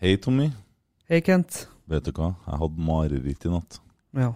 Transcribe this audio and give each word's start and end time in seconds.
Hei, 0.00 0.16
Tommy. 0.16 0.46
Hei, 1.10 1.18
Kent. 1.20 1.66
Vet 1.84 2.06
du 2.06 2.14
hva? 2.16 2.30
Jeg 2.46 2.56
hadde 2.62 2.84
mareritt 2.86 3.42
i 3.44 3.50
natt. 3.52 3.74
Ja. 4.16 4.30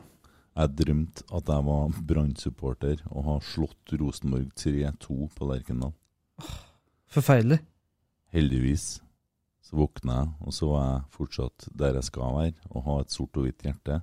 Jeg 0.60 0.74
drømte 0.76 1.24
at 1.38 1.48
jeg 1.48 1.64
var 1.64 1.94
Brann-supporter 2.10 3.00
og 3.08 3.24
har 3.30 3.46
slått 3.48 3.94
Rosenborg 3.96 4.50
3-2 4.60 5.16
på 5.32 5.48
Lerkendal. 5.48 5.94
Forferdelig. 7.16 7.62
Heldigvis 8.36 8.84
så 9.64 9.80
våkna 9.80 10.18
jeg, 10.18 10.28
og 10.44 10.52
så 10.58 10.68
var 10.68 10.84
jeg 10.84 11.08
fortsatt 11.16 11.68
der 11.72 11.96
jeg 11.96 12.10
skal 12.10 12.36
være, 12.36 12.54
og 12.68 12.84
ha 12.90 13.00
et 13.00 13.16
sort 13.16 13.40
og 13.40 13.48
hvitt 13.48 13.64
hjerte. 13.64 14.02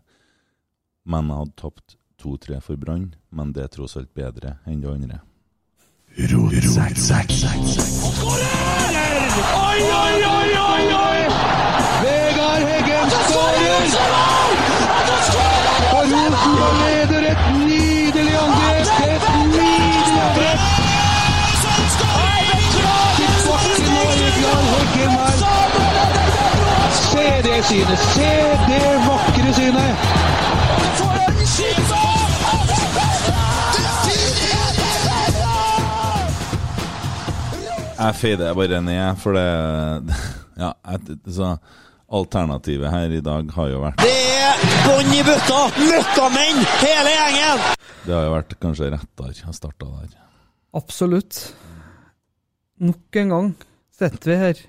Men 1.06 1.30
jeg 1.30 1.44
hadde 1.44 1.58
tapt 1.62 1.98
2-3 2.26 2.58
for 2.66 2.82
Brann, 2.82 3.12
men 3.30 3.54
det 3.54 3.68
er 3.68 3.76
tross 3.78 4.00
alt 4.02 4.10
bedre 4.18 4.58
enn 4.66 4.82
det 4.82 4.96
andre. 4.98 5.22
Oi, 9.62 9.80
oi, 10.02 10.26
oi, 10.26 10.50
oi, 10.58 10.84
oi! 10.98 11.51
Heggen 12.70 13.10
skårer! 13.28 13.84
Og 15.96 16.04
Rosenborg 16.12 16.76
leder 16.82 17.24
et 17.32 17.42
nydelig 17.68 18.36
angrep! 18.44 18.88
Et 19.08 19.24
nydelig 19.54 20.22
angrep! 20.26 20.60
Til 23.18 23.34
bakken 23.48 23.94
og 24.04 24.14
Vegard 24.22 24.66
Heggen 24.74 25.12
her. 25.20 25.38
Se 27.02 27.28
det 27.48 27.60
synet! 27.70 28.00
Se 28.16 28.32
det 28.70 28.86
vakre 29.08 29.54
synet! 29.54 29.96
Jeg 38.02 38.16
fader 38.16 38.54
bare 38.54 38.82
ned, 38.82 39.16
for 39.16 39.32
det 39.32 40.16
Ja, 40.64 40.72
jeg, 40.92 41.00
så 41.34 41.56
alternativet 42.12 42.92
her 42.92 43.14
i 43.16 43.22
dag 43.24 43.52
har 43.56 43.70
jo 43.72 43.82
vært 43.86 44.02
Det 44.04 44.16
er 44.42 44.64
bånn 44.86 45.14
i 45.16 45.22
bøtta! 45.26 45.62
Møkkamenn, 45.80 46.62
hele 46.82 47.14
gjengen! 47.16 47.66
Det 48.06 48.16
har 48.16 48.26
jo 48.28 48.34
vært 48.36 48.56
kanskje 48.62 48.90
rettere 48.94 49.48
å 49.48 49.56
starte 49.56 49.88
der. 49.88 50.16
Absolutt. 50.78 51.40
Nok 52.82 53.22
en 53.22 53.34
gang 53.36 53.50
sitter 53.96 54.32
vi 54.34 54.40
her 54.42 54.62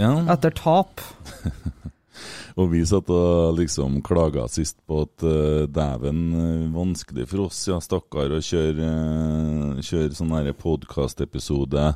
Ja. 0.00 0.12
etter 0.34 0.54
tap. 0.56 1.00
Og 2.60 2.68
vi 2.68 2.82
satt 2.84 3.08
og 3.08 3.56
liksom 3.56 4.02
klaga 4.04 4.44
sist 4.52 4.76
på 4.84 5.02
at 5.06 5.24
uh, 5.24 5.64
dæven, 5.72 6.18
eh, 6.36 6.66
vanskelig 6.74 7.24
for 7.30 7.46
oss, 7.46 7.62
ja, 7.70 7.78
stakkar, 7.80 8.34
å 8.36 8.42
kjøre, 8.44 8.88
uh, 8.92 9.80
kjøre 9.80 10.12
sånn 10.18 10.34
podkastepisode 10.60 11.86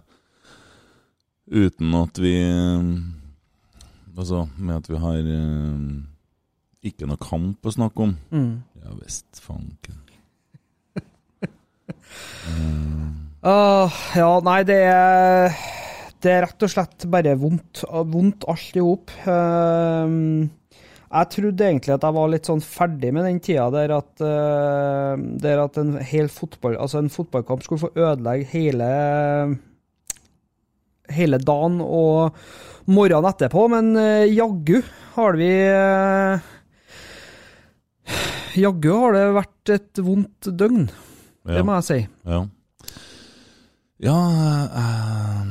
uten 1.46 1.94
at 2.00 2.18
vi 2.18 2.32
eh, 2.40 2.88
Altså 4.16 4.46
med 4.56 4.78
at 4.78 4.88
vi 4.88 4.98
har 5.00 5.30
eh, 5.36 5.80
ikke 6.88 7.08
noe 7.08 7.20
kamp 7.20 7.66
å 7.66 7.74
snakke 7.74 8.06
om. 8.06 8.16
Mm. 8.32 8.52
Ja 8.82 8.98
visst, 9.00 9.42
fanken. 9.44 10.02
Åh, 13.46 13.98
ja, 14.20 14.30
nei, 14.42 14.60
det 14.66 14.78
er 14.88 15.52
Det 16.22 16.32
er 16.32 16.46
rett 16.46 16.64
og 16.64 16.72
slett 16.72 17.06
bare 17.12 17.36
vondt. 17.38 17.84
Vondt 17.84 18.46
alt 18.50 18.78
i 18.78 18.82
hop. 18.82 19.12
Uh, 19.26 20.48
jeg 21.06 21.30
trodde 21.32 21.68
egentlig 21.68 21.94
at 21.94 22.04
jeg 22.04 22.16
var 22.16 22.32
litt 22.32 22.48
sånn 22.48 22.64
ferdig 22.64 23.12
med 23.14 23.28
den 23.28 23.38
tida 23.44 23.68
der 23.72 23.92
at, 23.94 24.10
eh, 24.26 25.12
der 25.40 25.62
at 25.62 25.78
en 25.80 25.94
hel 26.02 26.26
fotball, 26.32 26.74
altså 26.82 26.98
en 26.98 27.12
fotballkamp 27.12 27.62
skulle 27.62 27.84
få 27.84 27.92
ødelegge 27.94 28.48
hele 28.50 28.88
hele 31.14 31.38
dagen 31.38 31.78
og 31.84 32.36
morgenen 32.90 33.30
etterpå, 33.30 33.66
men 33.72 33.94
eh, 34.00 34.26
jaggu 34.32 34.80
har 35.16 35.38
vi 35.40 35.50
eh, 35.66 36.52
Jaggu 38.56 38.92
har 38.92 39.12
det 39.12 39.24
vært 39.36 39.72
et 39.74 40.00
vondt 40.00 40.48
døgn. 40.56 40.86
Det 41.46 41.62
må 41.66 41.74
jeg 41.76 41.86
si. 41.86 41.98
Ja. 42.24 42.38
Ja 44.02 44.16
eh, 44.80 45.42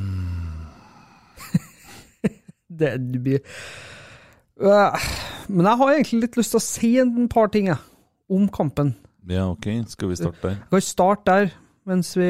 Det, 2.81 2.91
blir 3.23 3.40
uh, 4.62 5.06
Men 5.47 5.69
jeg 5.69 5.79
har 5.79 5.94
egentlig 5.94 6.19
litt 6.25 6.38
lyst 6.38 6.53
til 6.53 6.59
å 6.59 6.66
si 6.66 6.91
en 7.02 7.29
par 7.31 7.50
ting 7.53 7.69
jeg, 7.72 7.79
om 8.29 8.50
kampen. 8.50 8.96
Ja, 9.29 9.47
ok. 9.52 9.69
Skal 9.90 10.12
vi 10.12 10.19
starte 10.19 10.41
der? 10.44 10.57
Jeg 10.59 10.69
kan 10.73 10.85
starte 10.85 11.25
der, 11.31 11.53
mens 11.90 12.13
vi 12.17 12.29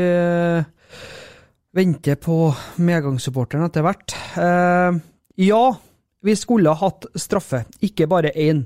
venter 1.76 2.16
på 2.22 2.54
medgangssupporteren 2.80 3.68
etter 3.68 3.84
hvert. 3.86 4.16
Eh, 4.40 5.02
ja, 5.44 5.64
vi 6.26 6.36
skulle 6.40 6.72
ha 6.72 6.88
hatt 6.88 7.08
straffe. 7.20 7.66
Ikke 7.84 8.08
bare 8.12 8.32
én, 8.32 8.66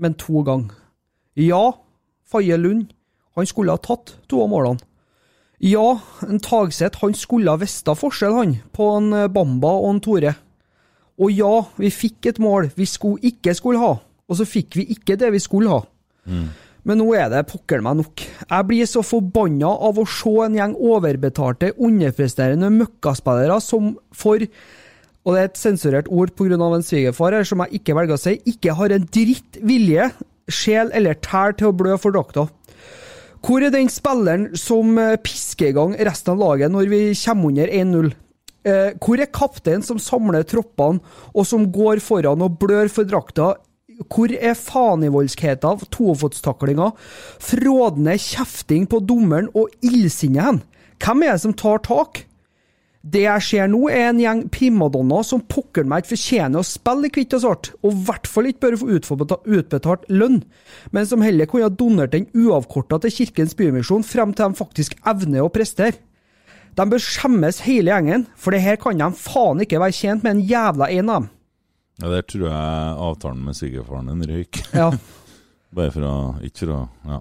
men 0.00 0.16
to 0.18 0.44
ganger. 0.46 0.72
Ja, 1.38 1.74
Faye 2.24 2.56
Lund, 2.56 2.92
han 3.36 3.46
skulle 3.46 3.74
ha 3.74 3.82
tatt 3.82 4.16
to 4.30 4.42
av 4.44 4.50
målene. 4.52 4.82
Ja, 5.64 6.00
en 6.26 6.42
Tagseth, 6.42 7.00
han 7.00 7.14
skulle 7.16 7.52
ha 7.52 7.60
visst 7.60 7.86
forskjell, 7.86 8.34
han, 8.36 8.56
på 8.74 8.88
en 8.98 9.12
eh, 9.16 9.30
Bamba 9.32 9.76
og 9.80 9.94
en 9.94 10.02
Tore. 10.04 10.34
Og 11.20 11.30
ja, 11.30 11.52
vi 11.78 11.92
fikk 11.94 12.26
et 12.32 12.40
mål 12.42 12.72
vi 12.74 12.86
skulle 12.90 13.22
ikke 13.30 13.54
skulle 13.54 13.78
ha, 13.78 13.94
og 14.02 14.38
så 14.38 14.46
fikk 14.48 14.74
vi 14.80 14.88
ikke 14.96 15.16
det 15.20 15.30
vi 15.32 15.40
skulle 15.42 15.70
ha. 15.70 15.84
Men 16.84 17.00
nå 17.00 17.08
er 17.16 17.30
det 17.32 17.46
pokker 17.48 17.80
meg 17.84 17.96
nok. 18.02 18.22
Jeg 18.44 18.68
blir 18.68 18.88
så 18.88 19.00
forbanna 19.04 19.70
av 19.88 19.98
å 20.00 20.06
se 20.08 20.32
en 20.44 20.56
gjeng 20.58 20.74
overbetalte, 20.76 21.72
underpresterende 21.80 22.68
møkkaspillere 22.74 23.60
som 23.64 23.94
for 24.12 24.44
og 25.24 25.32
det 25.32 25.40
er 25.40 25.46
et 25.48 25.56
sensurert 25.56 26.08
ord 26.12 26.34
pga. 26.36 26.52
en 26.52 26.84
svigerfar 26.84 27.32
her, 27.32 27.44
som 27.44 27.62
jeg 27.64 27.80
ikke 27.80 27.94
velger 27.96 28.14
å 28.14 28.20
si, 28.20 28.34
ikke 28.44 28.74
har 28.76 28.92
en 28.92 29.06
dritt 29.08 29.56
vilje, 29.62 30.10
sjel 30.48 30.90
eller 30.92 31.14
tær 31.14 31.56
til 31.56 31.68
å 31.68 31.72
blø 31.72 31.96
for 31.96 32.12
drakta. 32.12 32.48
Hvor 33.44 33.62
er 33.64 33.72
den 33.72 33.88
spilleren 33.88 34.54
som 34.56 34.98
eh, 34.98 35.16
pisker 35.16 35.68
i 35.68 35.72
gang 35.76 35.96
resten 35.96 36.32
av 36.32 36.40
laget 36.40 36.72
når 36.72 36.88
vi 36.88 37.00
kommer 37.24 37.48
under 37.52 37.68
1-0? 37.68 38.12
Eh, 38.64 38.90
hvor 39.00 39.20
er 39.20 39.32
kapteinen 39.32 39.84
som 39.84 40.00
samler 40.00 40.44
troppene, 40.48 41.00
og 41.32 41.44
som 41.48 41.66
går 41.72 42.00
foran 42.04 42.44
og 42.44 42.58
blør 42.60 42.92
for 42.92 43.08
drakta? 43.08 43.54
Hvor 44.02 44.32
er 44.34 44.56
faenivoldskheten, 44.58 45.86
tofotstaklinga, 45.94 46.90
frådende 47.42 48.16
kjefting 48.18 48.88
på 48.90 49.00
dommeren 49.06 49.50
og 49.54 49.70
illsinnet 49.84 50.48
hen? 50.48 50.62
Hvem 51.02 51.26
er 51.26 51.36
det 51.36 51.42
som 51.44 51.54
tar 51.54 51.82
tak? 51.84 52.24
Det 53.04 53.26
jeg 53.26 53.44
ser 53.44 53.66
nå, 53.68 53.82
er 53.92 54.06
en 54.08 54.20
gjeng 54.22 54.38
primadonnaer 54.48 55.26
som 55.28 55.42
pokker 55.44 55.84
meg 55.84 56.02
ikke 56.02 56.14
fortjener 56.14 56.62
å 56.62 56.64
spille 56.64 57.10
i 57.10 57.12
hvitt 57.12 57.36
og 57.36 57.42
svart, 57.42 57.68
og 57.84 57.92
i 57.92 58.04
hvert 58.06 58.30
fall 58.30 58.48
ikke 58.48 58.62
bør 58.64 58.76
få 58.80 58.88
utbetalt 58.96 60.06
lønn, 60.08 60.40
men 60.90 61.08
som 61.10 61.24
heller 61.24 61.50
kunne 61.50 61.68
ha 61.68 61.74
donert 61.74 62.14
den 62.16 62.30
uavkorta 62.32 63.02
til 63.04 63.12
Kirkens 63.12 63.52
Bymisjon 63.58 64.06
frem 64.08 64.32
til 64.32 64.48
de 64.48 64.60
faktisk 64.62 64.96
evner 65.04 65.44
å 65.44 65.52
prestere. 65.52 66.00
De 66.74 66.88
bør 66.88 67.04
skjemmes 67.04 67.60
hele 67.68 67.92
gjengen, 67.92 68.24
for 68.40 68.56
det 68.56 68.64
her 68.64 68.80
kan 68.80 68.98
de 68.98 69.12
faen 69.20 69.60
ikke 69.62 69.82
være 69.84 69.98
tjent 70.00 70.24
med 70.24 70.38
en 70.38 70.46
jævla 70.48 70.88
en 70.96 71.12
av 71.12 71.20
dem. 71.20 71.33
Ja, 72.02 72.08
Der 72.10 72.24
tror 72.26 72.48
jeg 72.48 72.96
avtalen 73.08 73.44
med 73.46 73.56
svigerfaren 73.58 74.10
din 74.10 74.24
røyk. 74.30 74.62
Ja. 74.74 74.90
Bare 75.76 75.92
for 75.94 76.06
å 76.06 76.14
Ikke 76.46 76.64
for 76.64 76.72
å 76.74 76.80
Ja, 77.10 77.20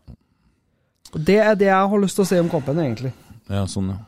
Og 1.14 1.20
Det 1.28 1.38
er 1.42 1.56
det 1.60 1.70
jeg 1.70 1.92
har 1.92 2.02
lyst 2.02 2.18
til 2.18 2.26
å 2.26 2.30
si 2.30 2.40
om 2.42 2.50
kampen, 2.52 2.82
egentlig. 2.82 3.14
ja 3.50 3.66
sånn, 3.70 3.94
ja. 3.94 4.00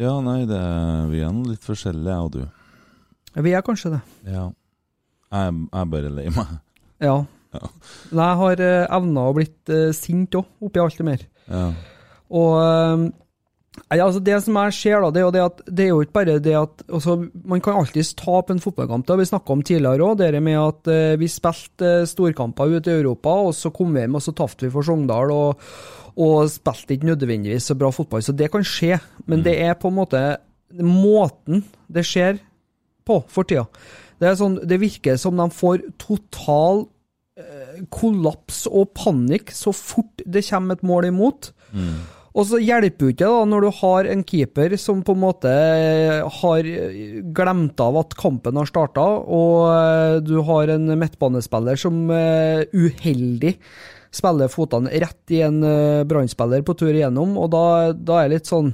Ja, 0.00 0.14
nei, 0.24 0.46
det, 0.48 0.60
vi 1.10 1.20
er 1.20 1.32
nå 1.34 1.50
litt 1.50 1.64
forskjellige, 1.66 2.14
jeg 2.14 2.24
og 2.24 2.30
du. 2.32 3.40
Vi 3.44 3.52
er 3.52 3.64
kanskje 3.66 3.90
det. 3.96 4.00
Ja. 4.30 4.46
Jeg, 5.34 5.52
jeg 5.52 5.80
er 5.82 5.90
bare 5.92 6.12
lei 6.14 6.30
meg. 6.32 6.54
Ja. 7.02 7.16
Ja. 7.50 7.68
Men 8.12 8.22
jeg 8.22 8.38
har 8.40 8.62
uh, 8.62 8.96
evna 8.96 9.24
å 9.26 9.34
blitt 9.34 9.72
uh, 9.74 9.90
sint 9.96 10.36
òg, 10.38 10.46
oppi 10.62 10.80
alt 10.82 10.98
det 11.00 11.06
mer. 11.06 11.26
Ja. 11.50 11.64
Og 12.30 12.52
eh, 12.62 13.04
altså 13.90 14.20
det 14.22 14.36
som 14.44 14.56
jeg 14.58 14.74
ser, 14.74 15.02
da, 15.02 15.10
det 15.14 15.20
er 15.20 15.24
jo 15.26 15.34
det 15.34 15.42
at 15.44 15.62
det 15.66 15.84
er 15.84 15.90
jo 15.92 16.00
ikke 16.02 16.16
bare 16.16 16.38
det 16.42 16.56
at 16.58 16.82
altså, 16.88 17.16
Man 17.46 17.62
kan 17.62 17.78
alltids 17.78 18.12
tape 18.18 18.52
en 18.52 18.62
fotballkamp. 18.62 19.06
Det 19.06 19.14
har 19.14 19.20
vi 19.20 19.30
snakka 19.30 19.54
om 19.54 19.62
tidligere 19.62 20.08
òg. 20.08 20.18
Det 20.18 20.42
med 20.42 20.58
at 20.58 20.90
eh, 20.90 21.14
vi 21.20 21.30
spilte 21.30 21.86
eh, 22.02 22.08
storkamper 22.08 22.76
ute 22.76 22.90
i 22.90 22.98
Europa, 22.98 23.30
og 23.46 23.54
så 23.54 23.70
kom 23.70 23.94
vi 23.94 24.02
hjem 24.02 24.18
og 24.18 24.24
så 24.26 24.34
tapte 24.34 24.66
vi 24.66 24.72
for 24.74 24.86
Sogndal. 24.86 25.30
og, 25.30 25.70
og 26.20 26.50
spilte 26.50 26.96
ikke 26.96 27.12
nødvendigvis 27.12 27.70
så 27.70 27.78
bra 27.78 27.92
fotball. 27.94 28.22
Så 28.22 28.34
det 28.36 28.50
kan 28.50 28.66
skje. 28.66 28.98
Men 29.26 29.44
det 29.46 29.56
er 29.62 29.78
på 29.78 29.88
en 29.88 29.98
måte 30.00 30.22
måten 30.74 31.64
det 31.90 32.04
skjer 32.06 32.40
på 33.06 33.22
for 33.30 33.46
tida. 33.46 33.66
Det, 34.20 34.28
er 34.28 34.38
sånn, 34.38 34.58
det 34.68 34.80
virker 34.82 35.16
som 35.18 35.38
de 35.38 35.46
får 35.54 35.86
total 36.02 36.84
eh, 37.38 37.80
kollaps 37.90 38.66
og 38.68 38.92
panikk 38.98 39.54
så 39.54 39.72
fort 39.74 40.22
det 40.26 40.44
kommer 40.50 40.76
et 40.76 40.86
mål 40.86 41.08
imot. 41.14 41.52
Og 42.30 42.46
så 42.46 42.60
hjelper 42.62 43.08
jo 43.08 43.12
ikke 43.14 43.26
da 43.26 43.46
når 43.48 43.64
du 43.64 43.70
har 43.80 44.08
en 44.12 44.20
keeper 44.26 44.76
som 44.78 45.00
på 45.06 45.16
en 45.16 45.22
måte 45.24 45.54
har 46.40 46.68
glemt 47.34 47.82
av 47.82 47.98
at 48.04 48.14
kampen 48.18 48.60
har 48.60 48.70
starta, 48.70 49.06
og 49.26 49.64
eh, 49.72 50.18
du 50.22 50.36
har 50.46 50.70
en 50.70 50.92
midtbanespiller 51.00 51.80
som 51.80 52.04
eh, 52.14 52.62
uheldig 52.70 53.56
spiller 54.14 54.50
fotene 54.50 54.94
rett 55.02 55.34
i 55.34 55.42
en 55.46 55.58
eh, 55.66 56.04
brannspiller 56.06 56.62
på 56.66 56.76
tur 56.78 56.92
igjennom, 56.92 57.34
og 57.38 57.50
da, 57.54 57.64
da 57.94 58.20
er 58.20 58.30
det 58.30 58.38
litt 58.38 58.50
sånn 58.50 58.72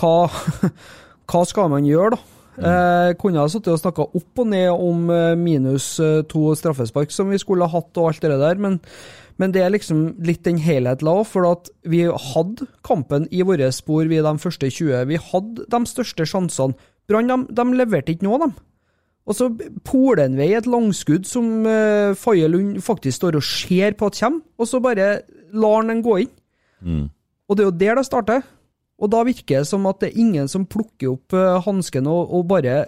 hva, 0.00 0.26
hva 1.30 1.46
skal 1.46 1.70
man 1.70 1.86
gjøre, 1.86 2.16
da? 2.18 2.36
Eh, 2.60 3.12
kunne 3.16 3.40
ha 3.40 3.48
sittet 3.48 3.72
og 3.72 3.80
snakka 3.80 4.04
opp 4.18 4.40
og 4.42 4.48
ned 4.50 4.68
om 4.74 5.06
eh, 5.14 5.38
minus 5.38 5.94
eh, 6.02 6.20
to 6.28 6.50
straffespark 6.58 7.12
som 7.14 7.30
vi 7.32 7.38
skulle 7.40 7.64
ha 7.64 7.78
hatt, 7.78 7.94
og 7.96 8.10
alt 8.10 8.26
det 8.26 8.36
der, 8.42 8.60
men, 8.60 8.80
men 9.40 9.54
det 9.54 9.62
er 9.64 9.72
liksom 9.72 10.00
litt 10.26 10.42
den 10.44 10.58
helheten 10.60 11.08
òg, 11.08 11.22
for 11.30 11.48
at 11.48 11.70
vi 11.88 12.02
hadde 12.04 12.66
kampen 12.86 13.24
i 13.32 13.40
våre 13.46 13.70
spor, 13.72 14.04
vi 14.10 14.20
de 14.20 14.32
første 14.42 14.68
20. 14.68 15.06
Vi 15.08 15.20
hadde 15.30 15.64
de 15.72 15.80
største 15.88 16.26
sjansene. 16.28 16.76
Brann 17.08 17.30
de, 17.30 17.38
de 17.56 17.64
leverte 17.78 18.12
ikke 18.12 18.26
noe, 18.28 18.40
dem. 18.42 18.52
Og 19.30 19.36
så 19.36 19.48
poler 19.86 20.24
han 20.26 20.36
vei 20.38 20.50
et 20.58 20.68
langskudd 20.68 21.28
som 21.28 21.64
uh, 21.64 22.12
Faye 22.18 22.48
Lund 22.50 22.80
faktisk 22.84 23.20
står 23.20 23.38
og 23.38 23.46
ser 23.46 23.96
på 23.98 24.10
at 24.10 24.18
kommer, 24.20 24.44
og 24.58 24.68
så 24.68 24.80
bare 24.82 25.10
lar 25.56 25.80
han 25.80 25.92
den 25.92 26.02
gå 26.04 26.16
inn. 26.24 26.32
Mm. 26.80 27.06
Og 27.48 27.56
det 27.56 27.64
er 27.64 27.68
jo 27.68 27.78
der 27.80 28.00
det 28.00 28.06
starter. 28.08 28.44
Og 29.00 29.08
da 29.12 29.22
virker 29.24 29.62
det 29.62 29.70
som 29.70 29.88
at 29.88 30.02
det 30.02 30.10
er 30.10 30.20
ingen 30.20 30.50
som 30.52 30.68
plukker 30.68 31.14
opp 31.14 31.36
uh, 31.36 31.62
hansken 31.64 32.08
og, 32.10 32.28
og 32.28 32.44
bare 32.50 32.82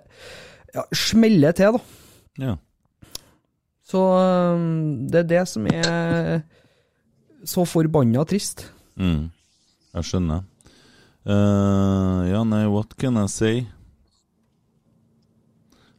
ja, 0.74 0.84
smeller 0.92 1.56
til, 1.56 1.78
da. 1.78 2.44
ja. 2.44 2.58
Så 3.92 4.00
um, 4.00 5.04
det 5.12 5.18
er 5.24 5.28
det 5.34 5.42
som 5.50 5.66
er 5.68 6.40
så 7.44 7.64
forbanna 7.68 8.24
trist. 8.24 8.64
Mm. 8.96 9.28
Jeg 9.92 10.04
skjønner. 10.08 10.40
Uh, 11.22 12.26
ja, 12.26 12.40
nei, 12.48 12.64
what 12.72 12.96
can 12.98 13.14
I 13.20 13.28
say? 13.30 13.60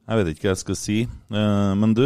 Jeg 0.03 0.19
vet 0.19 0.27
ikke 0.33 0.49
hva 0.49 0.51
jeg 0.51 0.59
skal 0.59 0.75
si. 0.75 0.97
Uh, 1.31 1.71
men 1.79 1.93
du, 1.95 2.03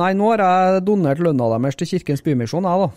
Nei, 0.00 0.12
nå 0.14 0.28
har 0.32 0.42
jeg 0.44 0.84
donert 0.86 1.20
lønna 1.22 1.50
deres 1.56 1.78
til 1.78 1.90
Kirkens 1.94 2.22
Bymisjon, 2.24 2.66
jeg, 2.66 2.86
da. 2.86 2.90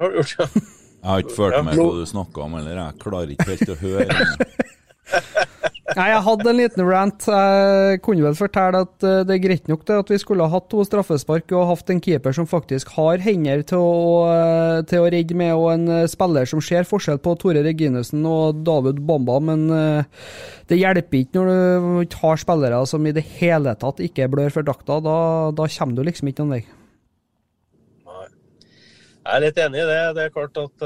Har 0.00 0.12
du 0.12 0.20
gjort 0.22 0.36
det? 0.38 0.66
Jeg 1.00 1.08
har 1.08 1.22
ikke 1.24 1.32
følt 1.36 1.56
meg 1.56 1.64
med 1.70 1.78
hva 1.80 1.92
du 1.96 2.08
snakka 2.08 2.42
om, 2.44 2.54
eller 2.60 2.76
jeg 2.76 3.00
klarer 3.00 3.30
ikke 3.32 3.48
helt 3.48 3.72
å 3.72 3.78
høre. 3.80 4.18
Nei, 5.90 6.06
jeg 6.12 6.22
hadde 6.22 6.46
en 6.46 6.58
liten 6.58 6.84
rant. 6.86 7.24
Jeg 7.26 8.00
kunne 8.04 8.22
vel 8.22 8.36
fortelle 8.38 8.82
at 8.84 9.06
eh, 9.06 9.22
det 9.26 9.36
er 9.36 9.42
greit 9.42 9.70
nok 9.70 9.82
det 9.88 9.96
at 10.04 10.12
vi 10.12 10.18
skulle 10.22 10.46
ha 10.46 10.52
hatt 10.52 10.68
to 10.70 10.84
straffespark 10.86 11.50
og 11.56 11.66
hatt 11.72 11.90
en 11.90 12.02
keeper 12.04 12.34
som 12.36 12.46
faktisk 12.50 12.92
har 12.94 13.22
hender 13.24 13.64
til 13.66 13.82
å, 13.82 14.12
eh, 14.30 14.78
til 14.90 15.02
å 15.02 15.10
redde 15.10 15.38
med, 15.38 15.52
og 15.58 15.72
en 15.74 15.86
eh, 16.00 16.06
spiller 16.10 16.46
som 16.48 16.62
ser 16.62 16.86
forskjell 16.88 17.18
på 17.24 17.34
Tore 17.40 17.64
Reginussen 17.66 18.22
og 18.28 18.62
David 18.66 19.02
Bamba, 19.06 19.40
men 19.42 19.68
det 20.70 20.78
hjelper 20.78 21.20
ikke 21.20 21.40
når 21.40 22.06
du 22.10 22.16
har 22.22 22.40
spillere 22.40 22.80
som 22.88 23.06
i 23.06 23.14
det 23.14 23.24
hele 23.40 23.74
tatt 23.78 24.02
ikke 24.04 24.28
blør 24.30 24.52
for 24.54 24.66
drakta. 24.66 25.00
Da, 25.02 25.16
da 25.56 25.66
kommer 25.74 25.98
du 25.98 26.06
liksom 26.06 26.30
ikke 26.30 26.44
noen 26.44 26.58
vei. 26.58 26.64
Jeg 29.20 29.36
er 29.36 29.42
litt 29.44 29.58
enig 29.62 29.80
i 29.82 29.86
det. 29.86 30.02
Det 30.16 30.22
er 30.24 30.34
klart 30.34 30.58
at 30.58 30.84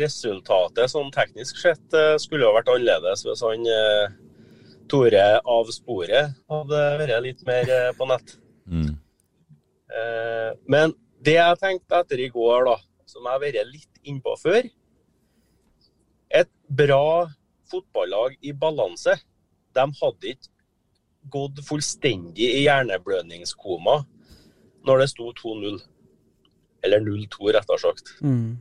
resultatet 0.00 0.92
sånn 0.92 1.12
teknisk 1.14 1.60
sett 1.60 1.98
skulle 2.22 2.48
ha 2.48 2.56
vært 2.56 2.72
annerledes 2.72 3.24
hvis 3.24 3.44
han 3.46 3.68
Tore 4.90 5.24
av 5.42 5.70
sporet 5.74 6.36
hadde 6.50 6.82
vært 7.00 7.22
litt 7.24 7.42
mer 7.48 7.70
eh, 7.72 7.92
på 7.96 8.06
nett. 8.10 8.36
Mm. 8.70 8.92
Eh, 9.90 10.50
men 10.70 10.94
det 11.26 11.38
jeg 11.38 11.60
tenkte 11.62 12.02
etter 12.02 12.22
i 12.22 12.28
går, 12.32 12.68
da, 12.68 12.76
som 13.08 13.24
jeg 13.24 13.34
har 13.34 13.42
vært 13.42 13.72
litt 13.72 14.02
innpå 14.06 14.36
før. 14.38 14.68
Et 16.40 16.52
bra 16.68 17.26
fotballag 17.70 18.36
i 18.46 18.52
balanse, 18.54 19.16
de 19.76 19.86
hadde 20.00 20.32
ikke 20.34 20.52
gått 21.32 21.58
fullstendig 21.66 22.46
i 22.60 22.62
hjerneblødningskoma 22.66 23.98
når 24.86 25.02
det 25.02 25.10
sto 25.10 25.32
2-0. 25.34 25.80
Eller 26.86 27.02
0-2, 27.02 27.50
rettere 27.56 27.82
sagt. 27.82 28.12
Mm. 28.22 28.58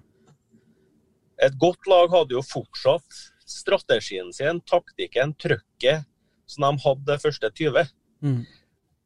Et 1.46 1.56
godt 1.62 1.86
lag 1.92 2.10
hadde 2.14 2.34
jo 2.34 2.42
fortsatt 2.46 3.20
strategien 3.46 4.32
sin, 4.34 4.62
taktikken, 4.66 5.36
trøkket, 5.38 6.08
som 6.50 6.66
de 6.66 6.84
hadde 6.86 7.08
det 7.10 7.22
første 7.24 7.52
20. 7.60 7.92
Mm. 8.26 8.40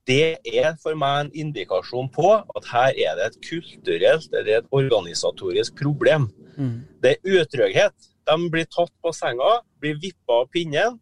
Det 0.10 0.38
er 0.48 0.74
for 0.81 0.98
meg 0.98 1.19
en 1.19 1.34
indikasjon 1.43 2.10
på 2.13 2.31
at 2.34 2.69
her 2.72 2.96
er 2.98 3.17
det 3.19 3.27
et 3.27 3.41
kulturelt 3.46 4.31
eller 4.34 4.60
et 4.60 4.72
organisatorisk 4.74 5.75
problem. 5.81 6.29
Mm. 6.58 6.79
Det 7.03 7.15
er 7.15 7.41
utrygghet. 7.41 8.10
De 8.29 8.38
blir 8.51 8.65
tatt 8.69 8.93
på 9.03 9.13
senga, 9.13 9.60
blir 9.81 10.00
vippa 10.01 10.41
av 10.43 10.50
pinnen, 10.53 10.98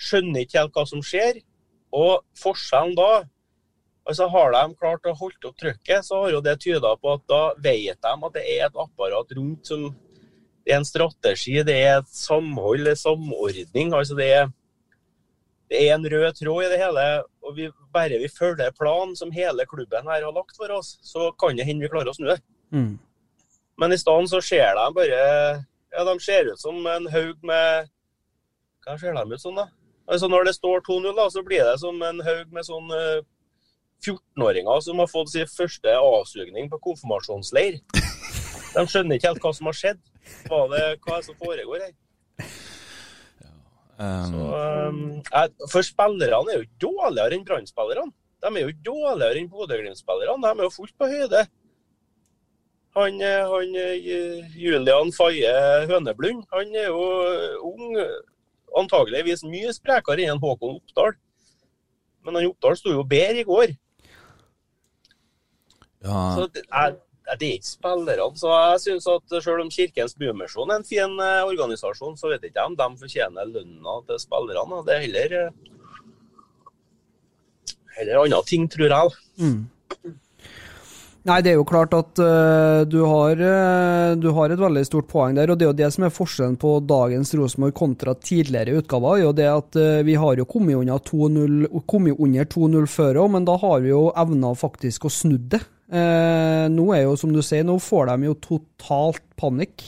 skjønner 0.00 0.42
ikke 0.42 0.60
helt 0.60 0.74
hva 0.76 0.86
som 0.88 1.04
skjer. 1.06 1.38
Og 1.92 2.22
forskjellen 2.40 2.96
da 2.98 3.12
altså 4.02 4.26
Har 4.26 4.50
de 4.50 4.74
klart 4.74 5.04
å 5.06 5.14
holde 5.14 5.46
opp 5.46 5.58
trykket, 5.60 6.02
så 6.02 6.24
har 6.24 6.32
jo 6.34 6.40
det 6.42 6.56
tyda 6.64 6.96
på 6.98 7.12
at 7.12 7.22
da 7.30 7.42
vet 7.62 8.00
de 8.02 8.14
at 8.26 8.34
det 8.34 8.42
er 8.56 8.64
et 8.66 8.80
apparat 8.82 9.30
rundt 9.38 9.68
som 9.70 9.92
Det 10.62 10.72
er 10.72 10.78
en 10.78 10.86
strategi, 10.86 11.56
det 11.66 11.74
er 11.74 11.96
et 12.00 12.10
samhold, 12.10 12.84
det 12.84 12.92
er 12.92 12.98
samordning. 12.98 13.94
altså 13.94 14.14
det 14.14 14.28
er 14.30 14.50
det 15.72 15.80
er 15.80 15.94
en 15.94 16.04
rød 16.04 16.36
tråd 16.36 16.66
i 16.66 16.70
det 16.72 16.80
hele. 16.82 17.06
og 17.42 17.56
vi, 17.56 17.70
Bare 17.92 18.20
vi 18.20 18.28
følger 18.28 18.74
planen 18.76 19.16
som 19.16 19.32
hele 19.32 19.64
klubben 19.68 20.08
her 20.08 20.24
har 20.24 20.32
lagt 20.36 20.56
for 20.56 20.72
oss, 20.72 20.98
så 21.02 21.30
kan 21.40 21.56
det 21.56 21.66
hende 21.68 21.86
vi 21.86 21.92
klarer 21.92 22.12
å 22.12 22.16
snu 22.16 22.28
det. 22.28 22.38
Mm. 22.72 22.98
Men 23.80 23.92
i 23.92 23.98
stedet 24.00 24.30
så 24.30 24.40
ser 24.44 24.76
de 24.76 24.86
bare 24.96 25.20
Ja, 25.92 26.04
de 26.08 26.14
ser 26.24 26.48
ut 26.48 26.60
som 26.60 26.86
en 26.88 27.08
haug 27.12 27.36
med 27.44 27.88
Hva 28.84 28.94
ser 29.00 29.16
de 29.16 29.24
ut 29.32 29.40
som, 29.40 29.56
da? 29.56 29.66
Altså 30.08 30.28
Når 30.28 30.44
det 30.48 30.54
står 30.54 30.84
2-0, 30.88 31.12
da, 31.16 31.28
så 31.30 31.42
blir 31.44 31.64
det 31.64 31.78
som 31.80 32.00
en 32.02 32.20
haug 32.24 32.52
med 32.52 32.68
sånn 32.68 32.92
eh, 32.96 33.24
14-åringer 34.02 34.80
som 34.82 34.98
har 34.98 35.10
fått 35.10 35.30
sin 35.30 35.46
første 35.46 35.92
avsugning 35.94 36.70
på 36.72 36.80
konfirmasjonsleir. 36.88 37.78
De 38.72 38.82
skjønner 38.88 39.18
ikke 39.18 39.30
helt 39.30 39.44
hva 39.44 39.52
som 39.54 39.68
har 39.70 39.78
skjedd. 39.78 40.00
Hva, 40.48 40.64
det, 40.72 40.82
hva 41.04 41.14
er 41.14 41.20
det 41.20 41.28
som 41.28 41.38
foregår 41.38 41.84
her? 41.84 41.92
Um, 43.98 44.28
Så, 44.32 44.44
um, 44.88 45.00
jeg, 45.28 45.50
for 45.70 45.86
spillerne 45.86 46.52
er 46.52 46.58
jo 46.58 46.66
ikke 46.66 46.84
dårligere 46.86 47.36
enn 47.36 47.44
Brann-spillerne. 47.46 48.12
De 48.42 48.50
er 48.50 48.64
jo 48.64 48.72
ikke 48.72 48.88
dårligere 48.88 49.38
enn 49.38 49.50
Bodø-Glimt-spillerne. 49.52 50.42
De 50.42 50.50
er 50.50 50.66
jo 50.66 50.72
fullt 50.74 50.96
på 50.98 51.10
høyde. 51.10 51.44
Han, 52.96 53.20
eh, 53.24 53.44
han 53.48 53.76
eh, 53.80 54.56
Julian 54.58 55.12
Faye 55.16 55.52
Høneblund, 55.88 56.42
han 56.52 56.74
er 56.76 56.90
jo 56.90 57.04
ung. 57.70 57.94
Antageligvis 58.76 59.42
mye 59.44 59.68
sprekere 59.76 60.24
enn 60.32 60.40
Håkon 60.40 60.78
Oppdal. 60.78 61.16
Men 62.24 62.38
han 62.38 62.48
Oppdal 62.48 62.76
sto 62.80 62.92
jo 62.94 63.02
bedre 63.04 63.42
i 63.42 63.48
går. 63.48 63.74
ja, 66.04 66.20
Så 66.36 66.46
det 66.54 66.62
er, 66.68 66.94
det 67.26 67.48
er 67.48 67.56
ikke 67.56 67.70
spillerne. 67.70 68.38
Så 68.38 68.50
jeg 68.52 68.80
synes 68.86 69.10
at 69.12 69.36
selv 69.44 69.62
om 69.62 69.70
Kirkens 69.70 70.16
Bymisjon 70.18 70.70
er 70.70 70.80
en 70.80 70.86
fin 70.86 71.20
eh, 71.22 71.44
organisasjon, 71.46 72.16
så 72.18 72.32
vet 72.32 72.42
jeg 72.42 72.52
ikke 72.52 72.66
om 72.66 72.78
de 72.78 72.88
fortjener 73.04 73.52
lønna 73.52 74.00
til 74.08 74.18
spillerne. 74.22 74.82
Det 74.86 74.96
er 74.96 75.06
heller 75.06 75.36
eh, 75.38 75.52
heller 77.98 78.24
andre 78.24 78.42
ting, 78.48 78.66
tror 78.70 78.90
jeg. 78.90 79.14
Mm. 79.38 80.18
Nei, 81.22 81.36
det 81.38 81.52
er 81.52 81.60
jo 81.60 81.66
klart 81.66 81.92
at 81.94 82.18
uh, 82.18 82.82
du, 82.82 82.98
har, 83.06 83.38
uh, 83.38 84.14
du 84.18 84.26
har 84.34 84.50
et 84.50 84.58
veldig 84.58 84.82
stort 84.88 85.06
poeng 85.10 85.36
der, 85.36 85.52
og 85.52 85.58
det 85.58 85.68
er 85.68 85.70
jo 85.70 85.76
det 85.78 85.90
som 85.94 86.06
er 86.08 86.14
forskjellen 86.14 86.56
på 86.58 86.72
dagens 86.82 87.30
Rosenborg 87.38 87.76
kontra 87.78 88.16
tidligere 88.18 88.80
utgaver. 88.80 89.20
er 89.20 89.22
jo 89.28 89.36
det 89.38 89.46
at 89.46 89.78
uh, 89.78 90.00
Vi 90.02 90.16
har 90.18 90.40
jo 90.40 90.48
kommet 90.50 90.80
under 90.80 90.98
2-0 90.98 91.68
kommet 91.86 92.18
under 92.18 92.48
2-0 92.56 92.90
før 92.90 93.22
òg, 93.22 93.30
men 93.36 93.46
da 93.46 93.54
har 93.62 93.84
vi 93.84 93.92
jo 93.92 94.08
evna 94.18 94.50
faktisk 94.58 95.06
å 95.06 95.14
snu 95.14 95.38
det. 95.38 95.62
Eh, 95.92 96.66
nå 96.72 96.86
er 96.96 97.02
jo, 97.04 97.16
som 97.20 97.32
du 97.34 97.42
sier, 97.44 97.66
nå 97.68 97.76
får 97.82 98.08
de 98.08 98.30
jo 98.30 98.38
totalt 98.40 99.24
panikk 99.36 99.84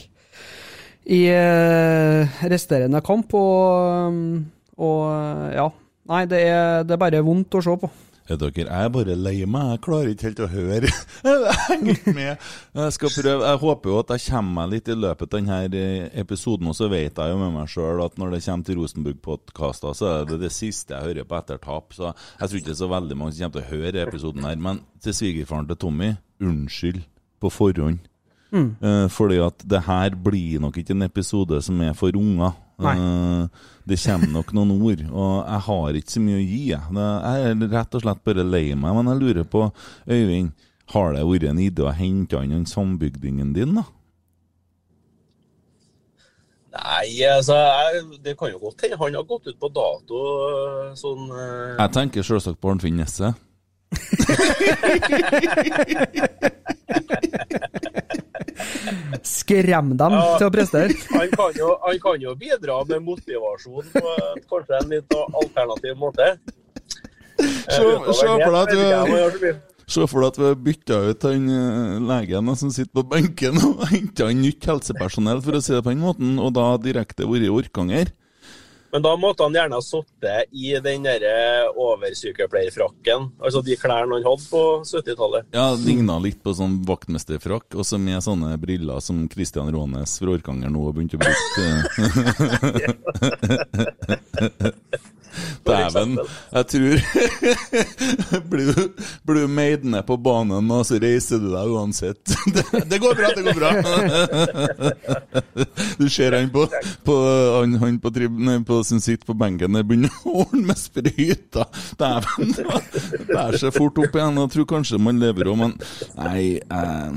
i 1.09 1.23
eh, 1.33 2.43
resterende 2.51 3.01
kamp, 3.05 3.33
og, 3.37 4.19
og 4.77 5.55
ja. 5.55 5.71
Nei, 6.05 6.27
det 6.29 6.43
er, 6.45 6.83
det 6.85 6.93
er 6.93 7.01
bare 7.01 7.23
vondt 7.25 7.57
å 7.57 7.63
se 7.65 7.77
på. 7.81 7.89
Er 8.25 8.39
dere, 8.41 8.53
jeg 8.57 8.69
er 8.73 8.89
bare 8.89 9.15
lei 9.21 9.35
meg, 9.45 9.75
jeg 9.75 9.81
klarer 9.85 10.13
ikke 10.15 10.31
helt 10.31 10.39
å 10.41 10.47
høre. 10.49 10.91
Jeg 11.25 11.57
henger 11.67 11.99
ikke 11.99 12.15
med. 12.17 12.47
Jeg 12.79 12.95
skal 12.97 13.13
prøve, 13.13 13.49
jeg 13.51 13.61
håper 13.61 13.91
jo 13.91 13.99
at 14.01 14.13
jeg 14.15 14.23
kommer 14.31 14.55
meg 14.57 14.71
litt 14.73 14.89
i 14.89 14.97
løpet 14.97 15.35
av 15.35 15.41
denne 15.41 15.91
episoden, 16.23 16.71
og 16.71 16.77
så 16.79 16.89
vet 16.93 17.21
jeg 17.21 17.33
jo 17.33 17.39
med 17.41 17.53
meg 17.53 17.69
sjøl 17.73 18.01
at 18.05 18.17
når 18.21 18.35
det 18.35 18.41
kommer 18.47 18.69
til 18.69 18.81
Rosenborg-podkaster, 18.81 19.97
så 19.99 20.09
er 20.11 20.29
det 20.31 20.39
det 20.41 20.53
siste 20.57 20.97
jeg 20.97 21.11
hører 21.11 21.29
på 21.29 21.39
etter 21.39 21.61
tap. 21.61 21.93
Så 21.97 22.11
jeg 22.13 22.49
tror 22.49 22.61
ikke 22.61 22.71
det 22.71 22.77
er 22.77 22.81
så 22.81 22.91
veldig 22.93 23.19
mange 23.21 23.37
som 23.37 23.45
kommer 23.45 23.59
til 23.59 23.65
å 23.65 23.73
høre 23.75 24.05
episoden 24.07 24.49
her. 24.49 24.59
Men 24.69 24.83
til 25.05 25.17
svigerfaren 25.21 25.69
til 25.69 25.81
Tommy, 25.85 26.11
unnskyld 26.45 27.05
på 27.45 27.53
forhånd. 27.53 28.01
Mm. 28.55 28.69
Eh, 28.81 29.07
fordi 29.11 29.41
at 29.43 29.65
det 29.69 29.85
her 29.89 30.17
blir 30.25 30.63
nok 30.63 30.79
ikke 30.81 30.95
en 30.95 31.09
episode 31.09 31.61
som 31.67 31.81
er 31.85 31.93
for 31.99 32.15
unger. 32.17 32.55
Eh, 32.83 33.47
det 33.85 33.99
kommer 34.03 34.31
nok 34.33 34.53
noen 34.57 34.75
ord, 34.75 35.03
og 35.13 35.33
jeg 35.45 35.65
har 35.69 35.99
ikke 36.01 36.15
så 36.15 36.23
mye 36.25 36.39
å 36.39 36.45
gi. 36.45 36.63
Jeg, 36.73 36.95
jeg 36.99 37.51
er 37.51 37.67
rett 37.75 37.99
og 37.99 38.05
slett 38.05 38.23
bare 38.27 38.47
lei 38.47 38.67
meg. 38.75 38.97
Men 38.97 39.13
jeg 39.13 39.21
lurer 39.23 39.51
på, 39.51 39.67
Øyvind, 40.11 40.55
har 40.95 41.13
det 41.15 41.27
vært 41.29 41.51
en 41.51 41.61
idé 41.63 41.85
å 41.85 41.95
hente 41.97 42.41
inn 42.43 42.57
den 42.57 42.67
sambygdingen 42.69 43.55
din, 43.57 43.79
da? 43.79 43.87
Nei, 46.75 47.23
altså, 47.31 47.55
jeg, 47.55 48.03
det 48.25 48.35
kan 48.39 48.51
jo 48.51 48.59
godt 48.65 48.83
hende 48.83 48.99
han 48.99 49.15
har 49.15 49.27
gått 49.29 49.47
ut 49.47 49.59
på 49.63 49.69
dato 49.71 50.23
sånn 50.99 51.29
eh, 51.31 51.77
Jeg 51.79 51.93
tenker 51.95 52.27
selvsagt 52.27 52.59
på 52.59 52.73
Arnfinn 52.73 52.99
Nesse. 52.99 53.31
Skrem 59.25 59.97
dem 59.97 60.13
Ja. 60.13 60.39
til 60.39 60.49
å 60.49 60.53
prestere. 60.53 60.95
han, 61.11 61.31
kan 61.35 61.53
jo, 61.57 61.75
han 61.83 62.01
kan 62.03 62.21
jo 62.23 62.35
bidra 62.39 62.81
med 62.89 63.03
motivasjon 63.05 63.87
på 63.93 64.17
kanskje 64.51 64.81
en 64.81 64.91
litt 64.93 65.15
alternativ 65.15 65.97
måte. 65.99 66.35
Se 67.39 67.83
det, 67.83 67.95
for 68.07 68.51
deg 68.55 68.61
at 68.63 69.39
til 69.41 69.55
Se 69.87 70.07
for 70.09 70.23
deg 70.23 70.31
at 70.31 70.39
vi 70.41 70.51
bytta 70.71 70.99
ut 71.11 71.25
han 71.29 71.49
eh, 71.53 71.97
legen 72.09 72.57
som 72.57 72.71
sitter 72.73 72.95
på 72.97 73.03
benken, 73.11 73.59
og 73.61 73.83
henta 73.93 74.31
inn 74.33 74.41
nytt 74.41 74.65
helsepersonell, 74.71 75.43
for 75.45 75.59
å 75.59 75.61
si 75.65 75.75
det 75.75 75.83
på 75.85 75.93
den 75.93 76.01
måten, 76.05 76.39
og 76.41 76.55
da 76.57 76.71
direkte 76.81 77.29
vært 77.29 77.45
i 77.45 77.53
Orkanger. 77.53 78.13
Men 78.95 79.03
da 79.03 79.17
måtte 79.19 79.43
han 79.43 79.57
gjerne 79.57 79.75
ha 79.75 79.83
sittet 79.83 80.53
i 80.55 80.69
den 80.79 81.03
der 81.03 81.25
oversykepleierfrakken, 81.75 83.25
altså 83.43 83.59
de 83.67 83.75
klærne 83.75 84.15
han 84.21 84.23
hadde 84.23 84.47
på 84.47 84.61
70-tallet. 84.87 85.49
Ja, 85.57 85.73
ligna 85.75 86.21
litt 86.23 86.39
på 86.47 86.55
sånn 86.55 86.77
vaktmesterfrakk, 86.87 87.75
og 87.75 87.83
så 87.89 87.99
med 87.99 88.23
sånne 88.23 88.55
briller 88.63 89.03
som 89.03 89.27
Christian 89.33 89.73
Rånes 89.75 90.15
fra 90.23 90.31
Orkanger 90.37 90.71
nå 90.71 90.87
har 90.87 90.95
begynt 90.95 91.19
å 91.19 91.23
bruke. 91.27 91.65
Dæven, 95.65 96.19
jeg 96.53 96.67
tror 96.73 96.99
Blir 98.51 98.67
du, 98.75 98.83
blir 99.27 99.47
ned 99.85 100.07
på 100.07 100.17
banen, 100.21 100.71
og 100.71 100.87
så 100.87 100.99
reiser 101.03 101.39
du 101.43 101.49
deg 101.53 101.69
uansett. 101.75 102.35
Det, 102.55 102.65
det 102.91 102.99
går 103.03 103.15
bra, 103.19 103.29
det 103.35 103.43
går 103.47 103.57
bra! 103.59 103.71
Du 105.99 106.09
ser 106.11 106.33
han 106.37 106.51
på, 106.53 106.67
på, 107.07 107.15
han, 107.55 107.75
han 107.81 107.99
på, 108.03 108.11
tribunen, 108.15 108.65
på 108.67 108.85
som 108.87 109.01
sitter 109.03 109.27
på 109.27 109.35
benken 109.39 109.75
der, 109.77 109.85
begynner 109.87 110.13
å 110.25 110.27
ordne 110.45 110.65
med 110.71 110.79
spryta. 110.79 111.63
Dæven! 112.01 112.49
Det 112.55 113.41
er 113.41 113.53
så 113.61 113.69
fort 113.75 113.99
opp 114.03 114.15
igjen. 114.15 114.41
Jeg 114.45 114.51
tror 114.55 114.67
kanskje 114.77 114.97
man 115.03 115.21
lever 115.23 115.45
òg, 115.51 115.57
men 115.61 115.73
Nei 116.19 116.45
eh. 116.63 117.11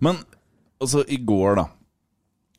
Men 0.00 0.16
altså, 0.80 1.04
i 1.08 1.16
går, 1.24 1.54
da. 1.60 1.64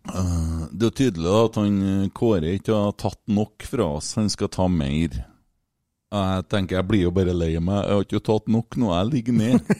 Eh, 0.09 0.61
det 0.73 0.87
er 0.87 0.95
tydelig 0.97 1.33
at 1.45 1.57
han 1.61 1.81
eh, 1.85 2.07
Kåre 2.17 2.55
ikke 2.57 2.77
har 2.77 2.95
tatt 2.99 3.21
nok 3.31 3.65
fra 3.69 3.89
oss. 3.99 4.15
Han 4.17 4.31
skal 4.33 4.51
ta 4.53 4.67
mer. 4.71 5.19
Jeg 6.11 6.45
tenker 6.51 6.79
jeg 6.79 6.87
blir 6.89 7.05
jo 7.05 7.13
bare 7.15 7.35
lei 7.35 7.53
meg. 7.59 7.85
Jeg 7.85 7.97
har 7.97 8.07
ikke 8.07 8.23
tatt 8.31 8.49
nok 8.51 8.77
nå. 8.81 8.91
Jeg 8.97 9.11
ligger 9.11 9.37
ned. 9.37 9.75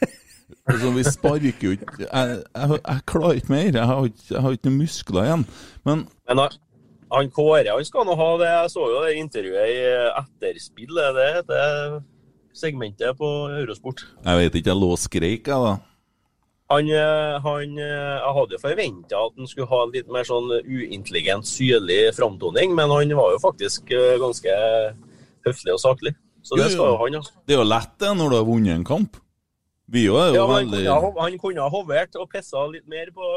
altså, 0.70 0.92
vi 0.94 1.04
sparker 1.04 1.66
jo 1.66 1.74
ikke 1.76 1.98
jeg, 2.06 2.38
jeg, 2.40 2.78
jeg 2.78 3.06
klarer 3.10 3.40
ikke 3.40 3.54
mer. 3.56 3.70
Jeg 3.72 3.90
har 3.90 4.08
ikke, 4.10 4.28
jeg 4.30 4.44
har 4.46 4.56
ikke 4.56 4.70
noen 4.70 4.80
muskler 4.80 5.26
igjen. 5.26 5.46
Men 5.84 6.06
Men 6.30 6.44
han, 6.44 6.58
han 7.12 7.30
Kåre 7.34 7.74
han 7.74 7.90
skal 7.90 8.08
nå 8.08 8.16
ha 8.20 8.32
det. 8.40 8.50
Jeg 8.54 8.74
så 8.76 8.90
jo 8.94 9.04
det 9.04 9.16
intervjuet 9.20 9.74
i 9.74 9.80
Etterspill, 10.22 11.02
er 11.02 11.16
det 11.18 11.30
heter 11.40 12.02
segmentet 12.54 13.18
på 13.18 13.28
Eurosport. 13.50 14.04
jeg 14.22 14.38
vet 14.38 14.54
ikke, 14.54 14.70
jeg 14.70 14.78
lå 14.78 14.90
og 14.94 15.00
skreik, 15.02 15.48
jeg, 15.50 15.58
da. 15.58 15.74
Han, 16.72 16.88
eh, 16.88 17.34
han, 17.44 17.74
eh, 17.78 18.18
jeg 18.24 18.34
hadde 18.38 18.56
jo 18.56 18.60
forventa 18.62 19.18
at 19.26 19.34
han 19.36 19.46
skulle 19.50 19.68
ha 19.68 19.82
en 19.84 19.90
litt 19.92 20.08
mer 20.08 20.24
sånn 20.24 20.48
uintelligent, 20.64 21.44
syrlig 21.44 21.98
framtoning, 22.16 22.72
men 22.74 22.88
han 22.90 23.12
var 23.18 23.34
jo 23.34 23.40
faktisk 23.42 23.90
eh, 23.92 24.14
ganske 24.22 24.54
høflig 25.44 25.74
og 25.74 25.82
saklig. 25.82 26.14
Så 26.44 26.56
det 26.60 26.70
skal 26.72 26.90
jo 26.92 26.96
han 27.00 27.14
Altså. 27.20 27.32
Det 27.46 27.54
er 27.54 27.60
jo 27.62 27.68
lett 27.68 27.92
det 28.00 28.14
når 28.16 28.30
du 28.32 28.36
har 28.36 28.44
vunnet 28.48 28.74
en 28.78 28.84
kamp. 28.84 29.16
Vi 29.92 30.06
jo 30.06 30.16
er 30.16 30.30
jo 30.32 30.34
Ja, 30.40 30.46
han, 30.48 30.64
veldig 30.70 30.84
kunne, 30.86 31.00
ha- 31.04 31.22
han 31.28 31.38
kunne 31.38 31.60
ha 31.60 31.68
hovert 31.72 32.16
og 32.16 32.30
pissa 32.32 32.64
litt 32.72 32.86
mer 32.88 33.10
på, 33.12 33.28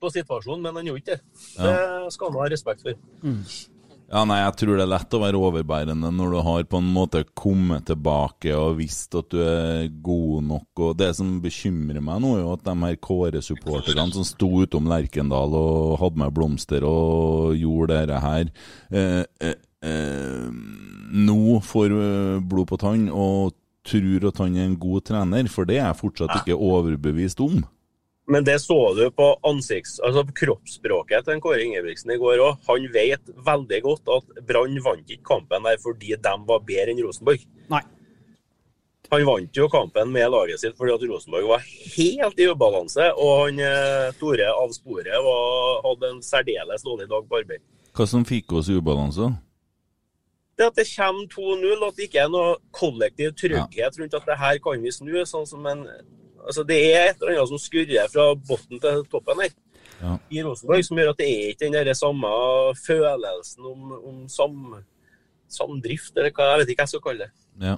på 0.00 0.10
situasjonen, 0.14 0.62
men 0.62 0.74
han 0.78 0.86
gjorde 0.86 1.02
ikke 1.02 1.16
det. 1.16 1.22
Det 1.58 2.12
skal 2.14 2.30
han 2.30 2.38
ha 2.40 2.48
respekt 2.54 2.82
for. 2.86 2.94
Ja, 4.06 4.20
nei, 4.22 4.36
jeg 4.38 4.54
tror 4.60 4.78
det 4.78 4.84
er 4.84 4.90
lett 4.92 5.14
å 5.16 5.18
være 5.18 5.38
overbærende 5.48 6.12
når 6.14 6.34
du 6.36 6.38
har 6.46 6.66
på 6.70 6.78
en 6.78 6.90
måte 6.94 7.24
kommet 7.34 7.88
tilbake 7.88 8.52
og 8.54 8.76
visst 8.78 9.16
at 9.18 9.32
du 9.34 9.40
er 9.42 9.88
god 9.90 10.46
nok. 10.46 10.68
Og 10.78 10.92
det 11.00 11.08
som 11.18 11.32
bekymrer 11.42 11.98
meg 12.04 12.22
nå, 12.22 12.36
er 12.36 12.44
jo 12.44 12.52
at 12.54 12.62
de 12.68 12.76
her 12.84 13.00
Kåre-supporterne 13.02 14.14
som 14.14 14.28
sto 14.28 14.50
utom 14.62 14.86
Lerkendal 14.92 15.58
og 15.58 15.96
hadde 16.04 16.22
med 16.22 16.34
blomster 16.38 16.86
og 16.86 17.58
gjorde 17.58 17.98
dette 17.98 18.22
her, 18.22 18.52
eh, 18.94 19.22
eh, 19.42 19.58
eh, 19.90 20.48
nå 21.26 21.58
får 21.66 21.98
eh, 21.98 22.42
blod 22.46 22.70
på 22.70 22.78
tann 22.82 23.08
og 23.10 23.56
tror 23.86 24.30
at 24.30 24.38
han 24.42 24.54
er 24.54 24.68
en 24.68 24.78
god 24.82 25.06
trener, 25.10 25.50
for 25.50 25.66
det 25.66 25.80
er 25.80 25.88
jeg 25.88 26.02
fortsatt 26.04 26.40
ikke 26.40 26.58
overbevist 26.58 27.42
om. 27.42 27.64
Men 28.26 28.44
det 28.44 28.58
så 28.58 28.94
du 28.94 29.04
på 29.14 29.26
ansikts, 29.46 30.00
altså 30.02 30.24
på 30.26 30.34
kroppsspråket 30.40 31.28
til 31.28 31.42
Kåre 31.42 31.62
Ingebrigtsen 31.62 32.10
i 32.10 32.18
går 32.18 32.40
òg. 32.42 32.56
Han 32.66 32.88
vet 32.94 33.30
veldig 33.46 33.78
godt 33.84 34.10
at 34.16 34.40
Brann 34.48 34.80
vant 34.82 35.12
ikke 35.14 35.28
kampen 35.30 35.68
der 35.68 35.78
fordi 35.82 36.16
de 36.18 36.32
var 36.48 36.64
bedre 36.66 36.90
enn 36.90 37.04
Rosenborg. 37.06 37.44
Nei. 37.70 37.84
Han 39.12 39.22
vant 39.28 39.54
jo 39.54 39.68
kampen 39.70 40.10
med 40.10 40.26
laget 40.34 40.58
sitt 40.58 40.74
fordi 40.74 40.96
at 40.96 41.06
Rosenborg 41.06 41.46
var 41.52 41.62
helt 41.94 42.42
i 42.42 42.50
ubalanse. 42.50 43.12
Og 43.14 43.44
han 43.44 43.62
eh, 43.62 44.10
Tore 44.18 44.50
av 44.50 44.74
sporet 44.74 45.22
var, 45.28 45.80
hadde 45.86 46.12
en 46.16 46.22
særdeles 46.26 46.86
dårlig 46.86 47.06
dag 47.12 47.30
på 47.30 47.42
arbeid. 47.44 47.62
Hva 47.96 48.10
som 48.10 48.26
fikk 48.26 48.58
oss 48.58 48.72
i 48.72 48.80
ubalanse? 48.80 49.30
Det 50.56 50.66
at 50.66 50.78
det 50.80 50.88
kommer 50.88 51.30
2-0, 51.30 51.86
at 51.86 51.96
det 51.98 52.08
ikke 52.08 52.22
er 52.24 52.30
noe 52.32 52.58
kollektiv 52.74 53.34
trygghet 53.36 53.98
rundt 54.00 54.14
at 54.16 54.26
det 54.26 54.38
her 54.40 54.58
kan 54.64 54.82
vi 54.82 54.92
snu. 54.92 55.14
sånn 55.28 55.46
som 55.46 55.66
en, 55.68 55.84
altså 56.46 56.64
Det 56.68 56.78
er 56.94 57.10
et 57.10 57.20
eller 57.22 57.36
annet 57.40 57.52
som 57.52 57.58
skurrer 57.62 58.08
fra 58.12 58.26
bunnen 58.48 58.80
til 58.82 59.02
toppen 59.12 59.42
her 59.44 59.54
Ja. 59.96 60.18
i 60.30 60.42
Rosenborg, 60.44 60.84
som 60.84 60.98
gjør 61.00 61.10
at 61.14 61.20
det 61.22 61.26
er 61.32 61.52
ikke 61.54 61.64
den 61.64 61.72
der 61.86 61.94
samme 61.96 62.28
følelsen 62.86 63.64
om, 63.64 63.92
om 63.96 64.16
sam, 64.28 64.74
samdrift, 65.48 66.12
eller 66.16 66.34
hva 66.36 66.50
jeg 66.50 66.58
vet 66.60 66.72
ikke 66.74 66.82
hva 66.82 66.84
jeg 66.84 66.92
skal 66.94 67.04
kalle 67.06 67.24
det. 67.24 67.30
Ja. 67.64 67.76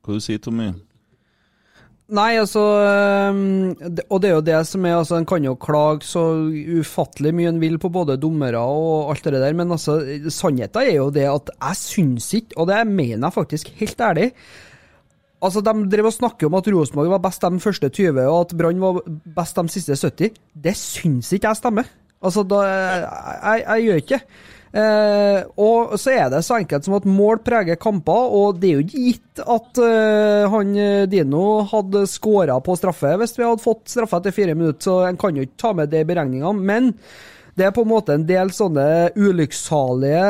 Hva 0.00 0.16
du 0.16 0.22
sier 0.24 0.40
Tommy? 0.40 0.70
Nei, 2.10 2.30
altså 2.40 2.58
Og 4.10 4.16
det 4.22 4.30
er 4.30 4.34
jo 4.34 4.40
det 4.42 4.56
som 4.66 4.86
er 4.88 4.96
altså 4.98 5.18
En 5.20 5.26
kan 5.30 5.44
jo 5.46 5.52
klage 5.60 6.02
så 6.08 6.24
ufattelig 6.80 7.30
mye 7.38 7.52
en 7.52 7.60
vil 7.62 7.76
på 7.78 7.90
både 7.92 8.16
dommere 8.18 8.58
og 8.58 9.12
alt 9.12 9.28
det 9.28 9.38
der, 9.38 9.54
men 9.54 9.70
altså 9.76 10.00
sannheten 10.32 10.82
er 10.82 10.96
jo 10.96 11.10
det 11.14 11.28
at 11.30 11.52
jeg 11.54 11.78
syns 11.84 12.32
ikke, 12.40 12.56
og 12.58 12.66
det 12.72 12.80
mener 12.88 13.28
jeg 13.28 13.36
faktisk 13.36 13.70
helt 13.78 14.00
ærlig 14.08 14.26
Altså, 15.40 15.62
De 15.64 15.74
drev 15.88 16.10
og 16.10 16.16
snakker 16.16 16.48
om 16.48 16.58
at 16.58 16.68
Rosenborg 16.68 17.14
var 17.14 17.24
best 17.24 17.44
de 17.44 17.60
første 17.62 17.88
20, 17.88 18.22
og 18.28 18.38
at 18.44 18.56
Brann 18.56 18.80
var 18.82 19.02
best 19.36 19.56
de 19.56 19.72
siste 19.72 19.96
70. 19.96 20.38
Det 20.54 20.76
syns 20.76 21.32
ikke 21.32 21.48
jeg 21.48 21.60
stemmer. 21.62 21.90
Altså, 22.20 22.44
da, 22.44 22.64
jeg, 22.66 23.62
jeg, 23.64 23.84
gjør 23.86 24.02
ikke 24.04 24.18
det. 24.18 24.24
Eh, 24.70 25.40
og 25.58 25.96
så 25.98 26.12
er 26.14 26.28
det 26.30 26.44
så 26.46 26.60
enkelt 26.60 26.86
som 26.86 26.94
at 27.00 27.06
mål 27.08 27.40
preger 27.42 27.78
kamper, 27.80 28.34
og 28.38 28.60
det 28.62 28.68
er 28.68 28.76
jo 28.76 28.84
ikke 28.84 29.06
gitt 29.08 29.40
at 29.42 29.80
eh, 29.82 30.44
han 30.52 30.76
eh, 30.78 31.08
Dino 31.10 31.64
hadde 31.72 32.04
skåra 32.06 32.60
på 32.62 32.76
straffe 32.78 33.16
hvis 33.18 33.34
vi 33.34 33.48
hadde 33.48 33.64
fått 33.64 33.90
straffe 33.90 34.20
etter 34.20 34.36
fire 34.36 34.54
minutter, 34.54 34.84
så 34.86 35.08
en 35.08 35.18
kan 35.18 35.34
jo 35.34 35.42
ikke 35.48 35.58
ta 35.64 35.74
med 35.74 35.90
det 35.90 36.04
i 36.04 36.08
beregningene. 36.12 36.54
Men 36.70 36.92
det 37.58 37.66
er 37.66 37.74
på 37.74 37.82
en 37.82 37.90
måte 37.90 38.14
en 38.14 38.28
del 38.28 38.54
sånne 38.54 39.10
ulykksalige 39.18 40.22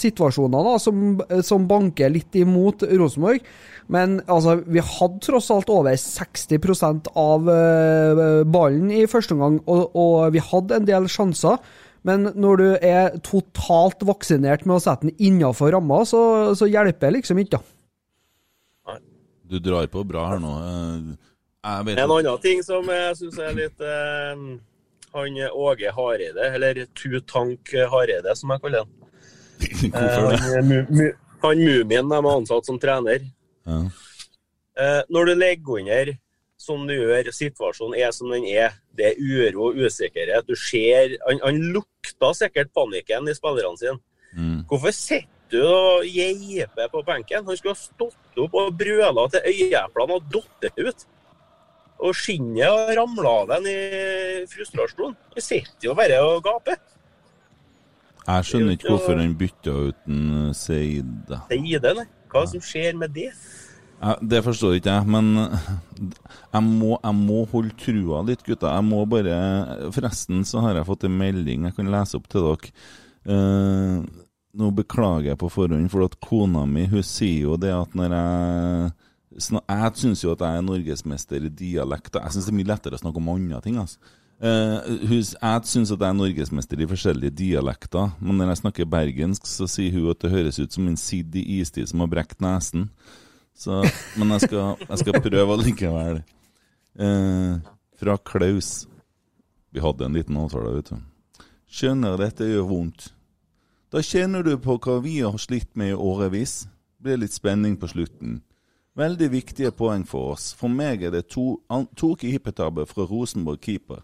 situasjoner 0.00 0.70
da, 0.70 0.78
som, 0.80 1.20
som 1.44 1.68
banker 1.68 2.08
litt 2.14 2.40
imot 2.40 2.88
Rosenborg. 2.88 3.44
Men 3.90 4.20
altså, 4.30 4.58
vi 4.66 4.82
hadde 4.84 5.22
tross 5.24 5.50
alt 5.50 5.70
over 5.72 5.96
60 5.98 7.10
av 7.18 7.48
eh, 7.50 8.42
ballen 8.46 8.90
i 8.94 9.06
første 9.10 9.34
omgang, 9.34 9.58
og, 9.66 9.96
og 9.98 10.32
vi 10.34 10.42
hadde 10.42 10.78
en 10.78 10.88
del 10.88 11.08
sjanser. 11.10 11.58
Men 12.06 12.30
når 12.34 12.58
du 12.58 12.68
er 12.82 13.18
totalt 13.22 14.02
vaksinert 14.06 14.64
med 14.66 14.78
å 14.78 14.82
sette 14.82 15.06
den 15.06 15.18
innafor 15.22 15.74
ramma, 15.74 16.02
så, 16.08 16.22
så 16.58 16.66
hjelper 16.70 17.08
det 17.10 17.20
liksom 17.20 17.42
ikke, 17.42 17.58
da. 17.58 18.98
Du 19.52 19.58
drar 19.60 19.86
på 19.92 20.00
bra 20.08 20.24
her 20.30 20.40
nå. 20.40 20.50
Eh, 20.64 21.30
Jeg 21.62 21.86
vet 21.86 21.98
En 22.00 22.10
annen 22.14 22.38
ting 22.42 22.62
som 22.64 22.86
jeg 22.88 23.16
syns 23.18 23.36
er 23.38 23.52
litt 23.58 23.82
eh, 23.84 24.44
Han 25.12 25.36
Åge 25.52 25.92
Hareide, 25.92 26.46
eller 26.56 26.80
Tutank 26.96 27.74
Hareide, 27.92 28.32
som 28.38 28.54
jeg 28.54 28.62
kaller 28.64 28.86
han. 28.86 28.94
Hvorfor 29.92 30.30
det? 30.30 30.38
Eh, 30.38 30.46
han, 30.56 30.70
mu, 30.70 30.78
mu, 30.88 31.04
han 31.44 31.60
Mumien 31.60 32.08
de 32.08 32.18
har 32.24 32.32
ansatt 32.32 32.70
som 32.70 32.80
trener. 32.80 33.28
Ja. 33.66 33.80
Eh, 34.80 35.02
når 35.12 35.28
du 35.28 35.34
ligger 35.34 35.80
under 35.80 36.12
som 36.62 36.86
du 36.86 36.94
gjør, 36.94 37.30
situasjonen 37.34 37.98
er 37.98 38.12
som 38.14 38.30
den 38.32 38.46
er, 38.46 38.76
det 38.96 39.12
er 39.12 39.20
uro 39.20 39.68
og 39.68 39.78
usikkerhet. 39.82 40.46
Du 40.46 40.54
ser 40.58 41.16
Han, 41.26 41.40
han 41.42 41.60
lukta 41.74 42.32
sikkert 42.38 42.72
panikken 42.74 43.28
i 43.28 43.34
spillerne 43.34 43.78
sine. 43.80 43.98
Mm. 44.32 44.60
Hvorfor 44.70 44.94
sitter 44.94 45.28
du 45.52 45.60
og 45.66 46.06
geiper 46.06 46.88
på 46.92 47.02
benken? 47.06 47.44
Han 47.44 47.58
skulle 47.58 47.74
ha 47.74 47.80
stått 47.82 48.38
opp 48.40 48.54
og 48.54 48.78
brøla 48.78 49.26
til 49.32 49.50
øyeeplene 49.50 50.16
og 50.16 50.30
datt 50.32 50.78
ut. 50.78 51.04
Og 52.02 52.16
skinnet 52.18 52.64
har 52.66 52.96
ramla 52.98 53.34
av 53.42 53.52
den 53.52 53.68
i 53.70 53.76
frustrasjon. 54.50 55.18
Han 55.34 55.44
sitter 55.44 55.90
jo 55.90 55.98
bare 55.98 56.22
og 56.24 56.40
gaper. 56.46 56.80
Jeg 58.22 58.46
skjønner 58.46 58.76
ikke 58.76 58.90
hvorfor 58.92 59.18
han 59.18 59.34
bytta 59.38 59.76
ut 59.90 60.02
en 60.06 60.52
Seide. 60.54 61.42
Seide, 61.50 61.94
nei. 61.98 62.06
Hva 62.32 62.46
som 62.48 62.62
skjer 62.64 62.96
med 62.98 63.12
det? 63.14 63.30
Det 64.26 64.40
forstår 64.42 64.80
ikke 64.80 64.96
jeg, 64.96 65.06
men 65.14 65.28
jeg 65.38 66.62
må, 66.66 66.96
jeg 66.96 67.14
må 67.14 67.44
holde 67.52 67.76
trua 67.78 68.24
litt, 68.26 68.42
gutta. 68.42 68.72
Jeg 68.74 68.86
må 68.88 69.04
bare 69.06 69.36
Forresten 69.94 70.42
så 70.48 70.64
har 70.64 70.74
jeg 70.74 70.88
fått 70.88 71.06
en 71.06 71.14
melding 71.20 71.68
jeg 71.68 71.76
kan 71.76 71.92
lese 71.92 72.18
opp 72.18 72.26
til 72.32 72.48
dere. 72.48 72.72
Uh, 73.22 74.02
nå 74.58 74.72
beklager 74.74 75.30
jeg 75.30 75.38
på 75.40 75.52
forhånd, 75.52 75.86
for 75.92 76.04
at 76.08 76.18
kona 76.24 76.64
mi 76.68 76.88
hun 76.90 77.04
sier 77.06 77.46
jo 77.46 77.60
det 77.60 77.70
at 77.72 77.94
når 77.96 78.16
jeg 78.18 78.90
Jeg 79.32 79.92
syns 79.96 80.20
jo 80.24 80.34
at 80.34 80.42
jeg 80.44 80.58
er 80.58 80.64
norgesmester 80.66 81.46
i 81.46 81.48
dialekter. 81.48 82.20
Jeg 82.20 82.34
syns 82.34 82.50
det 82.50 82.52
er 82.52 82.58
mye 82.58 82.68
lettere 82.68 82.98
å 82.98 83.00
snakke 83.00 83.22
om 83.22 83.30
andre 83.32 83.62
ting. 83.64 83.78
altså. 83.80 83.96
Eh, 84.42 84.78
hun, 85.06 85.20
jeg 85.22 85.66
syns 85.70 85.92
at 85.94 86.00
jeg 86.02 86.08
er 86.08 86.18
norgesmester 86.18 86.80
i 86.82 86.86
forskjellige 86.90 87.34
dialekter, 87.38 88.10
men 88.18 88.40
når 88.40 88.48
jeg 88.52 88.60
snakker 88.64 88.88
bergensk, 88.90 89.46
så 89.46 89.68
sier 89.70 89.94
hun 89.94 90.10
at 90.10 90.18
det 90.24 90.32
høres 90.32 90.58
ut 90.58 90.74
som 90.74 90.88
en 90.90 90.98
sidd 90.98 91.36
i 91.38 91.44
istid 91.60 91.86
som 91.90 92.02
har 92.02 92.10
brekt 92.10 92.42
nesen. 92.42 92.88
Så, 93.54 93.82
men 94.18 94.34
jeg 94.34 94.48
skal, 94.48 94.80
jeg 94.88 94.98
skal 95.04 95.20
prøve 95.22 95.54
allikevel. 95.58 96.22
Uh, 96.98 97.60
fra 98.00 98.16
Klaus. 98.18 98.88
Vi 99.72 99.80
hadde 99.80 100.08
en 100.08 100.16
liten 100.18 100.36
avtale, 100.40 100.74
vet 100.74 100.90
du. 100.90 101.44
Skjønner 101.72 102.18
dette 102.20 102.48
gjør 102.50 102.66
vondt. 102.68 103.12
Da 103.92 104.02
kjenner 104.04 104.42
du 104.44 104.56
på 104.60 104.74
hva 104.80 104.98
vi 105.04 105.20
har 105.20 105.36
slitt 105.40 105.70
med 105.78 105.92
i 105.92 105.96
årevis. 105.96 106.64
Blir 107.02 107.20
litt 107.20 107.36
spenning 107.36 107.76
på 107.80 107.88
slutten. 107.92 108.40
Veldig 108.98 109.28
viktige 109.32 109.70
poeng 109.72 110.02
for 110.08 110.34
oss. 110.34 110.50
For 110.56 110.72
meg 110.72 111.04
er 111.06 111.14
det 111.14 111.28
to, 111.32 111.60
an- 111.72 111.88
to 111.96 112.12
keepertabber 112.20 112.88
fra 112.88 113.06
Rosenborg 113.08 113.62
keeper. 113.64 114.02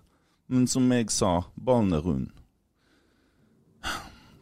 Men 0.49 0.67
som 0.71 0.87
jeg 0.93 1.11
sa, 1.13 1.43
ballen 1.55 1.93
er 1.97 2.05
rund. 2.05 2.29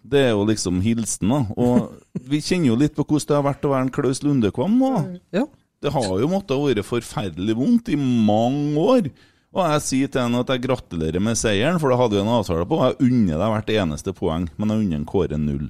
Det 0.07 0.21
er 0.29 0.35
jo 0.37 0.45
liksom 0.47 0.81
hilsen, 0.85 1.33
da. 1.33 1.41
Og 1.59 2.27
vi 2.31 2.39
kjenner 2.45 2.71
jo 2.71 2.79
litt 2.79 2.95
på 2.95 3.05
hvordan 3.05 3.27
det 3.27 3.39
har 3.39 3.47
vært 3.49 3.67
å 3.67 3.73
være 3.73 3.87
en 3.89 3.95
Klaus 3.95 4.23
Lundekvam 4.23 4.77
nå. 4.79 4.93
Ja. 5.35 5.47
Det 5.83 5.93
har 5.93 6.13
jo 6.23 6.29
måttet 6.31 6.63
være 6.63 6.85
forferdelig 6.87 7.57
vondt 7.59 7.91
i 7.93 7.99
mange 7.99 8.81
år. 8.81 9.11
Og 9.57 9.63
jeg 9.65 9.83
sier 9.87 10.13
til 10.13 10.23
henne 10.23 10.43
at 10.45 10.51
jeg 10.53 10.65
gratulerer 10.67 11.23
med 11.23 11.39
seieren, 11.41 11.81
for 11.83 11.91
det 11.91 11.99
hadde 12.01 12.19
vi 12.19 12.23
en 12.23 12.33
avtale 12.37 12.67
på. 12.69 12.81
Jeg 12.85 13.09
unner 13.09 13.41
deg 13.41 13.53
hvert 13.55 13.75
eneste 13.77 14.15
poeng, 14.17 14.49
men 14.57 14.73
jeg 14.73 14.85
unner 14.85 15.01
en 15.01 15.07
Kåre 15.09 15.39
null. 15.41 15.69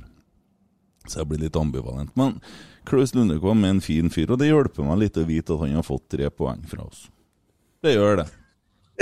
Så 1.06 1.20
jeg 1.22 1.30
blir 1.30 1.44
litt 1.46 1.58
ambivalent. 1.58 2.12
Men 2.18 2.40
Klaus 2.86 3.14
Lundekvam 3.16 3.64
er 3.64 3.76
en 3.76 3.84
fin 3.84 4.10
fyr, 4.12 4.32
og 4.34 4.42
det 4.42 4.50
hjelper 4.50 4.88
meg 4.88 5.04
litt 5.04 5.20
å 5.20 5.26
vite 5.28 5.54
at 5.54 5.62
han 5.64 5.78
har 5.78 5.86
fått 5.86 6.08
tre 6.12 6.28
poeng 6.34 6.64
fra 6.68 6.86
oss. 6.86 7.06
Det 7.84 7.94
gjør 7.94 8.24
det. 8.24 8.28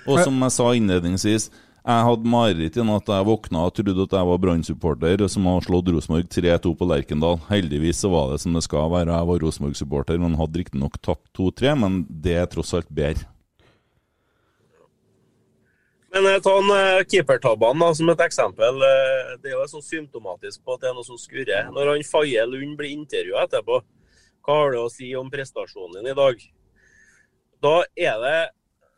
Og 0.07 0.21
som 0.23 0.37
jeg 0.45 0.55
sa 0.55 0.69
innledningsvis, 0.75 1.49
jeg 1.79 2.05
hadde 2.05 2.29
mareritt 2.29 2.75
i 2.77 2.83
natt 2.85 3.07
da 3.07 3.17
jeg 3.17 3.27
våkna 3.29 3.63
og 3.65 3.73
trodde 3.73 4.03
at 4.03 4.13
jeg 4.13 4.27
var 4.29 4.39
Brann-supporter 4.43 5.23
som 5.31 5.47
har 5.49 5.63
slått 5.65 5.89
Rosenborg 5.93 6.27
3-2 6.29 6.73
på 6.77 6.87
Lerkendal. 6.89 7.39
Heldigvis 7.47 8.03
så 8.03 8.11
var 8.11 8.33
det 8.33 8.41
som 8.43 8.53
det 8.53 8.65
skal 8.65 8.91
være. 8.91 9.15
Jeg 9.15 9.29
var 9.31 9.43
Rosenborg-supporter, 9.45 10.19
men 10.21 10.37
hadde 10.37 10.61
riktignok 10.61 10.99
tapt 11.01 11.25
2-3, 11.39 11.75
men 11.79 12.01
det 12.09 12.35
er 12.41 12.49
tross 12.51 12.75
alt 12.77 12.91
bedre. 12.91 13.25
Men 16.13 16.25
eh, 16.25 16.39
ta 16.41 16.55
en 16.57 16.71
eh, 16.73 17.05
keepertabbene 17.09 17.89
som 17.95 18.11
et 18.11 18.21
eksempel. 18.25 18.83
Eh, 18.85 19.33
det 19.41 19.51
er 19.51 19.57
jo 19.57 19.65
sånn 19.71 19.85
symptomatisk 19.85 20.63
på 20.65 20.75
at 20.75 20.83
det 20.83 20.91
er 20.91 20.95
noe 20.97 21.07
som 21.07 21.19
skurrer. 21.21 21.69
Når 21.73 21.93
han 21.93 22.05
Faye 22.07 22.45
Lund 22.49 22.77
blir 22.79 22.95
intervjua 22.95 23.45
etterpå, 23.45 23.81
hva 24.45 24.61
har 24.61 24.73
det 24.73 24.81
å 24.81 24.93
si 24.93 25.11
om 25.17 25.29
prestasjonen 25.31 25.99
din 25.99 26.11
i 26.11 26.17
dag? 26.17 26.41
Da 27.61 27.75
er 27.93 28.23
det 28.23 28.39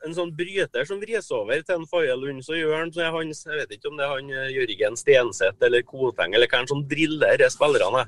en 0.05 0.15
sånn 0.17 0.31
bryter 0.37 0.87
som 0.87 1.01
vris 1.01 1.27
over 1.35 1.61
til 1.65 1.77
en 1.77 1.87
Faye 1.89 2.13
Lund, 2.17 2.43
så 2.45 2.57
gjør 2.57 2.77
han 2.77 2.93
så 2.93 3.03
er 3.05 3.11
han, 3.15 3.33
Jeg 3.33 3.59
vet 3.59 3.75
ikke 3.75 3.91
om 3.91 3.99
det 3.99 4.05
er 4.05 4.13
han 4.15 4.31
eh, 4.31 4.53
Jørgen 4.55 4.97
Stenseth 4.99 5.67
eller 5.67 5.85
Koteng 5.87 6.35
eller 6.35 6.49
hvem 6.51 6.69
som 6.69 6.81
driller 6.89 7.45
spillerne. 7.53 8.07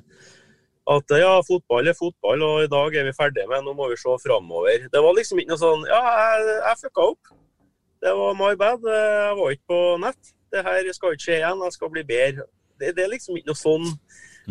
At 0.93 1.13
ja, 1.15 1.37
fotball 1.47 1.87
er 1.87 1.95
fotball, 1.95 2.41
og 2.43 2.65
i 2.65 2.71
dag 2.71 2.95
er 2.99 3.05
vi 3.07 3.15
ferdige 3.15 3.47
med, 3.47 3.63
nå 3.63 3.75
må 3.77 3.87
vi 3.91 3.99
se 3.99 4.17
framover. 4.25 4.89
Det 4.91 5.03
var 5.05 5.15
liksom 5.15 5.39
ikke 5.39 5.53
noe 5.53 5.61
sånn 5.61 5.85
Ja, 5.87 6.01
jeg, 6.03 6.57
jeg 6.57 6.81
fucka 6.81 7.05
opp. 7.13 7.35
Det 8.03 8.11
var 8.19 8.35
my 8.35 8.51
bad. 8.59 8.83
Jeg 8.83 9.37
var 9.39 9.53
ikke 9.55 9.69
på 9.71 9.81
nett. 10.03 10.33
Det 10.51 10.65
her 10.65 10.89
skal 10.93 11.15
ikke 11.15 11.23
skje 11.23 11.37
igjen, 11.39 11.63
jeg 11.63 11.77
skal 11.77 11.93
bli 11.93 12.03
bedre. 12.09 12.49
Det, 12.81 12.91
det 12.97 13.05
er 13.05 13.13
liksom 13.13 13.37
ikke 13.39 13.53
noe 13.53 13.61
sånn 13.61 13.87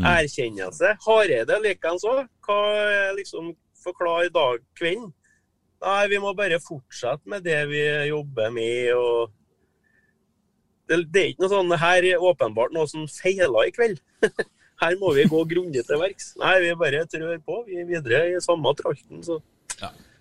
erkjennelse. 0.09 0.95
Hareide 1.05 1.59
likeens 1.61 2.07
òg. 2.09 2.25
Hva 2.47 2.63
liksom 3.19 3.53
Forklar 3.83 4.29
dag 4.31 4.61
kvelden. 4.79 5.09
Nei, 5.83 6.03
vi 6.13 6.19
må 6.23 6.31
bare 6.39 6.61
fortsette 6.63 7.29
med 7.31 7.43
det 7.47 7.59
vi 7.71 7.83
jobber 8.09 8.53
med. 8.55 8.93
og 8.95 9.33
det, 10.91 10.99
det 11.15 11.23
er 11.23 11.31
ikke 11.33 11.45
noe 11.45 11.53
sånn 11.53 11.77
Her 11.81 12.07
er 12.07 12.27
åpenbart 12.31 12.75
noe 12.75 12.91
som 12.91 13.09
feila 13.11 13.67
i 13.67 13.75
kveld. 13.75 13.99
Her 14.83 14.97
må 14.99 15.13
vi 15.17 15.27
gå 15.31 15.43
grundig 15.51 15.85
til 15.87 16.01
verks. 16.01 16.33
Nei, 16.41 16.57
vi 16.65 16.73
bare 16.79 17.05
trør 17.11 17.37
på. 17.43 17.61
Vi 17.69 17.79
er 17.83 17.87
videre 17.91 18.23
i 18.33 18.41
samme 18.43 18.73
tralten, 18.79 19.23
så 19.27 19.39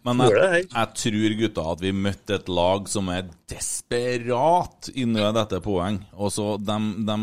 Men 0.07 0.23
jeg, 0.25 0.65
jeg 0.65 0.87
tror, 0.97 1.33
gutta, 1.37 1.63
at 1.75 1.81
vi 1.83 1.91
møtte 1.93 2.37
et 2.39 2.47
lag 2.49 2.87
som 2.89 3.09
er 3.13 3.27
desperat 3.51 4.89
i 4.97 5.05
nød 5.05 5.37
etter 5.43 5.61
poeng. 5.61 5.99
Og 6.17 6.33
så 6.33 6.55
de, 6.57 6.77
de, 7.05 7.17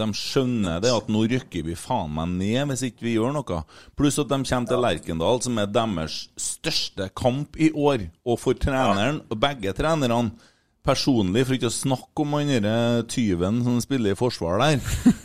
de 0.00 0.08
skjønner 0.18 0.82
det 0.82 0.90
at 0.90 1.10
nå 1.12 1.22
rykker 1.30 1.66
vi 1.68 1.78
faen 1.78 2.10
meg 2.16 2.34
ned 2.34 2.72
hvis 2.72 2.86
ikke 2.88 3.06
vi 3.06 3.14
gjør 3.14 3.36
noe. 3.36 3.62
Pluss 3.98 4.18
at 4.22 4.32
de 4.32 4.40
kommer 4.42 4.72
til 4.72 4.82
Lerkendal, 4.82 5.42
som 5.44 5.62
er 5.62 5.70
deres 5.70 6.22
største 6.40 7.10
kamp 7.14 7.58
i 7.60 7.70
år. 7.70 8.08
Og 8.26 8.40
for 8.42 8.58
treneren, 8.58 9.22
og 9.30 9.42
begge 9.42 9.74
trenerne 9.76 10.32
Personlig, 10.80 11.42
for 11.44 11.56
ikke 11.58 11.68
å 11.68 11.74
snakke 11.74 12.22
om 12.24 12.34
han 12.38 12.48
derre 12.48 13.02
tyven 13.12 13.58
som 13.66 13.74
spiller 13.84 14.14
i 14.14 14.16
forsvar 14.16 14.62
der, 14.62 14.78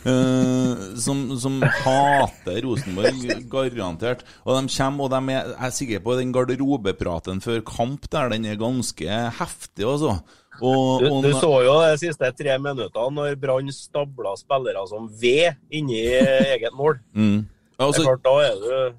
uh, 0.04 0.82
som, 1.04 1.22
som 1.40 1.62
hater 1.64 2.58
Rosenborg, 2.66 3.22
garantert. 3.48 4.26
Og 4.44 4.52
de 4.58 4.74
kommer, 4.74 5.06
og 5.06 5.14
de 5.14 5.20
er, 5.32 5.48
jeg 5.54 5.68
er 5.70 5.76
sikker 5.78 6.02
på 6.04 6.18
den 6.18 6.34
garderobepraten 6.36 7.40
før 7.44 7.64
kamp 7.64 8.04
der, 8.12 8.34
den 8.34 8.44
er 8.52 8.60
ganske 8.60 9.20
heftig, 9.40 9.86
altså. 9.88 10.18
Og, 10.60 11.02
Du, 11.02 11.08
og, 11.08 11.24
du 11.24 11.32
så 11.36 11.50
jo 11.66 11.72
de 11.84 11.96
siste 12.00 12.30
tre 12.36 12.54
minuttene 12.60 13.12
når 13.16 13.34
Brann 13.40 13.72
stabla 13.72 14.32
spillere 14.40 14.84
som 14.88 15.08
ved 15.20 15.56
inni 15.72 16.04
eget 16.16 16.72
mål. 16.76 17.00
Mm. 17.16 17.42
Det 17.76 17.84
Altså- 17.84 18.04
er 18.04 18.06
klart, 18.12 18.22
da 18.24 18.36
er 18.44 18.54
du 18.60 18.94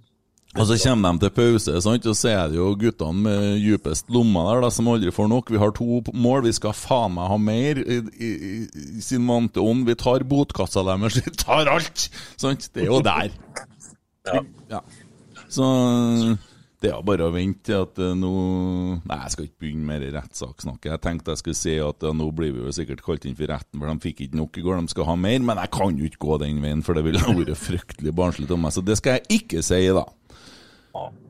Og 0.57 0.65
så 0.65 0.77
kommer 0.81 1.13
de 1.13 1.25
til 1.25 1.33
pause, 1.37 1.75
sant? 1.85 2.07
og 2.09 2.17
så 2.17 2.31
er 2.33 2.51
det 2.51 2.57
jo 2.59 2.71
guttene 2.79 3.23
med 3.27 3.47
djupest 3.61 4.09
lomma 4.13 4.47
der, 4.49 4.63
da, 4.65 4.71
som 4.73 4.89
aldri 4.91 5.13
får 5.13 5.29
nok. 5.31 5.51
Vi 5.53 5.61
har 5.61 5.73
to 5.77 6.01
mål, 6.13 6.43
vi 6.47 6.55
skal 6.57 6.75
faen 6.77 7.13
meg 7.17 7.29
ha 7.31 7.37
mer 7.41 7.81
i, 7.83 7.99
i, 8.17 8.31
i 8.97 9.05
sin 9.05 9.27
vante 9.29 9.61
ånd. 9.63 9.85
Vi 9.87 9.97
tar 9.99 10.25
botkassa 10.27 10.85
deres, 10.87 11.21
vi 11.21 11.35
tar 11.37 11.69
alt! 11.71 12.09
Sant? 12.39 12.69
Det 12.73 12.87
er 12.87 12.91
jo 12.91 13.01
der. 13.05 13.33
Ja. 14.67 14.81
Så 15.47 15.63
det 16.77 16.91
er 16.91 16.97
jo 16.97 17.05
bare 17.07 17.25
å 17.25 17.33
vente 17.33 17.63
til 17.71 17.79
at 17.79 17.99
eh, 18.03 18.13
nå 18.17 18.31
Nei, 18.99 19.17
jeg 19.23 19.33
skal 19.33 19.47
ikke 19.47 19.63
begynne 19.63 19.87
mer 19.87 20.03
det 20.03 20.11
rettssakssnakket. 20.13 20.91
Jeg 20.91 21.01
tenkte 21.05 21.33
jeg 21.33 21.41
skulle 21.41 21.57
si 21.57 21.73
at 21.81 22.05
ja, 22.05 22.11
nå 22.13 22.27
blir 22.37 22.51
vi 22.53 22.65
jo 22.65 22.73
sikkert 22.75 23.01
kalt 23.05 23.25
inn 23.25 23.37
for 23.37 23.49
retten, 23.49 23.79
for 23.79 23.89
de 23.89 24.03
fikk 24.03 24.25
ikke 24.27 24.39
nok 24.41 24.59
i 24.59 24.65
går, 24.65 24.83
de 24.83 24.93
skal 24.93 25.07
ha 25.09 25.15
mer. 25.17 25.39
Men 25.47 25.61
jeg 25.63 25.71
kan 25.73 25.97
jo 25.97 26.09
ikke 26.09 26.21
gå 26.27 26.37
den 26.43 26.61
veien, 26.61 26.83
for 26.85 26.97
det 26.97 27.05
ville 27.07 27.23
vært 27.39 27.57
fryktelig 27.63 28.13
barnslig 28.19 28.49
av 28.53 28.61
meg. 28.61 28.75
Så 28.75 28.83
det 28.85 28.99
skal 28.99 29.17
jeg 29.17 29.39
ikke 29.39 29.63
si, 29.65 29.81
da. 29.97 30.05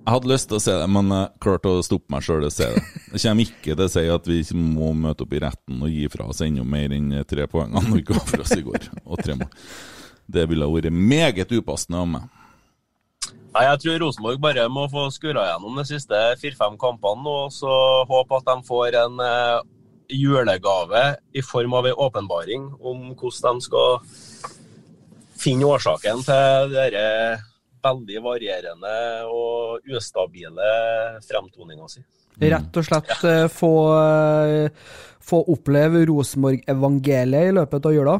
Jeg 0.07 0.13
hadde 0.13 0.31
lyst 0.31 0.47
til 0.47 0.55
å 0.55 0.63
se 0.63 0.73
det, 0.79 0.87
men 0.87 1.11
jeg 1.11 1.31
klarte 1.43 1.71
å 1.75 1.83
stoppe 1.83 2.13
meg 2.13 2.23
sjøl 2.23 2.47
å 2.47 2.51
se 2.53 2.69
det. 2.71 2.83
Jeg 3.11 3.23
kommer 3.25 3.43
ikke 3.43 3.75
til 3.75 3.83
å 3.83 3.91
si 3.91 4.03
at 4.13 4.29
vi 4.31 4.39
må 4.55 4.93
møte 4.95 5.25
opp 5.25 5.35
i 5.35 5.41
retten 5.43 5.83
og 5.83 5.91
gi 5.91 6.07
fra 6.13 6.29
oss 6.31 6.39
enda 6.45 6.63
mer 6.63 6.95
enn 6.95 7.11
tre 7.27 7.47
poengene 7.51 7.91
vi 7.91 8.05
ga 8.07 8.21
fra 8.23 8.43
oss 8.45 8.55
i 8.55 8.63
går. 8.63 8.87
Og 9.03 9.19
tre 9.19 9.35
mål. 9.39 9.51
Det 10.27 10.43
ville 10.47 10.67
vært 10.71 10.91
meget 10.91 11.51
upassende 11.55 12.03
av 12.03 12.11
meg. 12.13 12.27
Nei, 13.57 13.63
Jeg 13.65 13.79
tror 13.81 13.99
Rosenborg 14.03 14.39
bare 14.43 14.67
må 14.69 14.85
få 14.91 15.07
skura 15.11 15.47
gjennom 15.47 15.79
de 15.79 15.85
siste 15.89 16.17
fire-fem 16.41 16.75
kampene 16.79 17.23
nå, 17.25 17.35
og 17.47 17.53
så 17.55 17.73
håpe 18.07 18.37
at 18.37 18.47
de 18.47 18.67
får 18.67 18.97
en 19.01 19.23
eh, 19.23 19.59
julegave 20.13 21.03
i 21.33 21.43
form 21.43 21.73
av 21.73 21.87
en 21.89 22.01
åpenbaring 22.07 22.67
om 22.79 23.11
hvordan 23.17 23.57
de 23.59 23.67
skal 23.67 23.99
finne 25.37 25.67
årsaken 25.67 26.23
til 26.27 26.75
denne 26.75 27.07
veldig 27.87 28.23
varierende 28.25 28.93
og 29.31 29.91
ustabile 29.97 30.71
fremtoninga 31.25 31.89
si. 31.91 32.05
Rett 32.37 32.77
og 32.77 32.85
slett 32.85 33.13
ja. 33.25 33.47
få, 33.49 33.75
eh, 33.97 34.89
få 35.25 35.41
oppleve 35.55 36.03
Rosenborg-evangeliet 36.05 37.51
i 37.51 37.55
løpet 37.57 37.87
av 37.89 37.95
jula. 37.95 38.17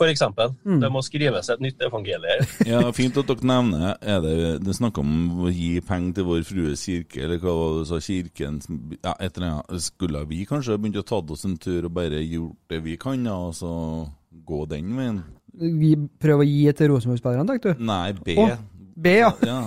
For 0.00 0.08
eksempel. 0.08 0.54
Mm. 0.64 0.78
Det 0.80 0.88
må 0.88 1.02
skrives 1.04 1.50
et 1.52 1.60
nytt 1.60 1.82
evangelie. 1.84 2.38
Ja, 2.70 2.80
Fint 2.96 3.18
at 3.20 3.28
dere 3.28 3.48
nevner 3.50 3.98
er 4.00 4.22
det, 4.24 4.36
det 4.64 4.76
snakka 4.78 5.02
om 5.02 5.42
å 5.44 5.52
gi 5.52 5.74
penger 5.84 6.14
til 6.16 6.28
Vår 6.28 6.46
Frues 6.48 6.84
kirke, 6.88 7.20
eller 7.26 7.40
hva 7.42 7.52
var 7.56 7.74
det 7.74 7.82
du 7.82 7.90
sa, 7.90 8.00
kirken 8.04 8.60
ja, 8.96 9.12
et 9.18 9.36
eller 9.36 9.50
annet. 9.50 9.84
Skulle 9.90 10.24
vi 10.30 10.46
kanskje 10.48 10.78
begynt 10.80 11.02
å 11.02 11.04
ta 11.04 11.20
oss 11.20 11.44
en 11.48 11.58
tur 11.60 11.90
og 11.90 11.92
bare 11.98 12.22
gjort 12.24 12.72
det 12.72 12.80
vi 12.86 12.96
kan, 13.00 13.28
da, 13.28 13.36
og 13.50 13.52
så 13.58 13.74
gå 14.30 14.62
den 14.72 14.96
veien? 14.96 15.20
Vi 15.58 15.94
prøver 16.22 16.44
å 16.44 16.48
gi 16.48 16.74
til 16.76 16.92
Rosenborg-spillerne, 16.92 17.48
tenkte 17.48 17.74
du? 17.74 17.82
Nei, 17.88 18.12
be. 18.16 18.36
Å, 18.38 18.46
B, 19.00 19.16
ja. 19.22 19.32
ja. 19.50 19.62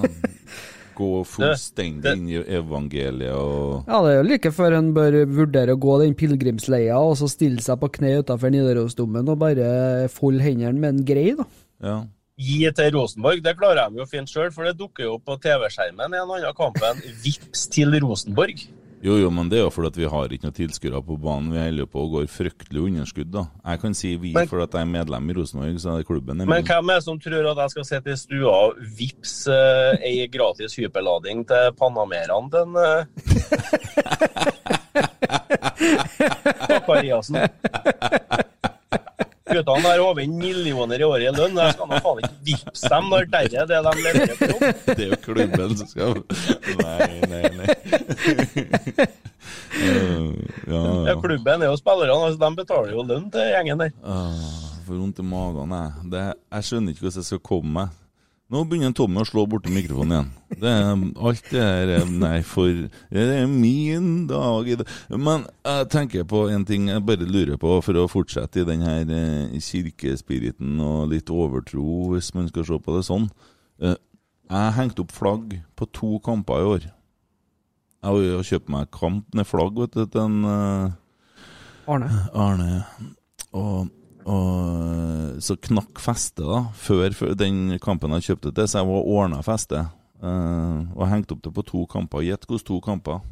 Gå 0.93 1.23
fullstendig 1.25 2.11
inn 2.13 2.27
i 2.29 2.37
evangeliet 2.53 3.33
og 3.33 3.87
Ja, 3.89 4.01
det 4.05 4.11
er 4.11 4.19
jo 4.19 4.25
like 4.27 4.51
før 4.53 4.75
en 4.77 4.91
bør 4.93 5.23
vurdere 5.25 5.73
å 5.73 5.79
gå 5.81 5.95
den 6.03 6.13
pilegrimsleia 6.17 6.99
og 7.01 7.15
så 7.17 7.29
stille 7.31 7.63
seg 7.65 7.79
på 7.81 7.89
kne 7.95 8.19
utenfor 8.21 8.53
Nidarosdomen 8.53 9.31
og 9.33 9.39
bare 9.41 9.71
folde 10.13 10.45
hendene 10.45 10.77
med 10.77 10.91
en 10.91 11.07
grei, 11.07 11.31
da. 11.39 11.47
Ja. 11.83 11.97
Gi 12.43 12.61
til 12.73 12.95
Rosenborg, 12.95 13.41
det 13.45 13.55
klarer 13.59 13.89
de 13.89 14.01
jo 14.01 14.07
fint 14.09 14.29
sjøl, 14.29 14.49
for 14.53 14.65
det 14.65 14.77
dukker 14.77 15.05
jo 15.05 15.17
opp 15.19 15.27
på 15.29 15.37
TV-skjermen 15.41 16.15
i 16.15 16.21
en 16.21 16.31
annen 16.37 16.55
kamp 16.57 16.79
enn 16.81 17.01
Vips 17.25 17.67
til 17.73 17.93
Rosenborg. 18.01 18.63
Jo, 19.03 19.17
jo, 19.19 19.27
men 19.35 19.49
det 19.51 19.57
er 19.59 19.65
jo 19.65 19.71
fordi 19.73 19.89
at 19.91 19.97
vi 19.99 20.05
har 20.07 20.31
ikke 20.31 20.45
noen 20.47 20.55
tilskuere 20.55 21.01
på 21.03 21.17
banen. 21.19 21.49
Vi 21.51 21.59
holder 21.59 21.87
på 21.91 21.99
å 22.05 22.07
gå 22.13 22.21
i 22.23 22.29
fryktelig 22.31 22.85
underskudd, 22.87 23.31
da. 23.33 23.41
Jeg 23.67 23.81
kan 23.81 23.93
si 23.99 24.15
vi 24.15 24.31
Men- 24.31 24.47
fordi 24.47 24.63
at 24.63 24.71
jeg 24.77 24.81
er 24.81 24.91
medlem 24.93 25.29
i 25.29 25.33
Rosenborg, 25.35 25.75
så 25.83 25.97
er 25.99 26.03
klubben 26.07 26.39
er 26.39 26.45
Men 26.47 26.63
hvem 26.63 26.89
er 26.89 26.95
det 26.95 27.03
som 27.03 27.19
tror 27.19 27.51
at 27.51 27.57
jeg 27.57 27.69
skal 27.71 27.83
sitte 27.89 28.11
i 28.13 28.15
stua 28.15 28.53
og 28.69 28.77
vips 28.79 29.47
eh, 29.51 29.97
ei 30.07 30.27
gratis 30.31 30.75
hyperlading 30.79 31.45
til 31.45 31.71
Panamerene 31.75 32.49
til 32.49 32.59
en 32.63 32.75
eh, 32.79 33.03
Zakariassen? 36.67 37.37
Guttene 39.53 39.83
der 39.85 40.01
over 40.03 40.27
millioner 40.43 41.01
i 41.01 41.07
året 41.07 41.27
i 41.29 41.33
lønn. 41.37 41.57
Jeg 41.61 41.75
skal 41.77 41.89
nå 41.91 41.99
faen 42.05 42.21
ikke 42.23 42.37
vippse 42.49 42.91
dem 42.93 43.09
når 43.13 43.27
det 43.33 43.41
er 43.61 43.67
det 43.69 43.79
de 43.87 43.93
leverer 44.07 44.35
på 44.39 44.49
jobb. 44.51 44.65
Det 44.89 44.97
er 44.97 45.09
jo 45.13 45.19
klubben 45.27 45.77
som 45.79 45.87
skal 45.91 46.19
Nei, 46.83 47.07
nei, 47.29 47.43
nei. 47.59 49.07
Uh, 49.73 50.33
ja, 50.73 50.77
Ja, 50.77 51.07
ja. 51.09 51.15
klubben 51.21 51.61
er 51.65 51.71
jo 51.71 51.77
spillerne, 51.79 52.19
altså, 52.27 52.39
de 52.43 52.51
betaler 52.61 52.93
jo 52.95 53.03
lønn 53.07 53.27
til 53.33 53.49
gjengen 53.53 53.83
der. 53.83 53.91
Uh, 54.03 54.53
For 54.85 54.99
vondt 54.99 55.19
i 55.19 55.25
magen, 55.27 55.73
jeg. 55.77 56.07
Det, 56.13 56.23
jeg 56.57 56.69
skjønner 56.69 56.93
ikke 56.95 57.05
hvordan 57.07 57.21
jeg 57.23 57.29
skal 57.31 57.43
komme 57.51 57.73
meg. 57.81 57.99
Nå 58.53 58.61
begynner 58.69 58.93
Tommy 58.93 59.17
å 59.17 59.25
slå 59.25 59.47
borti 59.49 59.71
mikrofonen 59.73 60.13
igjen. 60.13 60.27
Det 60.61 60.69
er 60.69 60.89
alt 61.25 61.47
det 61.49 61.61
her 61.63 61.87
er- 61.95 62.05
Nei, 62.05 62.41
for 62.45 62.67
det 63.09 63.23
er 63.39 63.47
min 63.49 64.27
dag 64.29 64.67
i 64.69 64.75
dag. 64.77 64.87
Men 65.09 65.47
jeg 65.65 65.87
tenker 65.89 66.23
på 66.29 66.43
en 66.53 66.63
ting 66.69 66.85
jeg 66.87 67.01
bare 67.05 67.25
lurer 67.25 67.57
på, 67.57 67.81
for 67.81 67.93
å 67.97 68.05
fortsette 68.11 68.61
i 68.61 68.67
den 68.67 68.81
her 68.85 69.09
eh, 69.09 69.57
kirkespiriten 69.57 70.79
og 70.85 71.09
litt 71.09 71.31
overtro, 71.33 72.11
hvis 72.13 72.29
man 72.35 72.47
skal 72.51 72.63
se 72.69 72.77
på 72.77 72.93
det 72.95 73.05
sånn. 73.09 73.25
Eh, 73.81 73.95
jeg 74.51 74.73
hengte 74.77 75.01
opp 75.01 75.11
flagg 75.17 75.57
på 75.75 75.89
to 75.91 76.19
kamper 76.19 76.61
i 76.61 76.69
år. 76.75 76.85
Jeg 78.03 78.35
har 78.35 78.43
kjøpt 78.51 78.69
meg 78.69 78.91
kamp 78.91 79.33
med 79.33 79.47
flagg 79.49 79.73
vet 79.79 79.97
du, 79.97 80.05
til 80.05 80.21
en 80.21 80.45
eh, 80.45 80.91
Arne. 81.89 82.11
Arne. 82.35 82.85
Og, 83.53 83.89
og 84.29 85.41
så 85.43 85.57
knakk 85.67 85.99
festet 86.01 86.45
da, 86.45 86.61
før, 86.77 87.13
før 87.17 87.33
den 87.37 87.79
kampen 87.83 88.15
jeg 88.17 88.27
kjøpte 88.29 88.53
til, 88.53 88.69
så 88.69 88.81
jeg 88.81 88.89
var 88.89 89.11
ordna 89.17 89.41
festet. 89.45 89.91
Uh, 90.23 90.87
og 90.95 91.09
hengte 91.11 91.35
opp 91.35 91.43
det 91.43 91.51
på 91.51 91.65
to 91.67 91.81
kamper. 91.91 92.23
Gjett 92.23 92.47
hvordan 92.47 92.67
to 92.69 92.79
kamper? 92.83 93.19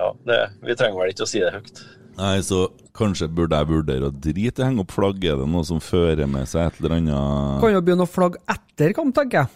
Ja, 0.00 0.16
det, 0.24 0.36
vi 0.64 0.76
trenger 0.78 0.96
vel 0.96 1.10
ikke 1.12 1.26
å 1.26 1.28
si 1.28 1.42
det 1.42 1.50
høyt. 1.52 1.80
Nei, 2.16 2.36
så 2.44 2.62
kanskje 2.96 3.28
burde 3.32 3.58
jeg 3.58 3.68
vurdere 3.68 4.08
å 4.08 4.14
drite 4.14 4.62
i 4.62 4.64
å 4.64 4.68
henge 4.68 4.84
opp 4.84 4.94
flagg. 4.94 5.24
Er 5.28 5.36
det 5.40 5.48
noe 5.52 5.64
som 5.68 5.80
fører 5.84 6.28
med 6.30 6.48
seg 6.48 6.68
et 6.68 6.80
eller 6.80 6.96
annet 6.96 7.60
Kan 7.62 7.74
jo 7.74 7.82
begynne 7.84 8.06
å 8.06 8.10
flagge 8.10 8.40
etter 8.50 8.94
kamp, 8.96 9.12
tenker 9.16 9.42
jeg. 9.42 9.52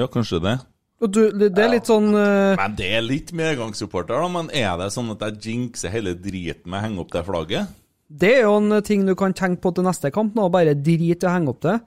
Ja, 0.00 0.08
kanskje 0.10 0.42
det. 0.42 0.56
Og 1.04 1.10
du, 1.12 1.22
det 1.36 1.50
det 1.52 1.64
er 1.66 1.72
litt 1.74 1.88
sånn 1.90 2.10
uh... 2.16 2.56
Men 2.56 2.76
det 2.78 2.90
er 2.96 3.04
litt 3.04 3.32
medgangssupporter, 3.36 4.16
da. 4.16 4.28
Men 4.32 4.48
er 4.56 4.78
det 4.80 4.92
sånn 4.94 5.12
at 5.12 5.24
jeg 5.28 5.40
jinxer 5.50 5.92
hele 5.92 6.14
driten 6.16 6.70
med 6.70 6.80
å 6.80 6.84
henge 6.86 7.02
opp 7.04 7.12
det 7.12 7.24
flagget? 7.26 7.74
Det 8.08 8.30
er 8.38 8.46
jo 8.46 8.56
en 8.60 8.78
ting 8.84 9.04
du 9.04 9.14
kan 9.18 9.34
tenke 9.36 9.62
på 9.64 9.74
til 9.76 9.86
neste 9.86 10.10
kamp, 10.14 10.36
nå, 10.36 10.48
bare 10.52 10.76
drit 10.76 11.24
i 11.24 11.28
å 11.28 11.34
henge 11.34 11.52
opp 11.52 11.62
det. 11.66 11.78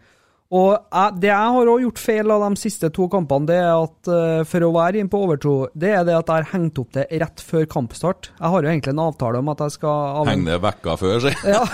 Og 0.47 0.69
jeg, 0.77 1.15
det 1.19 1.27
jeg 1.27 1.51
har 1.57 1.67
også 1.67 1.81
gjort 1.83 1.99
feil 1.99 2.31
av 2.31 2.43
de 2.45 2.59
siste 2.61 2.87
to 2.95 3.09
kampene, 3.11 3.49
det 3.49 3.57
er 3.59 3.73
at 3.83 4.09
eh, 4.15 4.43
for 4.47 4.63
å 4.63 4.69
være 4.77 5.01
inn 5.01 5.09
på 5.11 5.19
overtro, 5.25 5.55
det 5.75 5.89
er 5.91 6.05
det 6.07 6.13
at 6.15 6.29
jeg 6.31 6.37
har 6.39 6.47
hengt 6.53 6.79
opp 6.79 6.93
det 6.95 7.03
rett 7.19 7.43
før 7.43 7.65
kampstart. 7.73 8.29
Jeg 8.37 8.53
har 8.53 8.63
jo 8.63 8.69
egentlig 8.71 8.93
en 8.95 9.01
avtale 9.09 9.41
om 9.43 9.51
at 9.51 9.65
jeg 9.65 9.75
skal 9.75 10.21
av- 10.21 10.31
Henge 10.31 10.47
det 10.47 10.61
vekka 10.63 10.95
før, 11.01 11.19
si. 11.25 11.33
Ja. 11.51 11.65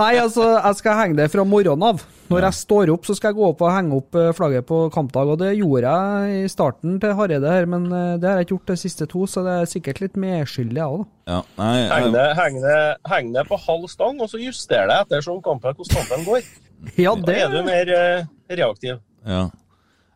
Nei, 0.00 0.10
altså, 0.18 0.48
jeg 0.58 0.80
skal 0.80 0.98
henge 0.98 1.20
det 1.20 1.28
fra 1.30 1.44
morgenen 1.46 1.86
av. 1.92 2.02
Når 2.28 2.44
jeg 2.48 2.58
står 2.58 2.90
opp, 2.92 3.06
så 3.08 3.14
skal 3.16 3.30
jeg 3.30 3.38
gå 3.38 3.46
opp 3.54 3.62
og 3.64 3.70
henge 3.72 3.96
opp 4.02 4.18
eh, 4.18 4.32
flagget 4.36 4.66
på 4.68 4.80
kampdag, 4.92 5.30
og 5.32 5.38
det 5.40 5.54
gjorde 5.56 5.94
jeg 5.94 6.42
i 6.42 6.50
starten 6.52 6.98
til 7.00 7.14
Hareide 7.16 7.54
her, 7.54 7.70
men 7.70 7.86
eh, 7.88 8.16
det 8.20 8.28
har 8.32 8.40
jeg 8.42 8.48
ikke 8.50 8.56
gjort 8.58 8.72
de 8.74 8.80
siste 8.82 9.06
to, 9.14 9.22
så 9.30 9.46
det 9.46 9.54
er 9.62 9.70
sikkert 9.78 10.02
litt 10.02 10.18
medskyldig, 10.18 10.82
jeg 10.82 10.90
òg, 10.98 11.06
da. 11.06 11.36
Ja, 11.38 11.40
nei, 11.62 11.74
Heng 11.94 12.10
det, 12.18 12.26
heng, 12.42 12.58
det, 12.66 12.78
heng 13.14 13.30
det 13.38 13.46
på 13.48 13.56
halv 13.62 13.86
stang, 13.94 14.18
og 14.20 14.28
så 14.34 14.42
juster 14.42 14.90
det 14.90 15.04
ettersom 15.06 15.38
kampen, 15.46 15.78
hvordan 15.78 16.02
kampen 16.02 16.26
går. 16.32 16.50
Ja, 17.04 17.14
Da 17.14 17.26
det 17.26 17.38
er 17.42 17.48
du 17.52 17.62
mer 17.66 17.94
eh, 17.94 18.26
reaktiv. 18.58 19.00
ja. 19.26 19.48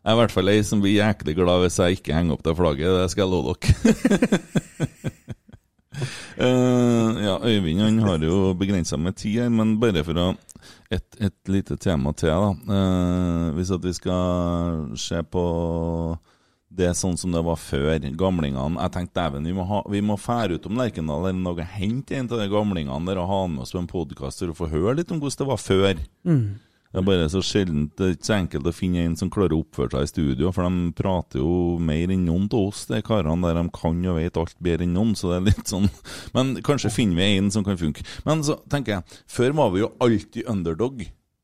Jeg 0.03 0.11
er 0.11 0.17
i 0.17 0.19
hvert 0.19 0.33
fall 0.35 0.51
ei 0.51 0.63
som 0.67 0.81
blir 0.83 0.97
jæklig 0.97 1.37
glad 1.39 1.61
hvis 1.63 1.77
jeg 1.79 1.95
ikke 2.01 2.15
henger 2.17 2.35
opp 2.35 2.41
det 2.43 2.57
flagget. 2.59 2.91
Det 2.99 3.11
skal 3.13 3.23
jeg 3.23 3.31
love 3.31 3.53
dere. 3.55 4.81
uh, 6.43 7.11
ja, 7.29 7.37
Øyvind 7.47 7.81
han 7.85 8.01
har 8.03 8.19
jo 8.27 8.51
begrensa 8.59 8.99
med 8.99 9.15
tid 9.15 9.45
her, 9.45 9.53
men 9.55 9.77
bare 9.79 10.03
for 10.03 10.19
å 10.19 10.27
et, 10.91 11.07
et 11.23 11.39
lite 11.47 11.77
tema 11.79 12.11
til, 12.19 12.35
da. 12.35 12.51
Uh, 12.67 13.55
hvis 13.55 13.71
at 13.71 13.87
vi 13.87 13.95
skal 13.95 14.91
se 14.99 15.23
på 15.23 15.45
det 16.73 16.87
er 16.89 16.97
sånn 16.97 17.19
som 17.21 17.35
det 17.35 17.43
var 17.45 17.59
før, 17.61 17.99
gamlingene 18.17 18.81
Jeg 18.81 18.93
tenkte 18.95 19.19
dæven, 19.21 19.45
vi 19.45 19.53
må, 19.57 19.67
ha- 19.69 19.85
vi 19.93 20.01
må 20.01 20.17
fære 20.17 20.57
ut 20.57 20.67
om 20.71 20.79
Lerkendal 20.81 21.27
eller 21.29 21.39
noe, 21.43 21.67
hente 21.77 22.17
en 22.17 22.31
av 22.33 22.39
de 22.41 22.49
gamlingene 22.49 23.07
der 23.11 23.21
og 23.21 23.29
ha 23.29 23.41
med 23.47 23.63
oss 23.67 23.73
på 23.77 23.83
en 23.83 23.91
podkast 23.91 24.41
for 24.41 24.53
å 24.55 24.57
få 24.65 24.71
høre 24.73 24.97
litt 25.03 25.13
om 25.13 25.21
hvordan 25.21 25.43
det 25.45 25.51
var 25.53 25.61
før. 25.61 26.03
Det 26.93 27.01
er 27.01 27.05
bare 27.07 27.29
så 27.33 27.41
sjelden 27.41 27.87
Det 27.97 28.05
er 28.05 28.11
ikke 28.19 28.27
så 28.29 28.35
enkelt 28.37 28.67
å 28.69 28.73
finne 28.77 29.01
en 29.07 29.15
som 29.17 29.31
klarer 29.33 29.55
å 29.57 29.63
oppføre 29.63 29.95
seg 29.97 30.03
i 30.05 30.11
studio, 30.11 30.51
for 30.53 30.69
de 30.69 30.91
prater 30.93 31.41
jo 31.41 31.79
mer 31.81 32.11
enn 32.13 32.27
noen 32.29 32.51
av 32.53 32.67
oss, 32.69 32.83
de 32.91 33.01
karene 33.01 33.41
der 33.49 33.57
de 33.63 33.65
kan 33.73 34.03
og 34.13 34.19
vet 34.21 34.37
alt 34.37 34.57
bedre 34.61 34.85
enn 34.85 34.93
noen, 34.93 35.15
så 35.17 35.31
det 35.33 35.39
er 35.39 35.47
litt 35.49 35.73
sånn 35.73 35.89
Men 36.37 36.55
kanskje 36.61 36.93
finner 36.93 37.17
vi 37.17 37.31
en 37.39 37.49
som 37.55 37.65
kan 37.65 37.81
funke. 37.81 38.05
Men 38.29 38.45
så 38.45 38.59
tenker 38.69 38.99
jeg, 38.99 39.21
før 39.27 39.57
var 39.57 39.73
vi 39.73 39.81
jo 39.87 39.93
alltid 40.05 40.45
underdog. 40.53 41.01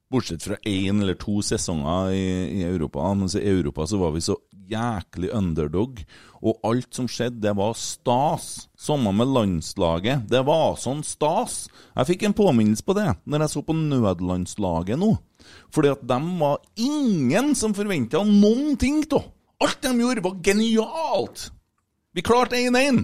Bortsett 0.08 0.42
fra 0.42 0.56
én 0.64 1.02
eller 1.02 1.18
to 1.20 1.42
sesonger 1.44 2.14
i, 2.16 2.28
i 2.60 2.62
Europa. 2.64 3.10
Mens 3.14 3.34
i 3.36 3.44
Europa 3.44 3.86
så 3.86 3.98
var 4.00 4.14
vi 4.14 4.22
så 4.24 4.38
jæklig 4.68 5.30
underdog. 5.36 6.00
Og 6.38 6.60
alt 6.64 6.94
som 6.94 7.08
skjedde, 7.10 7.42
det 7.44 7.54
var 7.58 7.74
stas. 7.76 8.68
Samme 8.78 9.12
med 9.12 9.28
landslaget. 9.34 10.24
Det 10.30 10.40
var 10.48 10.78
sånn 10.80 11.02
stas. 11.04 11.66
Jeg 11.92 12.12
fikk 12.12 12.24
en 12.24 12.36
påminnelse 12.38 12.86
på 12.86 12.96
det 12.96 13.10
når 13.28 13.44
jeg 13.44 13.54
så 13.56 13.64
på 13.66 13.76
nødlandslaget 13.76 15.00
nå. 15.00 15.12
Fordi 15.74 15.92
at 15.92 16.06
dem 16.08 16.30
var 16.40 16.62
ingen 16.80 17.52
som 17.58 17.76
forventa 17.76 18.24
noen 18.24 18.78
ting 18.80 19.02
av. 19.12 19.28
Alt 19.58 19.82
de 19.82 19.90
gjorde, 19.98 20.22
var 20.22 20.36
genialt! 20.46 21.48
Vi 22.14 22.22
klarte 22.24 22.56
1-1. 22.56 23.02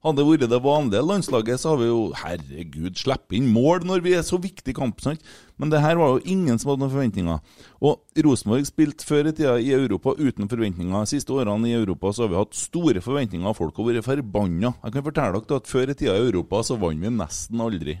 Hadde 0.00 0.22
det 0.22 0.24
vært 0.24 0.48
det 0.48 0.58
vanlige 0.64 1.02
landslaget, 1.04 1.60
så 1.60 1.74
har 1.74 1.80
vi 1.82 1.90
jo 1.90 1.98
herregud, 2.16 2.94
slippe 2.96 3.36
inn 3.36 3.50
mål 3.52 3.82
når 3.84 4.00
vi 4.06 4.14
er 4.16 4.22
så 4.24 4.38
viktig 4.40 4.72
i 4.72 4.76
kamp. 4.78 5.02
Sant? 5.04 5.20
Men 5.60 5.68
det 5.68 5.82
her 5.84 6.00
var 6.00 6.14
jo 6.14 6.22
ingen 6.24 6.56
som 6.56 6.70
hadde 6.70 6.86
noen 6.86 6.94
forventninger. 6.94 7.42
Og 7.84 8.22
Rosenborg 8.24 8.64
spilte 8.64 9.04
før 9.04 9.28
i 9.28 9.34
tida 9.36 9.58
i 9.60 9.74
Europa 9.76 10.14
uten 10.16 10.48
forventninger. 10.48 11.04
De 11.04 11.12
siste 11.12 11.36
årene 11.36 11.68
i 11.68 11.76
Europa 11.76 12.14
så 12.16 12.24
har 12.24 12.32
vi 12.32 12.40
hatt 12.40 12.56
store 12.56 13.04
forventninger, 13.04 13.58
folk 13.58 13.76
har 13.76 13.90
vært 13.90 14.08
forbanna. 14.08 14.72
Jeg 14.86 14.96
kan 14.96 15.06
fortelle 15.10 15.44
dere 15.44 15.60
at 15.60 15.68
før 15.68 15.92
i 15.92 15.98
tida 16.00 16.16
i 16.16 16.24
Europa 16.30 16.64
så 16.64 16.80
vant 16.80 17.04
vi 17.04 17.12
nesten 17.20 17.60
aldri. 17.60 17.98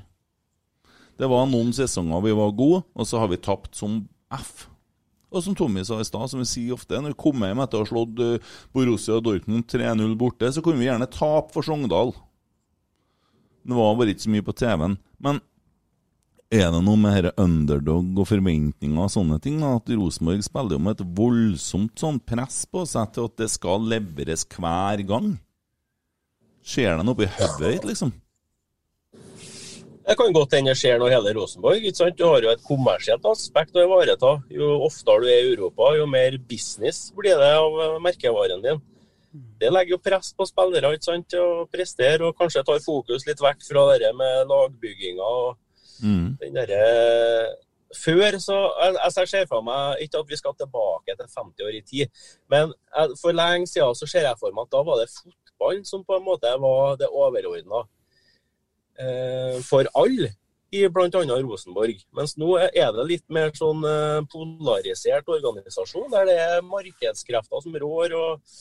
Det 1.20 1.28
var 1.28 1.50
noen 1.52 1.76
sesonger 1.76 2.24
vi 2.24 2.32
var 2.32 2.56
gode, 2.56 2.80
og 2.96 3.12
så 3.12 3.20
har 3.20 3.28
vi 3.28 3.44
tapt 3.44 3.76
som 3.76 4.06
F. 4.32 4.69
Og 5.30 5.44
som 5.44 5.54
Tommy 5.54 5.84
sa 5.86 6.00
i 6.02 6.06
stad, 6.06 6.30
som 6.32 6.42
vi 6.42 6.48
sier 6.48 6.74
ofte, 6.74 6.98
når 6.98 7.14
vi 7.14 7.22
kommer 7.22 7.50
hjem 7.50 7.62
etter 7.62 7.78
å 7.78 7.84
ha 7.84 7.90
slått 7.90 8.22
eh, 8.24 8.56
Borussia 8.74 9.20
Dortmund 9.22 9.68
3-0 9.70 10.16
borte, 10.18 10.50
så 10.50 10.62
kunne 10.64 10.82
vi 10.82 10.88
gjerne 10.88 11.06
tape 11.10 11.54
for 11.54 11.66
Sogndal. 11.66 12.10
Det 13.62 13.76
var 13.76 13.94
bare 13.94 14.14
ikke 14.14 14.26
så 14.26 14.32
mye 14.34 14.46
på 14.46 14.56
TV-en. 14.58 14.96
Men 15.22 15.38
er 16.50 16.72
det 16.74 16.80
noe 16.82 16.98
med 16.98 17.14
dette 17.20 17.44
underdog 17.44 18.16
og 18.18 18.26
forventninger 18.26 19.04
og 19.04 19.12
sånne 19.14 19.38
ting? 19.42 19.60
At 19.62 19.92
Rosenborg 19.94 20.42
spiller 20.42 20.74
jo 20.74 20.82
med 20.82 20.98
et 20.98 21.12
voldsomt 21.20 22.02
sånn 22.02 22.18
press 22.26 22.64
på 22.66 22.82
seg 22.90 23.12
til 23.14 23.28
at 23.30 23.36
det 23.38 23.50
skal 23.52 23.86
leveres 23.92 24.42
hver 24.56 25.04
gang? 25.06 25.36
Skjer 26.66 26.98
det 26.98 27.06
noe 27.06 27.14
oppi 27.14 27.30
hodet 27.38 27.76
ditt, 27.76 27.86
liksom? 27.92 28.10
Det 30.10 30.16
kan 30.18 30.32
godt 30.34 30.56
hende 30.56 30.72
det 30.72 30.80
skjer 30.80 30.98
noe 30.98 31.10
hele 31.12 31.30
Rosenborg. 31.36 31.84
ikke 31.86 32.00
sant? 32.00 32.16
Du 32.18 32.24
har 32.26 32.42
jo 32.42 32.50
et 32.50 32.64
kommersielt 32.66 33.26
aspekt 33.30 33.76
å 33.78 33.84
ivareta. 33.86 34.32
Jo 34.50 34.72
oftere 34.82 35.22
du 35.22 35.28
er 35.30 35.44
i 35.44 35.52
Europa, 35.52 35.92
jo 35.94 36.08
mer 36.10 36.34
business 36.50 37.12
blir 37.14 37.38
det 37.38 37.50
av 37.54 37.78
eh, 37.84 37.98
merkevaren 38.02 38.64
din. 38.64 38.80
Det 39.62 39.70
legger 39.70 39.94
jo 39.94 40.02
press 40.02 40.32
på 40.34 40.48
spillere 40.48 40.90
ikke 40.96 41.06
sant, 41.06 41.36
å 41.38 41.62
prestere, 41.70 42.26
og 42.26 42.34
kanskje 42.34 42.64
tar 42.66 42.82
fokus 42.82 43.28
litt 43.28 43.38
vekk 43.38 43.62
fra 43.68 43.84
det 44.02 44.10
med 44.18 44.50
lagbygginga 44.50 45.34
og 45.44 45.58
Mm. 46.02 46.38
den 46.40 46.54
der, 46.54 47.54
Før 47.92 48.38
så 48.38 48.56
jeg, 48.82 48.94
jeg 49.16 49.28
ser 49.28 49.46
for 49.50 49.60
meg 49.66 50.00
ikke 50.00 50.20
at 50.22 50.28
vi 50.30 50.36
skal 50.38 50.54
tilbake 50.54 51.16
til 51.18 51.26
50 51.26 51.64
år 51.66 51.74
i 51.74 51.80
tid, 51.82 52.06
men 52.48 52.72
for 53.20 53.34
lenge 53.34 53.66
siden 53.66 53.94
så 53.98 54.06
ser 54.08 54.28
jeg 54.28 54.38
for 54.40 54.54
meg 54.54 54.68
at 54.68 54.72
da 54.76 54.82
var 54.86 55.00
det 55.00 55.10
fotballen 55.10 55.84
som 55.84 56.04
på 56.06 56.16
en 56.16 56.24
måte 56.24 56.52
var 56.62 56.96
det 56.96 57.08
overordna 57.10 57.82
eh, 57.82 57.88
for 59.66 59.88
alle 59.98 60.34
i 60.70 60.84
bl.a. 60.88 61.22
Rosenborg. 61.42 62.02
Mens 62.14 62.36
nå 62.38 62.54
er 62.62 62.92
det 62.94 63.06
litt 63.08 63.26
mer 63.32 63.50
sånn 63.56 63.82
eh, 63.86 64.20
polarisert 64.30 65.30
organisasjon, 65.30 66.10
der 66.12 66.28
det 66.28 66.36
er 66.38 66.66
markedskrefter 66.66 67.64
som 67.64 67.78
rår 67.82 68.14
og 68.18 68.52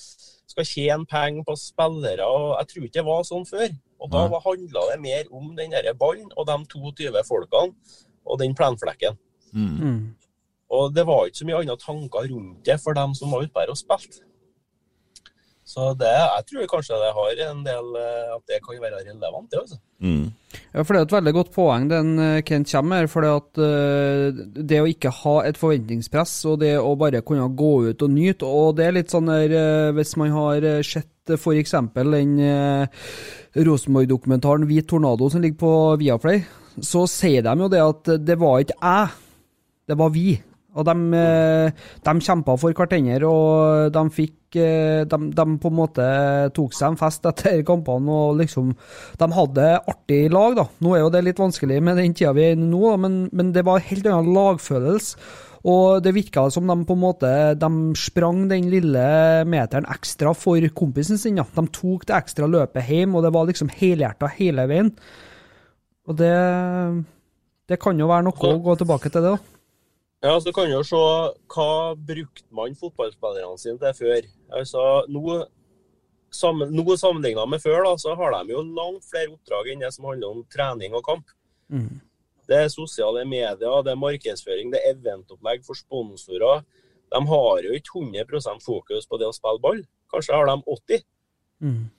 skal 0.49 0.65
tjene 0.65 1.05
penger 1.09 1.45
på 1.45 1.55
spillere. 1.59 2.25
og 2.25 2.55
Jeg 2.57 2.71
tror 2.71 2.87
ikke 2.87 2.97
det 2.99 3.07
var 3.09 3.27
sånn 3.27 3.45
før. 3.45 3.67
Og 3.99 4.13
Da 4.13 4.23
handla 4.45 4.85
det 4.89 5.01
mer 5.03 5.27
om 5.35 5.51
den 5.57 5.75
der 5.75 5.91
ballen 5.93 6.31
og 6.35 6.47
de 6.47 6.57
22 6.71 7.25
folkene 7.27 7.75
og 8.25 8.39
den 8.39 8.55
plenflekken. 8.57 9.19
Mm. 9.53 10.15
Og 10.69 10.93
det 10.93 11.05
var 11.05 11.27
ikke 11.27 11.41
så 11.41 11.49
mye 11.49 11.61
andre 11.61 11.77
tanker 11.81 12.29
rundt 12.31 12.65
det 12.65 12.77
for 12.81 12.97
dem 12.97 13.13
som 13.17 13.31
var 13.33 13.45
ute 13.45 13.53
der 13.53 13.73
og 13.73 13.77
spilte. 13.77 14.23
Så 15.69 15.91
det, 15.99 16.09
jeg 16.09 16.45
tror 16.49 16.69
kanskje 16.71 16.97
det 16.97 17.09
har 17.13 17.41
en 17.45 17.59
del 17.65 17.97
eh, 17.99 18.29
At 18.33 18.43
det 18.49 18.57
kan 18.65 18.79
være 18.81 19.03
relevant, 19.05 19.51
det. 19.51 19.59
altså. 19.59 19.77
Mm. 20.01 20.31
Ja, 20.73 20.81
for 20.81 20.95
Det 20.95 20.99
er 20.99 21.05
et 21.05 21.13
veldig 21.13 21.33
godt 21.35 21.51
poeng 21.53 21.85
den 21.91 22.09
eh, 22.23 22.41
Kent 22.47 22.71
kommer 22.71 23.03
med. 23.03 23.09
For 23.11 23.25
det, 23.25 23.67
eh, 23.67 24.63
det 24.71 24.79
å 24.81 24.89
ikke 24.89 25.13
ha 25.19 25.35
et 25.45 25.59
forventningspress, 25.61 26.33
og 26.49 26.63
det 26.63 26.73
å 26.81 26.95
bare 26.97 27.21
kunne 27.25 27.45
gå 27.53 27.73
ut 27.91 28.05
og 28.05 28.15
nyte 28.15 28.49
Og 28.49 28.79
det 28.79 28.87
er 28.87 28.97
litt 28.97 29.13
sånn 29.13 29.29
der 29.29 29.93
Hvis 29.97 30.15
man 30.17 30.33
har 30.33 30.65
sett 30.85 31.35
f.eks. 31.37 31.75
den 31.93 32.31
Rosenborg-dokumentaren 33.53 34.65
'Hvit 34.65 34.87
tornado' 34.89 35.29
som 35.29 35.43
ligger 35.43 35.59
på 35.61 35.73
Viaplay, 36.01 36.41
så 36.81 37.03
sier 37.05 37.45
de 37.45 37.53
jo 37.59 37.67
det 37.69 37.81
at 37.83 38.09
det 38.25 38.37
var 38.41 38.63
ikke 38.63 38.77
jeg, 38.81 39.11
det 39.89 39.97
var 39.99 40.09
vi. 40.09 40.39
Og 40.73 40.85
de, 40.85 40.95
de 42.01 42.13
kjempa 42.25 42.55
for 42.57 42.73
hverandre, 42.73 43.29
og 43.29 43.93
de 43.93 44.03
fikk 44.15 44.38
de, 44.53 45.19
de 45.35 45.45
på 45.61 45.69
en 45.69 45.77
måte 45.77 46.05
tok 46.55 46.73
seg 46.73 46.93
en 46.93 46.99
fest 46.99 47.27
etter 47.29 47.61
kampene 47.67 48.09
og 48.09 48.39
liksom 48.39 48.71
De 49.19 49.27
hadde 49.35 49.67
artig 49.91 50.23
lag, 50.33 50.57
da. 50.57 50.65
Nå 50.81 50.95
er 50.95 51.03
jo 51.03 51.11
det 51.13 51.25
litt 51.27 51.41
vanskelig 51.41 51.77
med 51.83 51.99
den 52.01 52.15
tida 52.17 52.33
vi 52.33 52.47
er 52.47 52.57
inne 52.57 52.71
nå, 52.71 52.81
da, 52.87 52.97
men, 53.05 53.21
men 53.35 53.53
det 53.55 53.65
var 53.67 53.85
helt 53.85 54.09
annen 54.09 54.33
lagfølelse. 54.33 55.19
Og 55.67 55.99
det 56.03 56.13
virka 56.15 56.45
som 56.53 56.69
de 56.69 56.75
på 56.87 56.95
en 56.95 57.01
måte 57.01 57.29
De 57.59 57.69
sprang 57.99 58.45
den 58.47 58.69
lille 58.71 59.03
meteren 59.49 59.87
ekstra 59.91 60.31
for 60.31 60.63
kompisen 60.71 61.19
sin. 61.19 61.39
Ja. 61.41 61.43
De 61.43 61.65
tok 61.75 62.07
det 62.07 62.15
ekstra 62.15 62.47
løpet 62.47 62.87
hjem, 62.87 63.17
og 63.17 63.25
det 63.25 63.33
var 63.35 63.49
liksom 63.49 63.71
helhjerta 63.75 64.31
hele 64.37 64.67
veien. 64.71 64.93
Og 66.07 66.15
det 66.17 66.35
Det 67.69 67.77
kan 67.77 67.99
jo 67.99 68.07
være 68.09 68.25
noe 68.25 68.33
å 68.49 68.59
gå 68.63 68.75
tilbake 68.79 69.11
til 69.11 69.21
det, 69.21 69.35
da. 69.35 69.58
Ja, 70.21 70.33
så 70.41 70.51
kan 70.51 70.67
du 70.67 70.73
jo 70.73 70.83
se 70.83 70.99
hva 71.53 71.95
brukte 71.95 72.43
man 72.55 72.75
fotballspillerne 72.75 73.59
sine 73.59 73.79
til 73.79 73.95
før. 74.01 74.25
Altså, 74.57 74.81
nå, 75.07 75.37
sammen, 76.35 76.73
nå 76.75 76.97
sammenligna 76.99 77.45
med 77.47 77.63
før, 77.63 77.85
da, 77.87 77.93
så 78.01 78.15
har 78.19 78.35
de 78.35 78.51
jo 78.51 78.65
langt 78.67 79.07
flere 79.07 79.31
oppdrag 79.31 79.71
enn 79.71 79.85
det 79.85 79.93
som 79.95 80.09
handler 80.09 80.33
om 80.33 80.41
trening 80.51 80.97
og 80.97 81.05
kamp. 81.07 81.31
Mm. 81.71 82.01
Det 82.49 82.57
er 82.65 82.73
sosiale 82.73 83.23
medier, 83.29 83.79
det 83.85 83.93
er 83.93 84.01
markedsføring, 84.01 84.73
det 84.73 84.81
er 84.81 84.97
eventopplegg 84.97 85.63
for 85.63 85.77
sponsorer. 85.77 86.65
De 87.09 87.21
har 87.31 87.63
jo 87.63 87.77
ikke 87.77 88.03
100% 88.03 88.65
fokus 88.65 89.07
på 89.07 89.21
det 89.21 89.29
å 89.29 89.37
spille 89.37 89.63
ball. 89.63 89.79
Kanskje 90.11 90.35
har 90.35 90.51
de 90.51 90.59
80 90.65 91.07
Mm. 91.59 91.89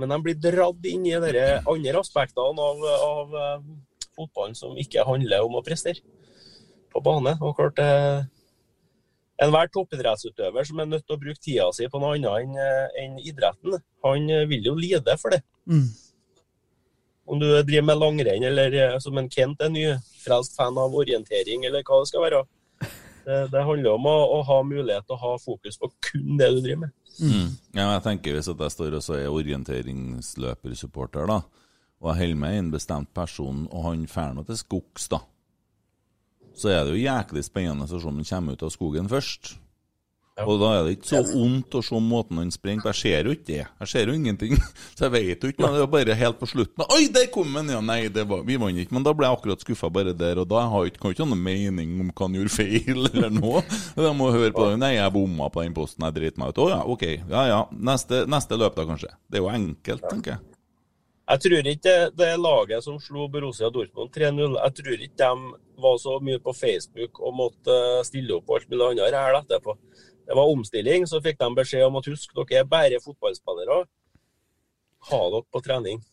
men 0.00 0.08
de 0.08 0.16
blir 0.24 0.36
dratt 0.40 0.86
inn 0.88 1.02
i 1.04 1.10
de 1.20 1.40
andre 1.68 1.98
aspektene 2.00 2.56
av, 2.56 2.78
av 3.04 3.34
eh, 3.36 3.66
fotballen 4.16 4.56
som 4.56 4.78
ikke 4.80 5.04
handler 5.04 5.44
om 5.44 5.58
å 5.58 5.62
prestere 5.66 6.00
på 6.94 7.02
bane. 7.04 7.36
Og 7.42 7.56
klart 7.58 7.76
det 7.80 7.90
Enhver 9.42 9.66
toppidrettsutøver 9.74 10.62
som 10.62 10.78
er 10.78 10.86
nødt 10.86 11.02
til 11.08 11.16
å 11.16 11.18
bruke 11.18 11.40
tida 11.42 11.64
si 11.74 11.88
på 11.90 11.98
noe 11.98 12.14
annet 12.14 12.54
enn 13.02 13.16
eh, 13.18 13.24
idretten, 13.26 13.80
han 14.06 14.28
eh, 14.30 14.44
vil 14.46 14.68
jo 14.70 14.74
lide 14.78 15.16
for 15.18 15.34
det. 15.34 15.40
Mm. 15.66 15.88
Om 17.26 17.40
du 17.40 17.48
driver 17.48 17.86
med 17.88 17.98
langrenn 17.98 18.46
eller 18.46 18.76
eh, 18.78 18.98
som 19.02 19.18
en 19.18 19.30
Kent 19.32 19.64
er 19.66 19.72
ny, 19.74 19.88
frelst 20.22 20.54
fan 20.54 20.78
av 20.78 20.94
orientering 20.94 21.66
eller 21.66 21.82
hva 21.82 21.98
det 22.04 22.12
skal 22.12 22.24
være. 22.28 22.44
Det, 23.24 23.40
det 23.50 23.66
handler 23.66 23.96
om 23.96 24.06
å, 24.06 24.14
å 24.36 24.38
ha 24.46 24.60
mulighet 24.68 25.08
til 25.08 25.16
å 25.16 25.22
ha 25.24 25.34
fokus 25.42 25.80
på 25.82 25.90
kun 26.06 26.38
det 26.38 26.52
du 26.54 26.60
driver 26.60 26.84
med. 26.84 26.94
Mm. 27.18 27.50
Ja, 27.74 27.88
jeg 27.92 28.02
tenker 28.02 28.34
Hvis 28.34 28.50
at 28.50 28.58
jeg 28.60 28.74
står 28.74 28.96
og 28.98 29.04
så 29.06 29.18
er 29.18 29.34
orienteringsløpersupporter, 29.34 31.26
da, 31.30 31.40
og 32.02 32.10
jeg 32.10 32.20
holder 32.20 32.40
med 32.42 32.58
en 32.58 32.72
bestemt 32.74 33.10
person, 33.16 33.64
og 33.70 33.86
han 33.88 34.06
drar 34.06 34.34
nå 34.36 34.44
til 34.46 34.58
skogs, 34.60 35.08
da, 35.10 35.24
så 36.58 36.72
er 36.72 36.80
det 36.86 36.96
jo 36.96 37.04
jæklig 37.04 37.44
spennende 37.46 37.86
å 37.86 37.92
se 37.92 38.08
om 38.08 38.22
han 38.22 38.30
kommer 38.30 38.56
ut 38.56 38.66
av 38.66 38.72
skogen 38.74 39.10
først. 39.10 39.54
Og 40.42 40.56
da 40.58 40.70
er 40.74 40.80
det 40.82 40.96
ikke 40.96 41.06
så 41.12 41.20
vondt 41.28 41.76
å 41.78 41.80
se 41.86 41.98
måten 42.02 42.40
han 42.40 42.48
springer. 42.50 42.88
Jeg 42.90 42.98
ser 42.98 43.28
jo 43.28 43.34
ikke 43.36 43.46
det. 43.52 43.60
Jeg 43.84 43.90
ser 43.92 44.10
jo 44.10 44.16
ingenting. 44.18 44.56
Så 44.96 45.06
jeg 45.06 45.12
vet 45.14 45.44
jo 45.44 45.50
ikke 45.52 45.62
Men 45.62 45.76
Det 45.76 45.82
er 45.84 45.92
bare 45.92 46.16
helt 46.18 46.40
på 46.40 46.48
slutten. 46.50 46.82
Oi, 46.90 47.04
der 47.14 47.28
kom 47.30 47.54
han! 47.54 47.70
Ja, 47.70 47.78
nei, 47.84 48.00
det 48.10 48.24
var, 48.26 48.42
vi 48.46 48.56
vant 48.58 48.82
ikke. 48.82 48.96
Men 48.96 49.06
da 49.06 49.12
ble 49.14 49.28
jeg 49.28 49.38
akkurat 49.38 49.62
skuffa 49.62 49.92
bare 49.94 50.14
der 50.18 50.40
og 50.42 50.48
da. 50.50 50.64
Jeg 50.64 50.72
har 50.72 50.90
ikke, 50.90 51.02
kan 51.04 51.14
ikke 51.14 51.22
ha 51.22 51.30
noen 51.30 51.44
mening 51.46 51.92
om 52.02 52.10
hva 52.10 52.26
han 52.26 52.34
gjorde 52.40 52.54
feil 52.56 53.06
eller 53.12 53.30
noe. 53.36 53.62
Jeg 53.94 54.18
må 54.18 54.32
høre 54.34 54.50
på 54.56 54.66
det. 54.72 54.80
Nei, 54.82 54.96
jeg 54.96 55.14
bomma 55.14 55.50
på 55.54 55.62
den 55.62 55.76
posten. 55.78 56.08
Jeg 56.08 56.18
driter 56.18 56.42
meg 56.42 56.50
ut. 56.50 56.64
Å 56.66 56.68
ja, 56.72 56.80
OK. 56.96 57.06
Ja 57.30 57.46
ja. 57.52 57.62
Neste, 57.92 58.24
neste 58.26 58.58
løp, 58.58 58.74
da, 58.74 58.88
kanskje. 58.90 59.14
Det 59.30 59.38
er 59.38 59.46
jo 59.46 59.54
enkelt, 59.54 60.10
tenker 60.10 60.34
jeg. 60.34 60.53
Jeg 61.24 61.40
tror 61.40 61.68
ikke 61.70 61.88
det, 61.88 62.00
det 62.18 62.32
laget 62.36 62.84
som 62.84 62.98
slo 63.00 63.28
Borussia 63.32 63.70
Dortmund 63.72 64.10
3-0, 64.12 64.56
jeg 64.60 64.74
tror 64.76 65.04
ikke 65.06 65.20
de 65.22 65.30
var 65.84 65.96
så 66.02 66.18
mye 66.20 66.40
på 66.44 66.52
Facebook 66.52 67.20
og 67.20 67.32
måtte 67.38 67.76
stille 68.04 68.36
opp 68.36 68.50
og 68.50 68.58
alt 68.58 68.68
mulig 68.68 68.90
annet 68.90 69.16
her 69.16 69.38
etterpå. 69.38 69.76
Det 70.28 70.36
var 70.36 70.52
omstilling, 70.52 71.08
så 71.08 71.22
fikk 71.24 71.40
de 71.40 71.48
beskjed 71.56 71.86
om 71.86 71.96
at 71.96 72.10
husk, 72.12 72.36
dere 72.36 72.60
er 72.60 72.68
bare 72.68 73.00
fotballspillere. 73.04 73.78
Ha 75.08 75.22
dere 75.32 75.42
på 75.52 75.64
trening. 75.64 76.04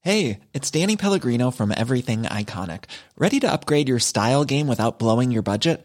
Hey, 0.00 0.40
it's 0.54 0.70
Danny 0.70 0.96
Pellegrino 0.96 1.50
from 1.50 1.70
Everything 1.70 2.22
Iconic. 2.24 2.84
Ready 3.16 3.40
to 3.40 3.52
upgrade 3.52 3.88
your 3.88 4.00
style 4.00 4.44
game 4.44 4.66
without 4.66 4.98
blowing 4.98 5.32
your 5.32 5.42
budget? 5.42 5.84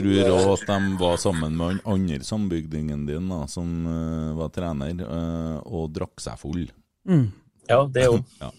Tror 0.00 0.32
òg 0.36 0.48
at 0.54 0.64
de 0.70 0.96
var 1.00 1.20
sammen 1.22 1.56
med 1.56 1.66
han 1.66 1.80
andre 1.94 2.24
sambygdingen 2.26 3.04
din, 3.08 3.28
da, 3.32 3.44
som 3.50 3.68
uh, 3.86 4.32
var 4.38 4.50
trener, 4.54 5.04
uh, 5.04 5.60
og 5.66 5.92
drakk 5.94 6.22
seg 6.22 6.40
full. 6.40 6.64
Mm. 7.08 7.28
Ja, 7.70 7.84
det 7.86 8.04
er 8.04 8.10
jo 8.10 8.18
Ja. 8.42 8.50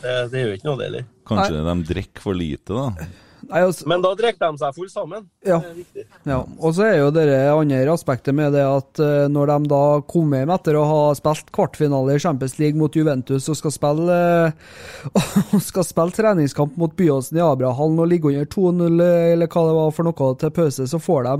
det, 0.00 0.14
det 0.32 0.40
er 0.40 0.48
jo 0.48 0.56
ikke 0.58 0.68
noe 0.70 0.80
det 0.80 0.88
heller. 0.88 1.06
Kanskje 1.28 1.62
de 1.68 1.76
drikker 1.90 2.24
for 2.24 2.36
lite, 2.36 2.76
da. 2.76 3.08
Altså, 3.50 3.86
Men 3.90 4.02
da 4.04 4.12
drikker 4.18 4.52
de 4.52 4.60
seg 4.62 4.76
full 4.76 4.90
sammen. 4.92 5.26
Ja. 5.46 5.58
Det 5.60 5.70
er 5.70 5.78
viktig. 5.78 6.04
ja. 6.30 6.38
Og 6.58 6.74
så 6.76 6.86
er 6.88 6.98
jo 6.98 7.10
det 7.14 7.26
andre 7.50 7.80
aspektet 7.92 8.36
med 8.36 8.54
det 8.56 8.64
at 8.64 9.02
eh, 9.02 9.26
når 9.32 9.52
de 9.52 9.70
da 9.72 9.82
kom 10.10 10.34
hjem 10.36 10.52
etter 10.54 10.78
å 10.78 10.84
ha 10.88 11.00
spilt 11.18 11.50
kvartfinale 11.54 12.16
i 12.16 12.22
Champions 12.22 12.58
League 12.60 12.78
mot 12.80 12.94
Juventus 12.96 13.48
og 13.52 13.58
skal 13.60 13.74
spille, 13.74 14.20
eh, 14.48 15.18
og 15.54 15.64
skal 15.64 15.88
spille 15.88 16.16
treningskamp 16.16 16.78
mot 16.80 16.94
Byåsen 16.96 17.40
i 17.40 17.44
Abrahallen 17.44 18.00
og 18.00 18.10
ligge 18.10 18.30
under 18.32 18.48
2-0 18.50 19.02
eller 19.34 19.50
hva 19.50 19.66
det 19.68 19.76
var 19.80 19.96
for 19.96 20.08
noe 20.08 20.30
til 20.40 20.54
pause, 20.54 20.88
så 20.90 21.02
får 21.02 21.28
de 21.28 21.36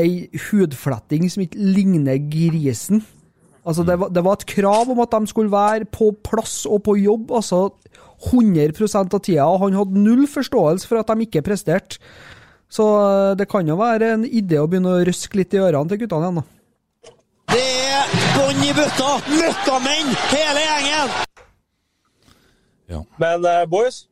ei 0.00 0.10
hudfletting 0.50 1.26
som 1.30 1.42
ikke 1.44 1.70
ligner 1.74 2.20
grisen. 2.30 3.02
Altså, 3.66 3.84
det 3.84 3.96
var, 4.00 4.08
det 4.08 4.22
var 4.24 4.38
et 4.38 4.46
krav 4.48 4.88
om 4.90 5.00
at 5.04 5.12
de 5.12 5.26
skulle 5.28 5.52
være 5.52 5.84
på 5.92 6.10
plass 6.24 6.62
og 6.66 6.82
på 6.86 6.96
jobb. 6.96 7.30
altså 7.36 7.68
100 8.20 9.14
av 9.14 9.20
tida, 9.24 9.46
og 9.48 9.62
han 9.64 9.76
hadde 9.78 10.02
null 10.04 10.26
forståelse 10.28 10.88
for 10.88 11.00
at 11.00 11.08
de 11.08 11.24
ikke 11.24 11.42
presterte. 11.42 11.98
Så 12.70 12.84
eh, 12.84 13.36
det 13.38 13.48
kan 13.50 13.66
jo 13.66 13.78
være 13.80 14.12
en 14.14 14.24
idé 14.28 14.60
å 14.60 14.68
begynne 14.70 14.92
å 14.92 15.04
røske 15.06 15.40
litt 15.40 15.54
i 15.56 15.62
ørene 15.62 15.88
til 15.90 16.02
guttene 16.02 16.28
igjen, 16.28 16.42
da. 16.42 16.44
Det 17.50 17.64
er 17.96 18.12
bånn 18.36 18.60
i 18.62 18.74
bøtta! 18.76 19.08
Møkkamenn, 19.32 20.12
hele 20.30 20.66
gjengen! 20.66 21.16
Men 23.22 23.44
uh, 23.46 23.64
boys, 23.70 24.04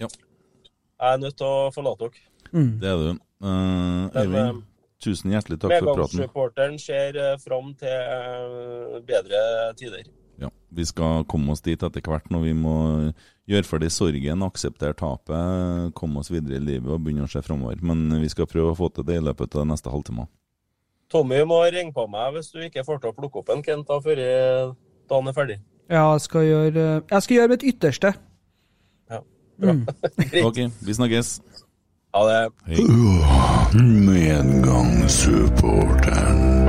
Ja. 0.00 0.08
jeg 0.08 1.14
er 1.14 1.18
nødt 1.20 1.36
til 1.36 1.46
å 1.46 1.70
forlate 1.74 2.08
dere. 2.08 2.22
Det 2.80 2.88
er 2.88 3.00
du. 3.00 3.18
Uh, 3.42 4.08
Øyvind, 4.16 4.62
tusen 5.02 5.34
hjertelig 5.34 5.60
takk 5.62 5.76
for 5.76 5.92
praten. 5.92 6.18
Medgangssupporteren 6.20 6.80
ser 6.80 7.18
uh, 7.18 7.36
fram 7.42 7.72
til 7.78 7.92
eh, 7.92 8.98
bedre 9.06 9.40
tider. 9.78 10.10
Ja, 10.40 10.50
Vi 10.74 10.84
skal 10.88 11.26
komme 11.30 11.52
oss 11.54 11.62
dit 11.62 11.82
etter 11.82 12.02
hvert 12.02 12.30
når 12.32 12.46
vi 12.46 12.52
må 12.56 12.76
gjøre 13.50 13.68
ferdig 13.68 13.90
sorgen, 13.92 14.44
akseptere 14.46 14.96
tapet, 14.98 15.92
komme 15.98 16.22
oss 16.22 16.30
videre 16.32 16.58
i 16.58 16.62
livet 16.62 16.90
og 16.90 17.02
begynne 17.04 17.26
å 17.26 17.30
se 17.30 17.42
framover. 17.44 17.82
Men 17.84 18.08
vi 18.22 18.30
skal 18.32 18.48
prøve 18.50 18.72
å 18.72 18.78
få 18.78 18.88
til 18.94 19.06
det 19.06 19.18
i 19.20 19.26
løpet 19.26 19.58
av 19.58 19.68
neste 19.68 19.92
halvtime. 19.92 20.26
Tommy 21.12 21.42
må 21.44 21.60
ringe 21.68 21.92
på 21.92 22.06
meg 22.08 22.32
hvis 22.36 22.50
du 22.54 22.62
ikke 22.64 22.86
får 22.86 23.02
til 23.02 23.12
å 23.12 23.16
plukke 23.16 23.42
opp 23.42 23.52
en 23.52 23.62
Kent 23.64 23.90
da 23.90 23.98
før 24.00 24.22
eh, 24.22 24.72
dagen 25.10 25.28
er 25.28 25.36
ferdig. 25.36 25.58
Ja, 25.92 26.06
jeg 26.14 26.24
skal 26.24 26.46
gjøre, 26.46 26.84
jeg 27.10 27.24
skal 27.26 27.36
gjøre 27.36 27.52
mitt 27.52 27.66
ytterste. 27.68 28.14
Ja. 29.12 29.20
Mm. 29.60 29.84
Ok, 30.48 30.62
vi 30.80 30.96
snakkes. 30.96 31.34
Ha 32.14 32.20
det. 32.28 32.50
Hei. 32.66 32.84
Medgangssupporteren. 34.06 36.62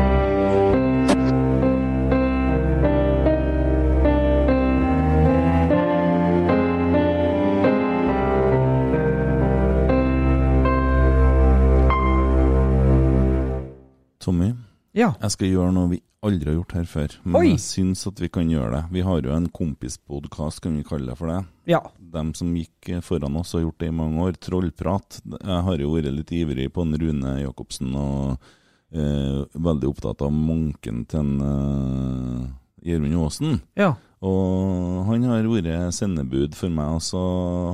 Tommy, 14.19 14.53
Ja. 14.95 15.11
jeg 15.21 15.31
skal 15.31 15.47
gjøre 15.47 15.73
noe 15.73 15.89
vi 15.89 16.01
aldri 16.23 16.49
har 16.49 16.57
gjort 16.57 16.75
her 16.77 16.87
før. 16.89 17.15
Men 17.25 17.37
Oi. 17.39 17.47
jeg 17.51 17.61
syns 17.63 18.05
at 18.09 18.21
vi 18.23 18.29
kan 18.31 18.49
gjøre 18.49 18.71
det. 18.77 18.81
Vi 18.95 19.03
har 19.05 19.21
jo 19.25 19.35
en 19.35 19.49
kompispodkast, 19.53 20.61
kan 20.63 20.77
vi 20.79 20.85
kalle 20.87 21.11
det 21.11 21.19
for 21.19 21.31
det. 21.31 21.39
Ja. 21.69 21.81
De 21.97 22.23
som 22.37 22.55
gikk 22.57 22.89
foran 23.05 23.37
oss 23.39 23.53
og 23.53 23.59
har 23.61 23.67
gjort 23.67 23.83
det 23.83 23.91
i 23.91 23.95
mange 23.99 24.25
år. 24.25 24.39
Trollprat. 24.39 25.21
Jeg 25.35 25.61
har 25.67 25.83
jo 25.83 25.93
vært 25.95 26.11
litt 26.15 26.33
ivrig 26.35 26.69
på 26.73 26.85
en 26.85 26.97
Rune 27.01 27.37
Jacobsen 27.43 27.93
og 27.99 28.49
eh, 28.93 29.43
veldig 29.53 29.91
opptatt 29.91 30.23
av 30.25 30.33
munken 30.33 31.03
til 31.11 31.23
en 31.23 31.47
eh, 31.49 32.51
Gjermund 32.87 33.19
Aasen. 33.23 33.61
Ja. 33.79 33.93
Og 34.23 35.01
han 35.09 35.25
har 35.27 35.43
vært 35.43 35.91
sendebud 35.97 36.53
for 36.55 36.71
meg, 36.71 36.93
og 36.95 37.01
så 37.03 37.21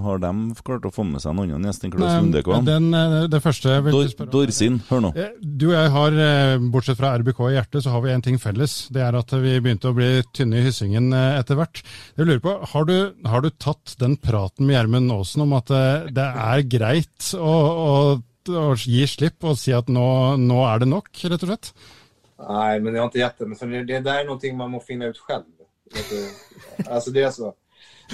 har 0.02 0.22
de 0.24 0.32
klart 0.66 0.88
å 0.88 0.92
få 0.94 1.04
med 1.06 1.22
seg 1.22 1.36
en 1.36 1.42
annen 1.44 1.68
gjest 1.68 1.84
enn 1.86 1.92
Klaus 1.94 2.16
Lundekvam. 2.16 2.66
den, 2.66 2.88
eh, 2.98 3.28
det 3.30 3.42
første 3.44 3.70
jeg 3.76 3.84
vil 3.86 3.94
Dor, 3.94 4.08
spørre 4.10 4.28
om- 4.28 4.34
Dorsin, 4.34 4.80
hør 4.90 5.02
nå. 5.06 5.12
Eh, 5.16 5.30
Du 5.46 5.68
og 5.68 5.74
jeg 5.78 5.92
har, 5.92 6.12
eh, 6.12 6.58
bortsett 6.58 6.98
fra 6.98 7.14
RBK 7.20 7.40
i 7.50 7.54
hjertet, 7.54 7.84
så 7.84 7.92
har 7.92 8.02
vi 8.02 8.10
en 8.10 8.22
ting 8.22 8.38
felles. 8.38 8.90
Det 8.90 9.02
er 9.02 9.16
at 9.16 9.30
vi 9.30 9.60
begynte 9.60 9.92
å 9.92 9.96
bli 9.96 10.24
tynne 10.34 10.58
i 10.58 10.66
hyssingen 10.66 11.14
etter 11.14 11.56
hvert. 11.56 11.84
Jeg 12.18 12.26
lurer 12.26 12.40
på, 12.42 12.66
Har 12.70 12.86
du, 12.86 13.14
har 13.26 13.42
du 13.42 13.50
tatt 13.52 13.96
den 14.00 14.18
praten 14.18 14.66
med 14.66 14.76
Gjermund 14.76 15.12
Aasen 15.12 15.42
om 15.44 15.54
at 15.54 15.66
det 15.68 16.18
er 16.18 16.64
greit 16.64 17.36
å, 17.36 18.18
å 18.18 18.24
å 18.50 18.76
gi 18.76 19.06
slipp 19.06 19.44
og 19.44 19.58
si 19.58 19.72
at 19.72 19.86
nå, 19.86 20.36
nå 20.40 20.66
er 20.74 20.80
det 20.80 20.88
nok, 20.88 21.10
rett 21.14 21.44
og 21.44 21.50
slett? 21.50 21.72
Nei, 22.40 22.80
men 22.80 22.94
det 22.94 23.02
har 23.02 23.10
ikke 23.10 23.22
gett 23.22 23.38
det. 23.38 23.48
Men 23.48 23.86
det, 23.86 24.04
det 24.04 24.08
er 24.08 24.26
noe 24.26 24.54
man 24.56 24.72
må 24.72 24.82
finne 24.82 25.10
ut 25.10 25.20
själv. 25.20 25.46
Vet? 25.94 26.88
Alltså 26.88 27.12
det 27.12 27.24
är 27.24 27.32
så. 27.32 27.54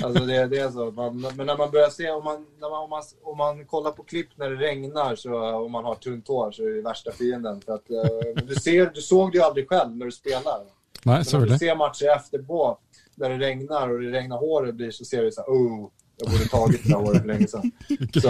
Alltså 0.03 0.26
det, 0.26 0.47
det 0.47 0.57
är 0.57 0.69
så. 0.69 0.91
Man, 0.91 1.21
men 1.36 1.47
när 1.47 1.57
man 1.57 1.71
börjar 1.71 1.89
se, 1.89 2.11
om 2.11 2.23
man, 2.23 2.45
när 2.59 2.69
man, 2.69 2.84
om, 2.84 2.89
man, 2.89 3.03
om 3.23 3.38
man 3.38 3.65
kollar 3.65 3.91
på 3.91 4.03
klipp 4.03 4.28
när 4.36 4.49
det 4.49 4.55
regnar 4.55 5.15
så, 5.15 5.34
och 5.34 5.71
man 5.71 5.86
har 5.86 5.95
tunt 5.95 6.28
hår 6.28 6.51
så 6.51 6.63
är 6.63 6.69
det 6.69 6.82
värsta 6.82 7.11
fienden. 7.11 7.61
För 7.61 7.73
att, 7.73 7.89
eh, 7.89 8.43
du, 8.43 8.55
ser, 8.55 8.91
du 8.93 9.01
såg 9.01 9.32
det 9.32 9.38
ju 9.38 9.43
aldrig 9.43 9.69
själv 9.69 9.95
när 9.97 10.05
du 10.05 10.11
spelar. 10.11 10.59
Nej, 11.03 11.23
Men 11.32 11.41
när 11.41 11.47
du 11.47 11.57
ser 11.57 11.76
matcher 11.76 12.15
efterpå 12.15 12.78
när 13.15 13.30
det 13.30 13.38
regnar 13.38 13.89
och 13.89 14.01
det 14.01 14.11
regnar 14.11 14.38
håret 14.38 14.76
blir 14.76 14.91
så 14.91 15.05
ser 15.05 15.23
du 15.23 15.32
så 15.32 15.41
här, 15.41 15.49
oh, 15.49 15.89
jag 16.18 16.32
borde 16.32 16.45
tagit 16.45 16.84
det 16.84 16.89
där 16.89 17.20
för 17.20 17.28
länge 17.28 17.47
sedan. 17.47 17.72
Så 18.22 18.28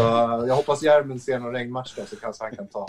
jag 0.47 0.55
hoppas 0.55 0.83
Järmen 0.83 1.19
ser 1.19 1.39
någon 1.39 1.53
regnmatch 1.53 1.93
då 1.95 2.05
så 2.05 2.15
kanske 2.15 2.43
han 2.43 2.55
kan 2.55 2.67
ta. 2.67 2.86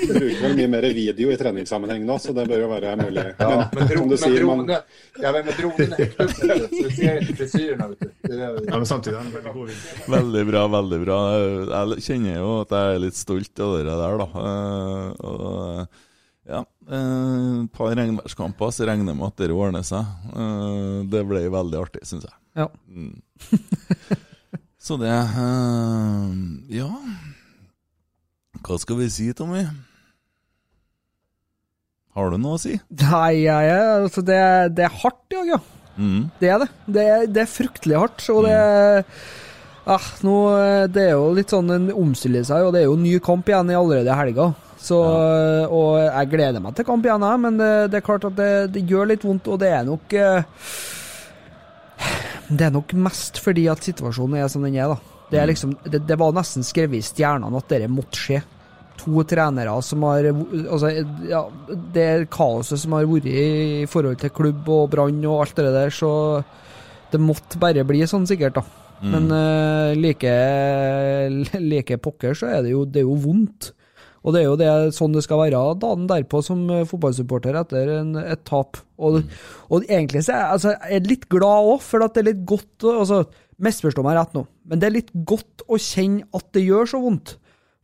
Du 0.00 0.14
bruker 0.14 0.42
vel 0.42 0.56
mye 0.56 0.68
mer 0.68 0.82
video 0.82 1.32
i 1.32 1.36
treningssammenheng 1.36 2.04
nå, 2.06 2.18
så 2.18 2.32
det 2.36 2.44
bør 2.48 2.60
jo 2.64 2.68
være 2.68 2.96
mulig. 3.00 3.24
Ja, 3.38 3.68
men, 3.72 3.88
dro, 3.88 4.04
men 4.10 4.18
sier, 4.20 4.44
man, 4.44 4.66
dronen, 4.66 4.82
ja, 5.22 5.32
men 5.32 5.46
med 5.48 5.54
dronen 5.56 5.94
så 5.96 7.36
du 7.38 7.48
ser 7.48 7.72
är 7.72 7.88
det. 7.88 8.10
Ja, 8.68 8.76
men 8.76 8.86
samtidig 8.86 9.16
er 9.16 9.24
det 9.24 9.34
veldig 9.38 9.54
god. 9.56 9.70
Veldig 10.16 10.44
bra, 10.50 10.66
veldig 10.76 11.00
bra. 11.04 11.18
Jeg 11.38 12.04
kjenner 12.10 12.38
jo 12.42 12.52
at 12.64 12.76
jeg 12.76 12.94
er 12.94 13.02
litt 13.06 13.18
stolt 13.18 13.64
av 13.64 13.76
det 13.78 13.88
der, 13.88 14.20
da. 14.20 14.28
Eh, 14.44 15.24
Og, 15.30 15.86
ja, 16.50 16.60
eh, 16.90 17.64
et 17.64 17.72
par 17.76 17.94
regnværskamper, 17.96 18.72
så 18.74 18.88
regner 18.88 19.12
jeg 19.14 19.20
med 19.22 19.28
at 19.32 19.40
det 19.40 19.50
ordner 19.54 19.86
seg. 19.86 20.04
Eh, 20.34 21.00
Det 21.10 21.24
ble 21.28 21.46
veldig 21.56 21.80
artig, 21.80 22.04
syns 22.08 22.28
jeg. 22.28 22.36
Ja. 22.58 22.66
Mm. 22.88 23.20
Så 24.80 24.96
det 25.00 25.10
uh, 25.12 26.30
Ja. 26.72 26.88
Hva 28.60 28.76
skal 28.80 28.98
vi 29.00 29.08
si, 29.12 29.28
Tommy? 29.36 29.62
Har 32.16 32.32
du 32.32 32.40
noe 32.40 32.56
å 32.58 32.60
si? 32.60 32.74
Nei, 33.00 33.44
jeg, 33.46 33.76
altså 34.04 34.24
det, 34.26 34.40
det 34.76 34.88
er 34.88 34.96
hardt 35.02 35.22
i 35.30 35.36
dag, 35.38 35.52
ja. 35.54 35.60
Mm. 36.00 36.24
Det 36.40 36.48
er 36.50 36.58
det. 36.62 36.68
Det 36.86 37.04
det 37.34 37.44
er 37.44 37.50
fryktelig 37.50 38.00
hardt. 38.00 38.24
Og 38.32 38.44
det 38.48 38.56
ah, 39.86 40.08
nå, 40.26 40.34
Det 40.92 41.04
er 41.06 41.14
jo 41.14 41.30
litt 41.36 41.52
sånn 41.52 41.70
en 41.76 41.88
omstiller 41.94 42.44
seg, 42.46 42.66
og 42.66 42.74
det 42.74 42.82
er 42.82 42.90
jo 42.90 42.98
ny 43.00 43.14
kamp 43.24 43.48
igjen 43.48 43.72
i 43.72 43.78
allerede 43.78 44.16
helga. 44.18 44.50
Så, 44.80 44.96
Og 45.68 45.98
jeg 46.00 46.30
gleder 46.32 46.62
meg 46.64 46.76
til 46.76 46.88
kamp 46.88 47.04
igjen, 47.04 47.26
jeg, 47.28 47.42
men 47.44 47.60
det, 47.60 47.72
det 47.92 48.00
er 48.00 48.06
klart 48.06 48.24
at 48.28 48.36
det, 48.38 48.52
det 48.74 48.86
gjør 48.88 49.10
litt 49.12 49.26
vondt, 49.28 49.50
og 49.52 49.60
det 49.60 49.68
er 49.76 49.84
nok 49.84 50.14
eh, 50.16 50.64
Det 52.50 52.66
er 52.66 52.74
nok 52.74 52.94
mest 52.98 53.38
fordi 53.42 53.66
at 53.70 53.84
situasjonen 53.86 54.40
er 54.40 54.48
som 54.50 54.64
den 54.66 54.78
er, 54.78 54.90
da. 54.90 55.18
Det, 55.30 55.38
er 55.38 55.50
liksom, 55.50 55.76
det, 55.86 56.02
det 56.08 56.18
var 56.18 56.34
nesten 56.34 56.66
skrevet 56.66 56.98
i 56.98 57.06
stjernene 57.06 57.60
at 57.60 57.70
dette 57.70 57.90
måtte 57.92 58.18
skje. 58.18 58.40
To 59.00 59.22
trenere 59.24 59.72
som 59.86 60.02
har 60.04 60.26
Altså, 60.28 60.90
ja, 61.30 61.44
det 61.94 62.28
kaoset 62.34 62.82
som 62.82 62.96
har 62.98 63.06
vært 63.08 63.30
i 63.30 63.86
forhold 63.88 64.18
til 64.20 64.34
klubb 64.36 64.68
og 64.68 64.90
brann 64.92 65.22
og 65.24 65.46
alt 65.46 65.62
det 65.62 65.72
der, 65.72 65.94
så 65.94 66.10
det 67.10 67.22
måtte 67.22 67.58
bare 67.62 67.86
bli 67.86 68.02
sånn, 68.06 68.28
sikkert, 68.28 68.58
da. 68.60 68.66
Mm. 69.00 69.12
Men 69.14 69.30
uh, 69.32 69.92
like, 69.96 70.34
like 71.72 72.00
pokker 72.02 72.36
så 72.36 72.50
er 72.58 72.66
det 72.66 72.74
jo, 72.74 72.84
det 72.84 73.02
er 73.02 73.08
jo 73.08 73.16
vondt. 73.22 73.72
Og 74.20 74.34
det 74.34 74.42
er 74.42 74.48
jo 74.50 74.56
det, 74.60 74.70
sånn 74.92 75.14
det 75.14 75.22
skal 75.24 75.40
være 75.40 75.60
dagen 75.80 76.08
derpå 76.10 76.42
som 76.44 76.66
eh, 76.68 76.86
fotballsupporter 76.88 77.56
etter 77.62 77.92
en, 78.00 78.16
et 78.20 78.42
tap. 78.48 78.80
Og, 79.00 79.22
og 79.72 79.86
egentlig 79.86 80.26
så 80.26 80.34
er 80.34 80.42
jeg, 80.42 80.56
altså, 80.56 80.74
jeg 80.76 80.98
er 80.98 81.08
litt 81.08 81.28
glad 81.32 81.70
òg, 81.74 81.78
for 81.84 82.04
at 82.04 82.16
det 82.16 82.24
er 82.24 82.32
litt 82.32 82.42
godt 82.48 82.90
altså, 82.90 83.24
Misforstå 83.60 84.00
meg 84.00 84.14
rett 84.16 84.30
nå, 84.32 84.46
men 84.72 84.80
det 84.80 84.86
er 84.88 84.94
litt 84.94 85.10
godt 85.28 85.66
å 85.68 85.76
kjenne 85.76 86.24
at 86.32 86.46
det 86.56 86.62
gjør 86.64 86.86
så 86.88 87.00
vondt. 87.02 87.34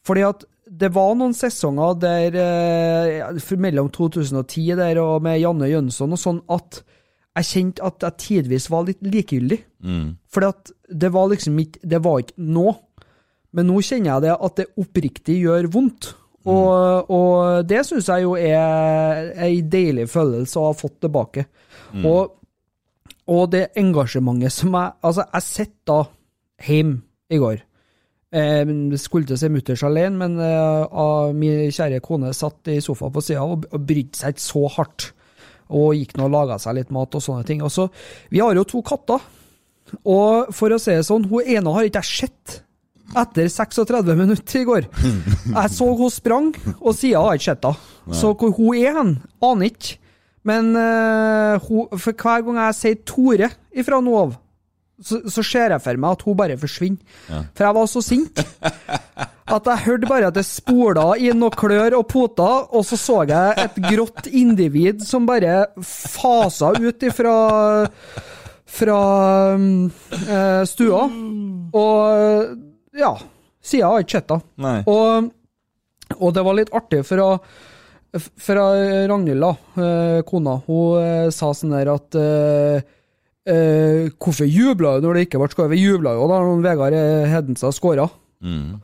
Fordi 0.09 0.23
at 0.25 0.47
det 0.67 0.89
var 0.95 1.13
noen 1.19 1.35
sesonger 1.37 1.99
der 2.01 2.39
eh, 2.41 3.51
mellom 3.61 3.91
2010 3.93 4.73
der 4.81 5.01
og 5.03 5.21
med 5.27 5.37
Janne 5.43 5.69
Jønsson 5.69 6.17
og 6.17 6.21
sånn 6.21 6.41
at 6.53 6.81
jeg 7.37 7.49
kjente 7.51 7.85
at 7.85 8.07
jeg 8.07 8.21
tidvis 8.23 8.71
var 8.73 8.87
litt 8.89 9.05
likegyldig. 9.05 9.59
Mm. 9.85 10.09
Fordi 10.33 10.49
at 10.49 10.73
det 10.89 11.11
var 11.13 11.29
liksom 11.29 11.59
ikke 11.61 11.81
Det 11.85 12.01
var 12.01 12.23
ikke 12.23 12.41
nå. 12.41 12.71
Men 13.53 13.69
nå 13.69 13.81
kjenner 13.85 14.15
jeg 14.15 14.25
det 14.25 14.37
at 14.49 14.57
det 14.61 14.67
oppriktig 14.81 15.37
gjør 15.43 15.69
vondt. 15.73 16.15
Og, 16.47 17.11
og 17.11 17.67
det 17.67 17.83
syns 17.89 18.09
jeg 18.13 18.23
jo 18.23 18.37
er 18.39 19.33
ei 19.43 19.61
deilig 19.67 20.07
følelse 20.13 20.61
å 20.61 20.69
ha 20.69 20.77
fått 20.79 21.01
tilbake. 21.03 21.47
Mm. 21.93 22.05
Og, 22.07 22.37
og 23.33 23.49
det 23.51 23.71
engasjementet 23.79 24.55
som 24.55 24.75
jeg 24.77 24.95
Altså, 25.07 25.27
jeg 25.33 25.47
sitter 25.47 25.91
da 25.91 25.99
hjemme 26.67 27.03
i 27.33 27.41
går. 27.43 27.65
Eh, 28.37 28.73
skulle 29.01 29.27
til 29.27 29.37
å 29.37 29.41
si 29.41 29.51
mutters 29.51 29.85
alene, 29.87 30.19
men 30.19 30.39
eh, 30.43 31.35
min 31.35 31.71
kjære 31.75 32.03
kone 32.05 32.33
satt 32.37 32.71
i 32.71 32.81
sofaen 32.85 33.15
på 33.15 33.23
sida 33.25 33.47
og, 33.47 33.67
og 33.71 33.87
brydde 33.87 34.19
seg 34.19 34.37
ikke 34.37 34.47
så 34.47 34.67
hardt. 34.79 35.11
Og 35.75 35.97
gikk 35.99 36.15
nå 36.15 36.29
og 36.29 36.35
laga 36.35 36.61
seg 36.63 36.79
litt 36.79 36.93
mat 36.95 37.15
og 37.19 37.23
sånne 37.23 37.47
ting. 37.47 37.65
Og 37.67 37.73
så, 37.75 37.89
vi 38.31 38.43
har 38.43 38.55
jo 38.55 38.67
to 38.69 38.85
katter. 38.87 39.23
Og 40.07 40.55
for 40.55 40.75
å 40.75 40.79
si 40.83 40.95
det 40.95 41.07
sånn, 41.07 41.27
hun 41.31 41.47
ene 41.47 41.75
har 41.75 41.87
ikke 41.87 42.03
jeg 42.03 42.27
sett 42.27 42.61
etter 43.15 43.49
36 43.53 44.17
minutter 44.19 44.61
i 44.61 44.67
går. 44.67 44.89
Jeg 45.53 45.75
så 45.77 45.91
hun 45.99 46.11
sprang, 46.11 46.51
og 46.81 46.97
siden 46.97 47.21
har 47.21 47.35
jeg 47.35 47.43
ikke 47.43 47.51
sett 47.51 47.69
henne. 47.69 48.17
Så 48.17 48.33
hvor 48.35 48.57
hun 48.57 48.81
er 48.81 48.99
hen, 48.99 49.15
aner 49.43 49.71
ikke. 49.71 49.99
Men 50.47 50.75
uh, 50.79 51.59
hun, 51.67 51.89
for 51.99 52.15
hver 52.15 52.45
gang 52.47 52.61
jeg 52.61 52.77
sier 52.79 53.01
Tore 53.09 53.49
ifra 53.75 53.99
nå 54.05 54.13
av, 54.21 54.37
så, 55.03 55.19
så 55.29 55.43
ser 55.45 55.75
jeg 55.75 55.83
for 55.85 55.99
meg 56.01 56.15
at 56.15 56.23
hun 56.25 56.37
bare 56.39 56.59
forsvinner. 56.61 57.17
Ja. 57.29 57.41
For 57.57 57.67
jeg 57.67 57.77
var 57.77 57.91
så 57.91 58.03
sint 58.05 58.41
at 59.57 59.69
jeg 59.71 59.85
hørte 59.87 60.09
bare 60.11 60.31
at 60.31 60.39
det 60.39 60.47
spola 60.47 61.11
i 61.19 61.33
noen 61.35 61.55
klør 61.55 61.99
og 61.99 62.07
poter, 62.11 62.71
og 62.71 62.87
så 62.87 62.99
så 62.99 63.19
jeg 63.29 63.59
et 63.67 63.77
grått 63.91 64.31
individ 64.31 65.05
som 65.07 65.29
bare 65.29 65.67
fasa 65.83 66.73
ut 66.79 67.07
ifra 67.07 67.37
fra 68.77 69.01
um, 69.55 69.87
stua. 70.67 71.05
Og 71.77 72.57
ja, 72.99 73.15
siden 73.65 73.91
har 73.91 74.05
ikke 74.05 74.19
sett 74.19 74.35
henne. 74.35 74.75
Og, 74.91 75.31
og 76.19 76.37
det 76.37 76.45
var 76.47 76.59
litt 76.59 76.75
artig, 76.77 77.03
for 77.07 77.23
å 77.25 77.31
for 78.17 78.57
Ragnhild, 78.57 79.43
da, 79.43 79.83
eh, 79.83 80.21
kona, 80.25 80.55
hun 80.65 81.03
eh, 81.03 81.27
sa 81.35 81.51
sånn 81.53 81.75
der 81.77 81.91
at 81.93 82.21
Uh, 83.47 84.11
Hvorfor 84.19 84.49
jubla 84.51 84.97
du 84.99 85.05
når 85.07 85.21
det 85.21 85.21
ikke 85.29 85.39
ble 85.39 85.47
skåret? 85.53 85.71
Vi 85.71 85.85
jubla 85.85 86.17
jo 86.17 86.25
da 86.27 86.41
når 86.43 86.65
Vegard 86.65 86.97
Hedenstad 87.31 87.77
skåra. 87.77 88.09
Mm. 88.43 88.81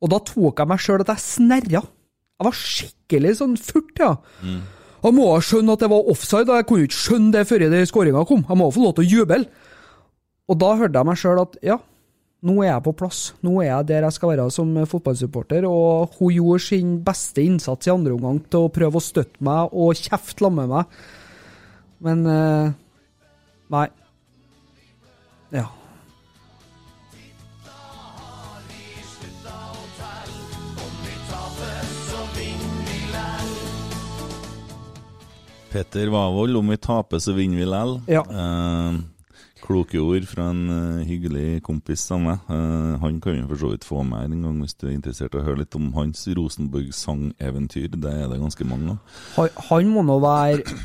Og 0.00 0.08
da 0.08 0.20
tok 0.24 0.62
jeg 0.62 0.70
meg 0.70 0.80
sjøl 0.80 1.04
at 1.04 1.10
jeg 1.12 1.20
snerra. 1.20 1.82
Jeg 1.84 2.46
var 2.46 2.56
skikkelig 2.56 3.34
sånn 3.42 3.58
furt, 3.60 3.92
ja. 4.00 4.14
Mm. 4.40 4.62
Jeg 5.04 5.16
må 5.18 5.26
ha 5.34 5.42
skjønt 5.44 5.74
at 5.74 5.84
det 5.84 5.90
var 5.92 6.08
offside, 6.14 6.48
og 6.48 6.56
jeg 6.56 6.68
kunne 6.70 6.88
ikke 6.88 6.98
skjønne 7.02 7.34
det 7.36 7.44
før 7.50 7.66
skåringa 7.92 8.24
kom. 8.28 8.42
Jeg 8.48 8.60
må 8.62 8.70
få 8.72 8.86
lov 8.86 8.96
til 8.96 9.04
å 9.04 9.10
juble. 9.10 9.42
Og 10.48 10.58
da 10.64 10.72
hørte 10.80 11.02
jeg 11.02 11.10
meg 11.10 11.20
sjøl 11.20 11.42
at 11.44 11.60
ja, 11.66 11.76
nå 12.44 12.56
er 12.60 12.68
jeg 12.68 12.84
på 12.84 12.92
plass. 13.00 13.20
Nå 13.44 13.54
er 13.62 13.70
jeg 13.70 13.88
der 13.88 14.04
jeg 14.06 14.16
skal 14.16 14.34
være 14.34 14.50
som 14.52 14.74
fotballsupporter. 14.90 15.64
Og 15.68 16.18
hun 16.18 16.34
gjorde 16.34 16.66
sin 16.66 16.98
beste 17.04 17.44
innsats 17.46 17.88
i 17.88 17.94
andre 17.94 18.16
omgang 18.16 18.42
til 18.50 18.66
å 18.66 18.72
prøve 18.72 19.00
å 19.00 19.04
støtte 19.04 19.40
meg 19.46 19.72
og 19.72 19.96
kjefte 19.96 20.52
med 20.52 20.68
meg. 20.70 21.00
Men 22.04 22.26
eh, 22.28 22.76
nei. 23.72 23.88
Ja. 25.56 25.66
Petter 35.72 36.08
Wavold, 36.08 36.56
om 36.56 36.70
vi 36.72 36.76
taper, 36.80 37.20
så 37.20 37.34
vinner 37.36 37.60
vi 37.60 37.66
lell. 37.68 37.98
Ja. 38.08 38.22
Eh, 38.28 39.15
kloke 39.66 40.00
ord 40.00 40.26
fra 40.30 40.50
en 40.52 40.68
eh, 40.72 41.06
hyggelig 41.08 41.62
kompis 41.66 42.04
av 42.14 42.22
meg. 42.22 42.50
Eh, 42.52 42.92
han 43.02 43.18
kan 43.22 43.36
vi 43.36 43.46
for 43.50 43.62
så 43.62 43.72
vidt 43.72 43.86
få 43.86 44.02
med 44.06 44.30
en 44.30 44.44
gang 44.46 44.60
hvis 44.62 44.76
du 44.78 44.86
er 44.88 44.94
interessert 44.94 45.34
i 45.34 45.40
å 45.40 45.46
høre 45.46 45.62
litt 45.64 45.78
om 45.78 45.88
hans 45.96 46.26
Rosenborg-sangeventyr. 46.38 47.96
Det 47.96 48.12
er 48.12 48.30
det 48.30 48.42
ganske 48.42 48.68
mange 48.68 48.94
av. 48.94 49.16
Han, 49.38 49.50
han 49.70 49.90
må 49.94 50.06
nå 50.06 50.20
være 50.22 50.78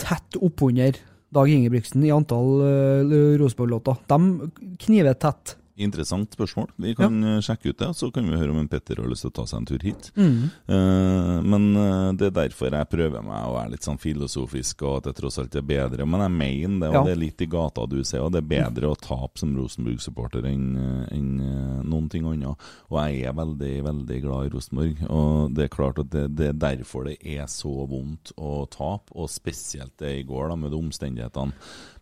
tett 0.00 0.38
oppunder 0.42 0.98
Dag 1.34 1.50
Ingebrigtsen 1.52 2.04
i 2.08 2.12
antall 2.14 2.62
uh, 2.64 3.34
Rosenborg-låter. 3.36 3.98
De 4.08 4.76
kniver 4.80 5.18
tett. 5.20 5.57
Interessant 5.78 6.32
spørsmål. 6.34 6.72
Vi 6.82 6.92
kan 6.98 7.20
ja. 7.22 7.36
sjekke 7.44 7.70
ut 7.70 7.78
det, 7.78 7.88
så 7.94 8.08
kan 8.10 8.26
vi 8.26 8.38
høre 8.38 8.50
om 8.50 8.58
en 8.58 8.68
Petter 8.70 8.98
har 8.98 9.06
lyst 9.06 9.22
til 9.22 9.30
å 9.30 9.36
ta 9.36 9.44
seg 9.46 9.60
en 9.60 9.68
tur 9.68 9.84
hit. 9.86 10.08
Mm. 10.18 10.48
Uh, 10.66 11.36
men 11.46 11.66
eh, 11.78 12.08
det 12.18 12.30
er 12.30 12.34
derfor 12.34 12.74
jeg 12.74 12.88
prøver 12.90 13.22
meg 13.22 13.44
å 13.46 13.52
være 13.54 13.72
litt 13.76 13.86
sånn 13.86 14.00
filosofisk, 14.02 14.82
og 14.82 14.96
at 14.98 15.08
det 15.08 15.14
tross 15.20 15.38
alt 15.38 15.54
er 15.54 15.66
bedre. 15.68 16.06
Men 16.08 16.24
jeg 16.24 16.34
mener 16.34 16.80
det, 16.82 16.88
og 16.90 16.96
Ja. 16.98 17.02
det 17.06 17.12
er 17.14 17.20
litt 17.22 17.44
i 17.44 17.50
gata 17.50 17.86
du 17.86 18.00
ser, 18.02 18.24
og 18.24 18.32
det 18.34 18.42
er 18.42 18.50
bedre 18.50 18.90
å 18.90 18.98
tape 18.98 19.38
som 19.38 19.54
Rosenborg-supporter 19.54 20.48
enn 20.50 20.66
en, 21.14 21.28
eh, 21.40 21.82
noen 21.86 22.08
ting 22.10 22.26
annet. 22.26 22.66
Og 22.90 22.98
jeg 22.98 23.28
er 23.28 23.36
veldig, 23.38 23.74
veldig 23.86 24.18
glad 24.24 24.48
i 24.48 24.52
Rosenborg, 24.56 25.04
og 25.08 25.54
det 25.54 25.68
er 25.68 25.76
klart 25.76 26.02
at 26.02 26.10
det, 26.10 26.24
det 26.34 26.48
er 26.48 26.58
derfor 26.74 27.06
det 27.06 27.18
er 27.22 27.46
så 27.46 27.86
vondt 27.86 28.32
å 28.36 28.66
tape, 28.66 29.14
og 29.14 29.30
spesielt 29.30 29.94
det 30.02 30.16
i 30.18 30.26
går, 30.26 30.50
da, 30.50 30.58
med 30.58 30.74
de 30.74 30.82
omstendighetene. 30.82 31.54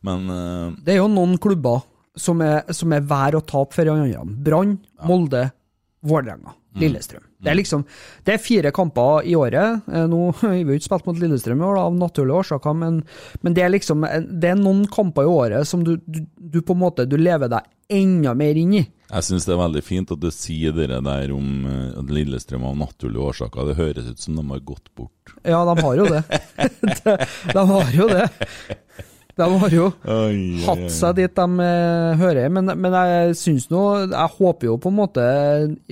Men 0.07 0.31
uh, 0.31 0.73
Det 0.81 0.97
er 0.97 1.03
jo 1.03 1.13
noen 1.13 1.37
klubber 1.43 1.85
som 2.17 2.41
er, 2.45 2.63
som 2.73 2.93
er 2.97 3.05
vær 3.07 3.37
å 3.39 3.45
tape 3.45 3.77
for 3.77 3.85
de 3.89 3.93
andre. 3.93 4.25
Brann, 4.47 4.79
Molde, 5.07 5.51
Vålerenga, 6.07 6.55
Mm. 6.77 6.83
Lillestrøm. 6.83 7.23
Det 7.41 7.49
er 7.51 7.57
liksom 7.57 7.85
Det 8.25 8.35
er 8.35 8.39
fire 8.43 8.71
kamper 8.71 9.25
i 9.25 9.35
året. 9.35 9.81
Eh, 9.89 10.07
Nå 10.07 10.19
har 10.41 10.51
vi 10.65 10.77
ikke 10.77 10.85
spilt 10.91 11.07
mot 11.07 11.19
Lillestrøm 11.19 11.63
i 11.63 11.65
år, 11.65 11.79
av 11.81 11.95
naturlige 11.97 12.37
årsaker, 12.43 12.75
men, 12.77 12.99
men 13.41 13.55
det 13.57 13.65
er 13.65 13.73
liksom 13.73 14.05
Det 14.29 14.51
er 14.51 14.59
noen 14.61 14.85
kamper 14.93 15.25
i 15.25 15.33
året 15.33 15.69
som 15.69 15.85
du, 15.85 15.97
du, 16.05 16.21
du 16.37 16.61
på 16.61 16.77
en 16.77 16.83
måte 16.83 17.09
Du 17.09 17.17
lever 17.17 17.49
deg 17.49 17.65
enda 17.89 18.35
mer 18.35 18.59
inn 18.59 18.75
i. 18.75 18.83
Jeg 19.07 19.23
syns 19.23 19.45
det 19.47 19.55
er 19.55 19.61
veldig 19.63 19.83
fint 19.87 20.11
at 20.11 20.19
du 20.21 20.29
sier 20.35 20.75
det 20.75 20.89
der 20.91 21.33
om 21.33 21.67
eh, 21.71 22.01
Lillestrøm 22.13 22.65
av 22.67 22.77
naturlige 22.77 23.25
årsaker. 23.31 23.69
Det 23.71 23.79
høres 23.81 24.09
ut 24.11 24.21
som 24.21 24.37
de 24.37 24.45
har 24.51 24.65
gått 24.67 24.91
bort. 24.99 25.37
Ja, 25.47 25.63
de 25.65 25.81
har 25.81 26.01
jo 26.03 26.09
det. 26.11 26.25
de, 26.83 27.17
de 27.57 27.67
har 27.73 27.95
jo 27.95 28.09
det. 28.11 28.27
De 29.37 29.47
har 29.61 29.75
jo 29.75 29.91
Oi, 30.09 30.63
hatt 30.65 30.87
seg 30.93 31.19
dit 31.19 31.35
de 31.37 31.65
eh, 31.65 32.13
hører, 32.17 32.49
men, 32.53 32.73
men 32.81 32.95
jeg 32.97 33.35
syns 33.37 33.67
nå 33.69 33.83
Jeg 34.07 34.33
håper 34.39 34.71
jo 34.71 34.79
på 34.81 34.93
en 34.93 34.97
måte 34.97 35.27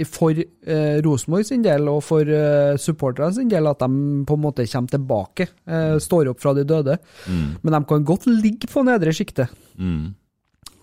for 0.09 0.33
eh, 0.41 0.97
Rosenborg 1.05 1.45
sin 1.51 1.65
del 1.65 1.91
og 1.93 2.01
for 2.07 2.25
eh, 2.25 2.73
supporterne 2.81 3.37
sin 3.37 3.53
del 3.53 3.69
at 3.69 3.85
de 3.85 4.25
på 4.25 4.39
en 4.39 4.45
måte 4.47 4.65
kommer 4.71 4.95
tilbake. 4.95 5.49
Eh, 5.69 5.97
står 6.01 6.33
opp 6.33 6.41
fra 6.41 6.55
de 6.57 6.65
døde. 6.69 6.97
Mm. 7.29 7.47
Men 7.61 7.77
de 7.77 7.83
kan 7.91 8.09
godt 8.09 8.29
ligge 8.31 8.71
på 8.73 8.85
nedre 8.87 9.13
sjiktet. 9.17 9.53
Mm. 9.77 10.15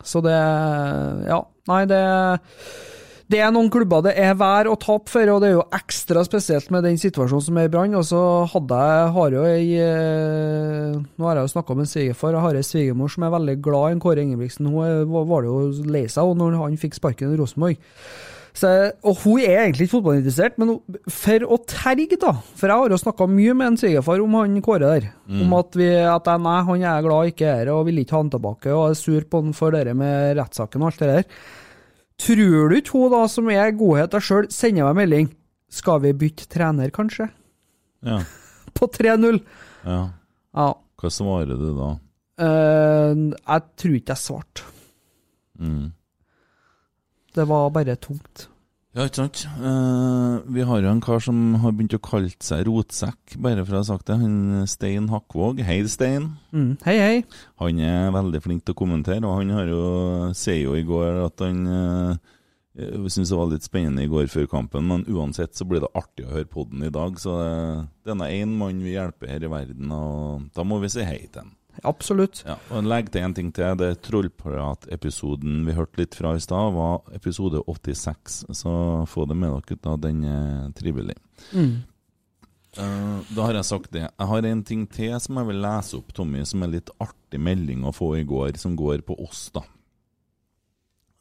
Så 0.06 0.22
det 0.26 0.38
Ja, 0.38 1.42
nei, 1.70 1.84
det 1.90 2.02
det 3.32 3.40
er 3.44 3.52
noen 3.56 3.70
klubber 3.72 4.04
det 4.06 4.12
er 4.20 4.34
vær 4.40 4.68
å 4.72 4.76
tape 4.82 5.10
for, 5.12 5.30
og 5.34 5.40
det 5.44 5.50
er 5.52 5.56
jo 5.58 5.64
ekstra 5.78 6.24
spesielt 6.28 6.72
med 6.74 6.84
den 6.88 6.98
situasjonen 7.02 7.46
som 7.46 7.60
er 7.62 7.70
i 7.70 7.72
Brann. 7.74 7.96
Og 8.00 8.04
så 8.08 8.22
hadde 8.52 8.80
jeg 8.88 9.14
har 9.18 9.36
jo 9.38 9.46
ei 9.48 9.70
eh, 9.82 10.98
Nå 11.00 11.28
har 11.30 11.40
jeg 11.40 11.48
jo 11.48 11.54
snakka 11.56 11.78
med 11.78 11.88
en 11.88 11.92
svigerfar. 11.94 12.36
Jeg 12.38 12.46
har 12.48 12.60
ei 12.60 12.66
svigermor 12.68 13.14
som 13.14 13.26
er 13.28 13.34
veldig 13.38 13.56
glad 13.64 13.96
i 13.96 14.02
Kåre 14.04 14.26
Ingebrigtsen. 14.26 14.68
Hun 14.72 14.84
er- 14.88 15.08
var 15.32 15.48
jo 15.48 15.58
lei 15.88 16.06
seg 16.12 16.36
når 16.38 16.60
han 16.60 16.78
fikk 16.82 17.00
sparken 17.00 17.34
i 17.34 17.40
Rosenborg. 17.40 17.80
Så, 18.52 18.68
og 19.08 19.16
hun 19.24 19.40
er 19.40 19.62
egentlig 19.62 19.86
ikke 19.88 19.94
fotballinteressert, 20.02 20.58
men 20.60 20.74
for 21.08 21.46
å 21.48 21.58
terge, 21.72 22.18
da 22.20 22.34
For 22.60 22.68
jeg 22.68 22.82
har 22.82 22.90
jo 22.92 22.98
snakka 23.00 23.28
mye 23.32 23.54
med 23.56 23.68
en 23.70 23.78
svigerfar 23.80 24.20
om 24.20 24.34
han 24.36 24.58
Kåre 24.66 24.90
der. 24.92 25.06
Mm. 25.24 25.46
Om 25.46 25.54
at, 25.62 25.78
vi, 25.80 25.88
at 25.96 26.28
jeg, 26.28 26.44
nei, 26.44 26.58
han 26.68 26.84
er 26.84 27.06
glad 27.06 27.32
ikke 27.32 27.48
er 27.62 27.72
og 27.72 27.86
vil 27.88 28.02
ikke 28.04 28.18
ha 28.18 28.24
han 28.26 28.34
tilbake, 28.34 28.74
og 28.76 28.90
er 28.90 29.00
sur 29.00 29.24
på 29.24 29.40
han 29.46 29.56
for 29.56 29.72
det 29.72 29.96
med 29.96 30.36
rettssaken 30.42 30.84
og 30.84 30.92
alt 30.92 31.00
det 31.00 31.12
der. 31.14 31.24
Tror 32.22 32.70
du 32.70 32.78
ikke 32.78 32.94
hun 32.94 33.14
da, 33.14 33.24
som 33.32 33.50
er 33.50 33.74
godhet 33.78 34.14
av 34.18 34.22
sjøl, 34.26 34.50
sender 34.54 34.86
meg 34.92 35.00
melding 35.00 35.32
Skal 35.72 36.04
vi 36.04 36.12
bytte 36.26 36.46
trener, 36.52 36.92
kanskje? 36.94 37.30
Ja. 38.06 38.22
På 38.78 38.88
3-0. 38.92 39.42
ja. 39.88 40.02
Ja. 40.52 40.72
Hva 41.02 41.10
svarer 41.10 41.58
du 41.58 41.70
da? 41.78 41.90
Uh, 42.42 43.32
jeg 43.32 43.64
tror 43.80 43.94
ikke 43.98 44.12
jeg 44.14 44.22
svarte. 44.22 44.66
Mm. 45.58 45.92
Det 47.34 47.46
var 47.48 47.72
bare 47.74 47.96
tungt. 47.96 48.51
Ja, 48.92 49.06
ikke 49.08 49.22
sant. 49.22 49.46
Uh, 49.56 50.44
vi 50.52 50.66
har 50.68 50.82
jo 50.84 50.90
en 50.92 51.00
kar 51.04 51.22
som 51.24 51.38
har 51.64 51.72
begynt 51.72 51.94
å 51.96 52.02
kalle 52.04 52.28
seg 52.44 52.66
rotsekk, 52.68 53.38
bare 53.40 53.64
for 53.64 53.78
å 53.78 53.80
ha 53.80 53.88
sagt 53.88 54.10
det. 54.10 54.18
Han 54.20 54.66
Stein 54.68 55.08
Hakkvåg. 55.14 55.62
Hei, 55.64 55.78
Stein. 55.88 56.34
Mm. 56.52 56.74
Hei, 56.84 56.98
hei. 57.00 57.22
Han 57.64 57.80
er 57.80 58.12
veldig 58.12 58.42
flink 58.44 58.66
til 58.68 58.76
å 58.76 58.82
kommentere, 58.82 59.24
og 59.24 59.40
han 59.40 59.54
har 59.56 59.72
jo, 59.72 59.86
sier 60.36 60.66
jo 60.66 60.76
i 60.76 60.84
går 60.84 61.22
at 61.24 61.46
han 61.46 61.64
uh, 61.72 62.36
syntes 63.08 63.32
det 63.32 63.40
var 63.40 63.54
litt 63.54 63.70
spennende 63.70 64.04
i 64.04 64.12
går 64.12 64.28
før 64.34 64.52
kampen, 64.58 64.92
men 64.92 65.08
uansett 65.08 65.56
så 65.56 65.70
blir 65.70 65.86
det 65.86 65.94
artig 65.96 66.28
å 66.28 66.36
høre 66.36 66.52
podden 66.52 66.84
i 66.84 66.92
dag. 66.92 67.16
Så 67.24 67.38
uh, 67.40 67.88
denne 68.04 68.28
én 68.36 68.60
mann 68.60 68.84
vi 68.84 68.98
hjelper 68.98 69.32
her 69.32 69.48
i 69.48 69.56
verden, 69.56 69.96
og 69.96 70.52
da 70.52 70.68
må 70.68 70.84
vi 70.84 70.92
si 70.92 71.08
hei 71.08 71.22
til 71.30 71.46
han. 71.46 71.56
Absolutt. 71.88 72.44
Ja, 72.46 72.58
og 72.70 72.86
Legg 72.86 73.10
til 73.14 73.26
en 73.26 73.36
ting 73.36 73.52
til. 73.56 73.78
Det 73.80 73.94
Trollprat-episoden 74.06 75.64
vi 75.68 75.76
hørte 75.78 76.02
litt 76.02 76.18
fra 76.18 76.36
i 76.38 76.44
stad, 76.44 76.74
var 76.76 77.02
episode 77.16 77.64
86. 77.68 78.42
Så 78.58 78.74
få 79.10 79.26
det 79.30 79.38
med 79.40 79.56
dere, 79.56 79.80
da. 79.82 79.96
Den 80.10 80.24
er 80.28 80.68
trivelig. 80.78 81.18
Mm. 81.56 81.80
Uh, 82.80 83.20
da 83.36 83.50
har 83.50 83.58
jeg 83.58 83.68
sagt 83.68 83.92
det. 83.92 84.06
Jeg 84.08 84.28
har 84.32 84.48
en 84.48 84.64
ting 84.64 84.86
til 84.88 85.16
som 85.20 85.40
jeg 85.42 85.50
vil 85.50 85.62
lese 85.64 85.98
opp, 86.00 86.14
Tommy, 86.16 86.46
som 86.48 86.64
er 86.64 86.76
litt 86.78 86.92
artig 87.04 87.42
melding 87.42 87.84
å 87.84 87.96
få 87.96 88.14
i 88.20 88.28
går, 88.28 88.56
som 88.62 88.78
går 88.80 89.04
på 89.08 89.18
oss, 89.24 89.50
da. 89.56 89.66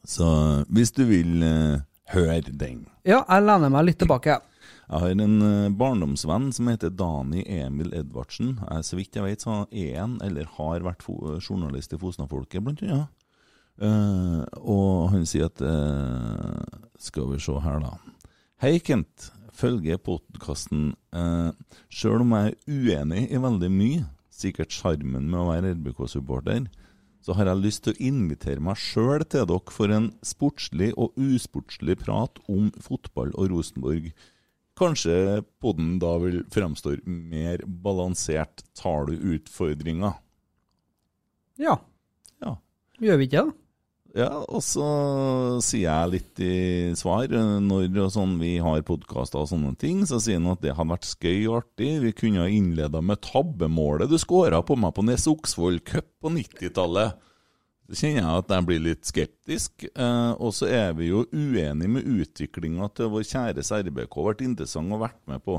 Så 0.07 0.27
hvis 0.71 0.93
du 0.95 1.03
vil 1.09 1.43
uh, 1.43 1.81
høre 2.13 2.41
den 2.49 2.85
Ja, 3.05 3.21
jeg 3.21 3.45
lener 3.45 3.69
meg 3.73 3.89
litt 3.89 3.99
tilbake. 4.01 4.39
Jeg 4.91 4.99
har 4.99 5.21
en 5.23 5.43
eh, 5.47 5.71
barndomsvenn 5.79 6.49
som 6.51 6.67
heter 6.67 6.91
Dani 6.91 7.45
Emil 7.47 7.93
Edvardsen. 7.95 8.57
Jeg, 8.59 8.83
så 8.83 8.97
vidt 8.99 9.15
jeg 9.15 9.23
vet, 9.23 9.43
så 9.45 9.61
er 9.71 9.93
han, 10.01 10.17
eller 10.25 10.49
har 10.57 10.83
vært 10.83 11.05
journalist 11.07 11.95
i 11.95 11.99
Fosna-folket, 12.01 12.59
blant 12.65 12.83
annet. 12.83 13.07
Uh, 13.81 14.43
og 14.59 15.13
han 15.13 15.23
sier 15.25 15.47
at 15.47 15.61
uh, 15.63 16.59
Skal 17.01 17.31
vi 17.31 17.39
se 17.41 17.55
her, 17.63 17.79
da. 17.81 17.93
Hei, 18.61 18.75
Kent. 18.83 19.31
Følger 19.55 19.97
podkasten. 20.03 20.91
Uh, 21.15 21.55
Sjøl 21.87 22.25
om 22.25 22.35
jeg 22.35 22.51
er 22.51 22.75
uenig 22.75 23.23
i 23.31 23.39
veldig 23.41 23.71
mye, 23.71 24.03
sikkert 24.27 24.75
sjarmen 24.75 25.31
med 25.31 25.39
å 25.39 25.47
være 25.53 25.71
RBK-supporter, 25.77 26.67
så 27.23 27.37
har 27.37 27.47
jeg 27.47 27.63
lyst 27.63 27.85
til 27.87 27.95
å 27.95 28.09
invitere 28.11 28.63
meg 28.65 28.79
sjøl 28.81 29.23
til 29.23 29.47
dere 29.47 29.73
for 29.73 29.95
en 29.95 30.11
sportslig 30.25 30.91
og 30.99 31.15
usportslig 31.15 31.95
prat 32.03 32.43
om 32.51 32.73
fotball 32.81 33.31
og 33.37 33.53
Rosenborg. 33.53 34.11
Kanskje 34.79 35.41
podden 35.61 35.97
da 36.01 36.15
vil 36.23 36.41
fremstå 36.53 36.97
mer 37.05 37.63
balansert. 37.65 38.63
Tar 38.77 39.09
du 39.09 39.35
utfordringa? 39.35 40.13
Ja. 41.61 41.77
Ja. 42.41 42.55
Gjør 43.01 43.19
vi 43.19 43.27
ikke 43.29 43.43
det? 43.45 43.57
Ja, 44.11 44.41
og 44.43 44.59
så 44.65 44.85
sier 45.63 45.85
jeg 45.85 46.11
litt 46.11 46.39
i 46.43 46.55
svar 46.99 47.31
når 47.31 48.09
sånn 48.11 48.33
vi 48.41 48.57
har 48.59 48.83
podkaster 48.83 49.39
og 49.39 49.47
sånne 49.53 49.71
ting, 49.79 50.01
så 50.07 50.19
sier 50.19 50.41
han 50.41 50.51
at 50.51 50.63
det 50.65 50.73
hadde 50.75 50.91
vært 50.91 51.07
skøy 51.07 51.37
og 51.45 51.61
artig. 51.61 51.91
Vi 52.03 52.11
kunne 52.17 52.43
ha 52.43 52.51
innleda 52.51 52.99
med 52.99 53.21
tabbemålet 53.23 54.11
du 54.11 54.17
skåra 54.19 54.59
på 54.67 54.75
meg 54.79 54.95
på 54.97 55.05
Nes 55.07 55.29
Oksvoll 55.31 55.79
Cup 55.87 56.09
på 56.19 56.33
90-tallet. 56.35 57.15
Så 57.91 58.05
kjenner 58.05 58.21
jeg 58.23 58.39
at 58.39 58.51
jeg 58.55 58.65
blir 58.69 58.83
litt 58.85 59.07
skeptisk. 59.07 59.83
Eh, 59.91 60.31
og 60.39 60.53
så 60.55 60.69
er 60.71 60.93
vi 60.95 61.09
jo 61.09 61.25
uenige 61.35 61.91
med 61.91 62.07
utviklinga 62.07 62.87
til 62.95 63.09
vår 63.11 63.25
kjære 63.27 63.65
RBK. 63.83 64.15
Vært 64.29 64.43
interessant 64.45 64.95
å 64.95 64.99
vært 65.01 65.19
med 65.27 65.43
på. 65.43 65.57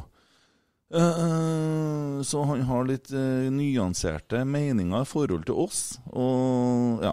Eh, 0.96 2.22
så 2.24 2.44
han 2.48 2.64
har 2.68 2.88
litt 2.88 3.12
eh, 3.12 3.50
nyanserte 3.52 4.46
meninger 4.48 5.04
i 5.04 5.10
forhold 5.12 5.44
til 5.48 5.60
oss. 5.66 5.82
Og 6.08 7.04
ja. 7.04 7.12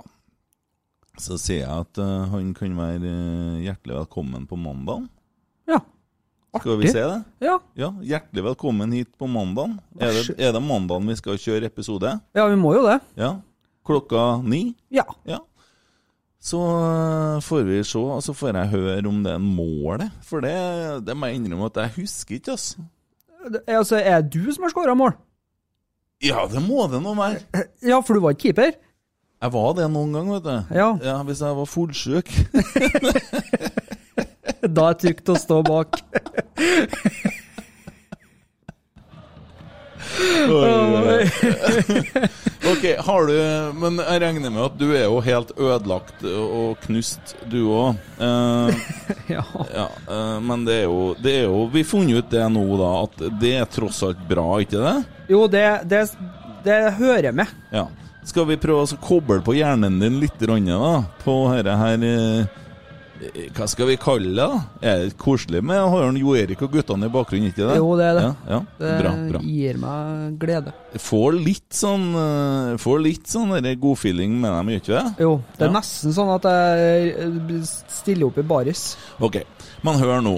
Så 1.19 1.35
sier 1.35 1.65
jeg 1.65 1.83
at 1.83 1.99
eh, 1.99 2.29
han 2.31 2.53
kan 2.55 2.79
være 2.79 3.11
eh, 3.11 3.61
hjertelig 3.67 3.97
velkommen 4.05 4.47
på 4.47 4.55
mandag. 4.59 5.09
Ja. 5.67 5.81
Artig. 6.55 6.63
Skal 6.63 6.79
vi 6.79 6.93
se 6.95 7.03
det? 7.03 7.19
Ja. 7.43 7.59
Hjertelig 7.75 8.47
velkommen 8.47 8.95
hit 8.95 9.11
på 9.19 9.27
mandag. 9.27 9.75
Er 9.99 10.15
det, 10.15 10.39
er 10.39 10.55
det 10.55 10.63
mandagen 10.63 11.11
vi 11.11 11.19
skal 11.19 11.35
kjøre 11.37 11.67
episode? 11.67 12.15
Ja, 12.39 12.47
vi 12.47 12.55
må 12.57 12.71
jo 12.79 12.87
det. 12.87 13.01
Ja. 13.19 13.35
Klokka 13.89 14.41
ni? 14.45 14.75
Ja. 14.93 15.07
Så 16.39 16.59
øh, 16.61 17.41
får 17.43 17.63
vi 17.67 17.79
se, 17.83 17.99
og 17.99 18.21
så 18.23 18.33
får 18.37 18.53
jeg 18.53 18.69
høre 18.75 19.07
om 19.07 19.23
det 19.25 19.33
er 19.33 19.41
målet. 19.43 20.11
For 20.23 20.45
det, 20.45 20.53
det 21.07 21.17
må 21.17 21.25
jeg 21.27 21.39
innrømme 21.39 21.65
at 21.65 21.81
jeg 21.81 21.95
husker 21.97 22.37
ikke, 22.37 22.51
altså. 22.51 22.85
Altså, 23.67 23.97
er 23.97 24.21
det 24.21 24.33
du 24.33 24.51
som 24.53 24.63
har 24.63 24.69
skåra 24.69 24.93
mål? 24.93 25.17
Ja, 26.23 26.45
det 26.51 26.61
må 26.67 26.85
det 26.91 27.01
nå 27.01 27.15
være. 27.15 27.65
Ja, 27.83 27.99
for 27.99 28.13
du 28.13 28.23
var 28.23 28.35
ikke 28.35 28.49
keeper? 28.49 28.71
Jeg 29.41 29.53
var 29.53 29.73
det 29.73 29.87
noen 29.91 30.13
gang, 30.13 30.31
vet 30.35 30.43
du. 30.43 30.75
Ja. 30.75 31.21
Hvis 31.23 31.41
jeg 31.41 31.57
var 31.57 31.65
fullsjuk. 31.65 32.33
Da 34.59 34.89
er 34.89 34.95
det 34.97 34.99
trygt 34.99 35.29
å 35.31 35.37
stå 35.39 35.61
bak. 35.63 36.01
Ok, 42.69 42.83
har 43.05 43.27
du 43.27 43.33
Men 43.79 43.99
jeg 44.03 44.21
regner 44.21 44.51
med 44.51 44.63
at 44.65 44.79
du 44.79 44.89
er 44.91 45.05
jo 45.05 45.19
helt 45.23 45.51
ødelagt 45.57 46.23
og 46.27 46.77
knust, 46.83 47.35
du 47.49 47.61
òg. 47.71 47.95
ja. 49.77 49.87
eh, 49.87 50.39
men 50.43 50.65
det 50.67 50.81
er, 50.81 50.87
jo, 50.89 51.15
det 51.17 51.35
er 51.39 51.45
jo 51.47 51.69
Vi 51.73 51.83
har 51.85 51.89
funnet 51.89 52.19
ut 52.19 52.29
det 52.33 52.43
nå, 52.51 52.65
da, 52.81 52.91
at 53.05 53.15
det 53.41 53.53
er 53.61 53.71
tross 53.71 54.03
alt 54.05 54.21
bra, 54.29 54.47
ikke 54.61 54.83
det? 54.83 54.97
Jo, 55.31 55.45
det, 55.51 55.65
det, 55.89 56.03
det 56.65 56.79
hører 56.99 57.31
med. 57.35 57.47
Ja. 57.73 57.87
Skal 58.27 58.45
vi 58.49 58.59
prøve 58.61 58.85
å 58.85 59.01
koble 59.01 59.41
på 59.45 59.55
hjernen 59.57 59.99
din 60.01 60.19
litt, 60.21 60.39
da? 60.39 60.93
På 61.23 61.33
dette 61.55 61.75
her 61.79 61.97
eh, 62.05 62.45
Hva 63.19 63.65
skal 63.67 63.89
vi 63.89 63.97
kalle 63.99 64.31
det? 64.31 64.59
Er 64.87 65.01
det 65.03 65.15
koselig 65.19 65.59
med 65.65 65.75
å 65.83 65.89
ha 65.91 66.03
Jo 66.15 66.35
Erik 66.39 66.61
og 66.63 66.71
guttene 66.71 67.09
i 67.09 67.11
bakgrunnen, 67.11 67.49
ikke 67.51 67.65
det? 67.67 67.75
Jo, 67.75 67.89
det 67.99 68.05
er 68.07 68.15
det. 68.15 68.21
Ja, 68.23 68.35
ja. 68.53 68.59
Det 68.79 68.91
Bra, 69.01 69.11
bra. 69.33 69.41
gir 69.43 69.79
meg 69.81 70.37
glede. 70.39 70.73
Får 71.03 71.35
litt 71.35 71.75
sånn 71.75 72.05
eh, 72.15 72.77
Får 72.79 73.01
litt 73.03 73.27
sånn 73.27 73.51
godfeeling 73.81 74.37
med 74.39 74.55
dem, 74.55 74.71
gjør 74.71 74.83
ikke 74.83 74.95
det? 74.95 75.25
Jo, 75.25 75.33
det 75.57 75.65
er 75.65 75.71
Ja. 75.71 75.75
nesten 75.75 76.15
sånn 76.15 76.31
at 76.37 76.47
jeg 76.47 77.11
eh, 77.25 77.73
stiller 77.99 78.29
opp 78.29 78.39
i 78.39 78.45
baris. 78.53 78.85
Ok, 79.19 79.41
men 79.83 79.99
hør 79.99 80.23
nå. 80.23 80.37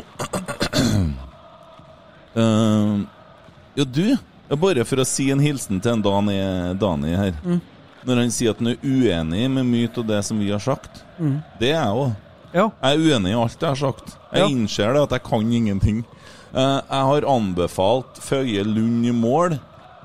uh, 2.36 2.98
ja, 3.78 3.86
du, 3.86 4.18
bare 4.58 4.86
for 4.90 5.04
å 5.04 5.08
si 5.08 5.30
en 5.32 5.40
hilsen 5.44 5.80
til 5.84 5.94
en 6.00 6.02
Dani, 6.06 6.40
Dani 6.82 7.14
her. 7.16 7.38
Mm. 7.46 7.62
Når 8.10 8.24
han 8.24 8.34
sier 8.34 8.56
at 8.56 8.58
han 8.64 8.74
er 8.74 8.82
uenig 8.82 9.46
med 9.54 9.68
mye 9.70 9.90
av 10.02 10.08
det 10.10 10.24
som 10.26 10.40
vi 10.42 10.50
har 10.50 10.60
sagt. 10.64 11.04
Mm. 11.22 11.38
Det 11.62 11.70
er 11.70 11.78
jeg 11.78 12.02
òg. 12.08 12.12
Jeg 12.54 12.72
er 12.82 12.97
uenig 12.99 13.32
i 13.32 13.38
alt 13.43 13.60
jeg 13.62 13.70
har 13.70 13.76
sagt. 13.80 14.18
Jeg 14.34 14.41
Ja. 14.41 14.47
innser 14.47 14.93
det 14.93 15.02
at 15.04 15.10
jeg 15.12 15.24
kan 15.24 15.52
ingenting. 15.54 16.04
Eh, 16.54 16.82
jeg 16.89 17.06
har 17.08 17.22
anbefalt 17.28 18.20
Føye 18.20 18.64
Lund 18.64 19.06
i 19.06 19.12
mål. 19.12 19.60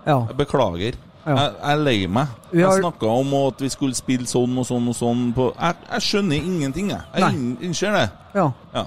Ja. 0.07 0.21
Jeg 0.29 0.37
beklager. 0.37 0.95
Ja. 1.27 1.35
Jeg, 1.35 1.53
jeg 1.59 1.73
er 1.73 1.77
lei 1.83 2.07
meg. 2.07 2.27
Har- 2.27 2.61
Jeg 2.61 2.83
snakka 2.83 3.07
om 3.11 3.35
at 3.35 3.59
vi 3.61 3.69
skulle 3.69 3.95
spille 3.95 4.27
sånn 4.27 4.57
og 4.59 4.65
sånn 4.67 4.87
og 4.89 4.95
sånn 4.95 5.35
på 5.35 5.53
Jeg, 5.59 5.75
jeg 5.91 6.01
skjønner 6.01 6.37
ingenting, 6.37 6.89
jeg. 6.91 7.01
Jeg 7.17 7.35
innser 7.63 7.93
det. 7.93 8.11
Ja. 8.35 8.53
Ja. 8.75 8.85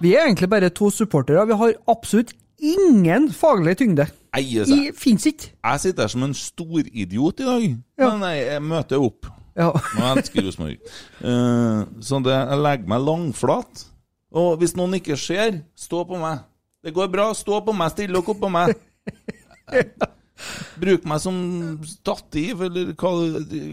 Vi 0.00 0.14
er 0.14 0.26
egentlig 0.26 0.50
bare 0.50 0.68
to 0.68 0.90
supportere. 0.90 1.46
Vi 1.46 1.54
har 1.56 1.72
absolutt 1.88 2.32
ingen 2.60 3.30
faglig 3.30 3.76
tyngde. 3.78 4.10
Nei, 4.34 4.42
I, 4.42 4.90
Fins 4.92 5.24
ikke. 5.26 5.52
Jeg 5.64 5.80
sitter 5.80 6.02
her 6.02 6.08
som 6.08 6.22
en 6.24 6.34
storidiot 6.34 7.40
i 7.40 7.44
dag, 7.44 7.76
men 7.98 8.20
jeg, 8.28 8.46
jeg 8.46 8.62
møter 8.62 9.00
opp. 9.00 9.26
Ja. 9.54 9.70
Jeg 9.94 10.18
elsker 10.18 10.46
Rosenborg. 10.46 10.94
Uh, 11.22 11.84
så 12.02 12.18
det, 12.24 12.34
jeg 12.34 12.62
legger 12.64 12.90
meg 12.90 13.04
langflat. 13.06 13.84
Og 14.34 14.58
hvis 14.58 14.74
noen 14.78 14.98
ikke 14.98 15.18
ser, 15.20 15.60
stå 15.78 16.02
på 16.08 16.18
meg. 16.18 16.42
Det 16.84 16.92
går 16.94 17.08
bra. 17.12 17.30
Stå 17.38 17.60
på 17.64 17.74
meg, 17.76 17.94
still 17.94 18.12
dere 18.12 18.34
opp 18.34 18.42
på 18.42 18.50
meg. 18.52 18.74
Bruk 20.82 21.04
meg 21.06 21.20
som 21.22 21.36
stativ, 21.86 22.64
eller 22.66 22.90
hva, 22.98 23.12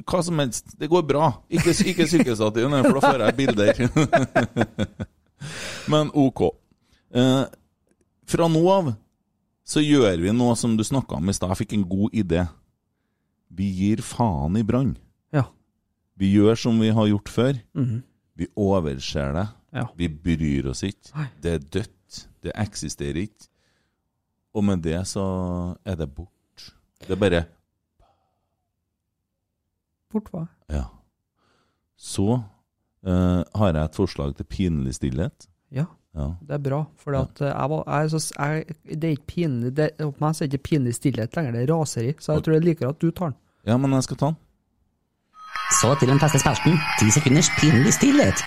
hva 0.06 0.22
som 0.24 0.42
helst. 0.44 0.76
Det 0.80 0.90
går 0.92 1.08
bra. 1.10 1.32
Ikke, 1.50 1.74
ikke 1.74 2.08
sykkelstativ, 2.08 2.70
for 2.70 3.00
da 3.00 3.04
får 3.08 3.26
jeg 3.26 3.38
bilder. 3.42 3.82
Men 5.92 6.14
OK. 6.14 6.46
Uh, 7.12 7.50
fra 8.30 8.48
nå 8.48 8.62
av 8.72 8.94
så 9.68 9.82
gjør 9.84 10.22
vi 10.22 10.34
noe 10.36 10.54
som 10.60 10.76
du 10.78 10.84
snakka 10.86 11.18
om 11.18 11.32
i 11.32 11.36
stad. 11.36 11.52
Jeg 11.54 11.64
fikk 11.64 11.76
en 11.78 11.88
god 11.90 12.16
idé. 12.18 12.46
Vi 13.52 13.68
gir 13.82 14.04
faen 14.06 14.58
i 14.60 14.64
Brann. 14.68 14.94
Ja. 16.22 16.26
Vi 16.26 16.30
gjør 16.36 16.55
som 16.55 16.78
vi 16.80 16.91
har 16.93 17.07
gjort 17.09 17.30
før. 17.30 17.57
Mhm. 17.74 18.03
Vi 18.38 18.47
overser 18.55 19.34
det. 19.34 19.47
Ja. 19.74 19.88
Vi 19.97 20.07
bryr 20.07 20.69
oss 20.69 20.84
ikke. 20.84 21.26
Det 21.41 21.53
er 21.53 21.59
dødt. 21.59 22.28
Det 22.43 22.51
eksisterer 22.55 23.17
ikke. 23.24 23.47
Og 24.53 24.63
med 24.63 24.84
det 24.84 25.07
så 25.07 25.24
er 25.86 25.95
det 25.95 26.13
bort. 26.13 26.74
Det 27.01 27.11
er 27.11 27.19
bare 27.19 27.43
Bort 30.11 30.28
hva? 30.34 30.45
Ja. 30.69 30.89
Så 31.95 32.26
uh, 32.36 33.41
har 33.55 33.72
jeg 33.72 33.84
et 33.84 33.95
forslag 33.95 34.36
til 34.36 34.43
pinlig 34.43 34.95
stillhet. 34.97 35.47
Ja. 35.72 35.86
Ja. 36.11 36.34
Det 36.43 36.57
er 36.57 36.63
bra. 36.65 36.82
For 36.99 37.15
at 37.15 37.39
eh, 37.39 38.74
det 38.91 39.07
er 39.07 39.13
ikke 39.15 39.30
pinlig 39.32 39.72
det, 39.78 39.93
meg 40.19 40.36
så 40.36 40.43
er 40.43 40.49
det 40.51 40.59
ikke 40.59 40.67
pinlig 40.67 40.95
stillhet 40.97 41.38
lenger, 41.38 41.55
det 41.55 41.61
er 41.63 41.72
raseri. 41.72 42.11
Så 42.19 42.36
jeg 42.36 42.43
tror 42.43 42.57
jeg 42.57 42.65
liker 42.65 42.89
at 42.89 42.99
du 42.99 43.11
tar 43.11 43.32
den. 43.32 43.38
Ja, 43.69 43.78
men 43.78 43.95
jeg 43.95 44.03
skal 44.09 44.19
ta 44.19 44.34
den. 44.34 44.39
Så 45.82 45.96
til 45.98 46.12
den 46.12 46.20
faste 46.22 46.38
spalten. 46.38 46.76
Ti 47.00 47.08
sekunders 47.10 47.50
pinlig 47.58 47.94
stillhet. 47.96 48.44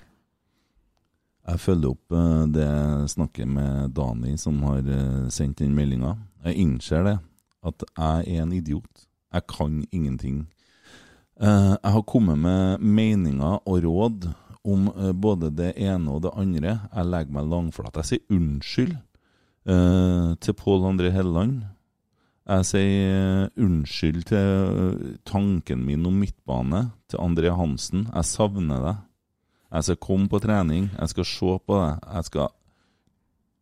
Jeg 1.44 1.60
følger 1.60 1.90
opp 1.90 2.14
det 2.54 2.62
jeg 2.64 3.08
snakker 3.10 3.48
med 3.50 3.90
Dani, 3.96 4.36
som 4.40 4.60
har 4.68 4.86
eh, 4.86 5.26
sendt 5.34 5.60
inn 5.64 5.74
meldinga. 5.76 6.14
Jeg 6.46 6.60
innser 6.62 7.02
det, 7.04 7.16
at 7.66 7.84
jeg 7.90 8.36
er 8.38 8.44
en 8.44 8.54
idiot. 8.54 9.04
Jeg 9.34 9.46
kan 9.50 9.82
ingenting. 9.90 10.46
Eh, 11.40 11.74
Jeg 11.74 11.92
har 11.96 12.06
kommet 12.06 12.38
med 12.38 12.78
meninger 12.80 13.58
og 13.66 13.82
råd 13.82 14.30
om 14.64 14.88
eh, 14.94 15.12
både 15.12 15.50
det 15.50 15.72
ene 15.76 16.14
og 16.14 16.22
det 16.22 16.32
andre. 16.38 16.78
Jeg 16.94 17.10
legger 17.10 17.34
meg 17.34 17.50
langflat. 17.50 17.98
Jeg 17.98 18.12
sier 18.12 18.38
unnskyld 18.38 18.94
eh, 18.94 20.30
til 20.38 20.54
Pål 20.62 20.86
André 20.94 21.10
Helleland. 21.10 21.64
Jeg 22.44 22.66
sier 22.68 23.06
eh, 23.08 23.52
unnskyld 23.64 24.26
til 24.28 24.36
eh, 24.36 25.12
tanken 25.24 25.84
min 25.86 26.04
om 26.04 26.18
midtbane, 26.20 26.90
til 27.08 27.22
André 27.24 27.54
Hansen. 27.56 28.04
Jeg 28.10 28.28
savner 28.28 28.84
deg. 28.84 28.98
Jeg 29.72 29.86
skal 29.88 30.02
komme 30.04 30.28
på 30.28 30.42
trening, 30.44 30.90
jeg 30.92 31.10
skal 31.14 31.26
se 31.26 31.54
på 31.66 31.78
deg, 31.80 32.04
jeg 32.04 32.28
skal 32.28 32.52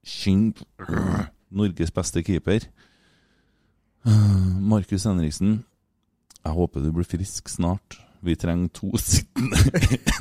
kjenne 0.02 1.28
Norges 1.52 1.94
beste 1.94 2.24
keeper. 2.26 2.66
Markus 4.72 5.06
Henriksen, 5.06 5.62
jeg 6.42 6.58
håper 6.58 6.82
du 6.82 6.90
blir 6.90 7.06
frisk 7.06 7.48
snart. 7.54 8.00
Vi 8.22 8.34
trenger 8.38 8.68
to 8.74 8.90
sittende 9.02 9.58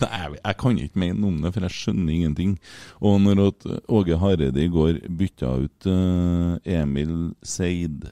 Nei, 0.02 0.38
jeg, 0.38 0.56
kan 0.62 0.78
ikke 0.78 1.02
mene 1.02 1.28
om 1.28 1.42
det, 1.42 1.52
for 1.54 1.66
jeg 1.66 1.80
skjønner 1.80 2.14
ingenting. 2.14 2.56
Og 3.02 3.20
når 3.26 3.52
Åge 3.90 4.22
Hareide 4.22 4.64
i 4.64 4.72
går 4.72 5.04
bytta 5.10 5.54
ut 5.66 5.90
eh, 5.90 6.78
Emil 6.78 7.34
Seid, 7.42 8.10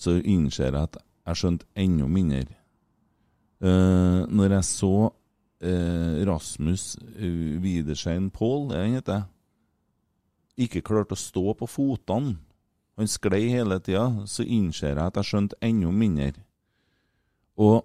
så 0.00 0.16
innser 0.18 0.70
jeg 0.70 0.80
at 0.80 0.98
jeg 1.28 1.40
skjønte 1.40 1.68
enda 1.78 2.08
mindre. 2.08 2.56
Uh, 3.60 4.24
når 4.32 4.56
jeg 4.56 4.68
så 4.70 4.94
uh, 5.10 6.14
Rasmus 6.26 6.94
uh, 6.96 7.60
Widerschein 7.60 8.30
Pål, 8.32 8.70
er 8.72 8.86
han 8.86 8.96
heter, 8.96 9.26
ikke 10.60 10.84
klarte 10.84 11.16
å 11.16 11.20
stå 11.20 11.52
på 11.56 11.68
fotene, 11.68 12.38
han 13.00 13.08
sklei 13.08 13.46
hele 13.48 13.78
tida, 13.80 14.08
så 14.28 14.44
innser 14.44 14.94
jeg 14.94 15.04
at 15.04 15.20
jeg 15.20 15.28
skjønte 15.28 15.60
enda 15.64 15.92
mindre. 15.92 16.42
Og 17.60 17.84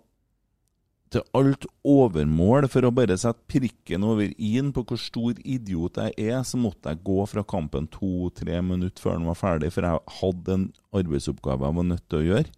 til 1.14 1.24
alt 1.38 1.68
overmål, 1.86 2.68
for 2.72 2.88
å 2.88 2.94
bare 2.96 3.18
sette 3.20 3.46
prikken 3.52 4.04
over 4.08 4.32
i-en 4.42 4.72
på 4.76 4.84
hvor 4.88 5.00
stor 5.00 5.38
idiot 5.44 6.00
jeg 6.02 6.16
er, 6.32 6.40
så 6.48 6.60
måtte 6.60 6.92
jeg 6.92 7.04
gå 7.06 7.20
fra 7.30 7.46
kampen 7.48 7.88
to-tre 7.94 8.58
minutter 8.66 9.04
før 9.04 9.20
den 9.20 9.30
var 9.30 9.40
ferdig, 9.40 9.72
for 9.76 9.88
jeg 9.88 10.18
hadde 10.20 10.58
en 10.58 10.66
arbeidsoppgave 10.98 11.70
jeg 11.70 11.80
var 11.80 11.88
nødt 11.92 12.06
til 12.10 12.22
å 12.22 12.28
gjøre. 12.30 12.52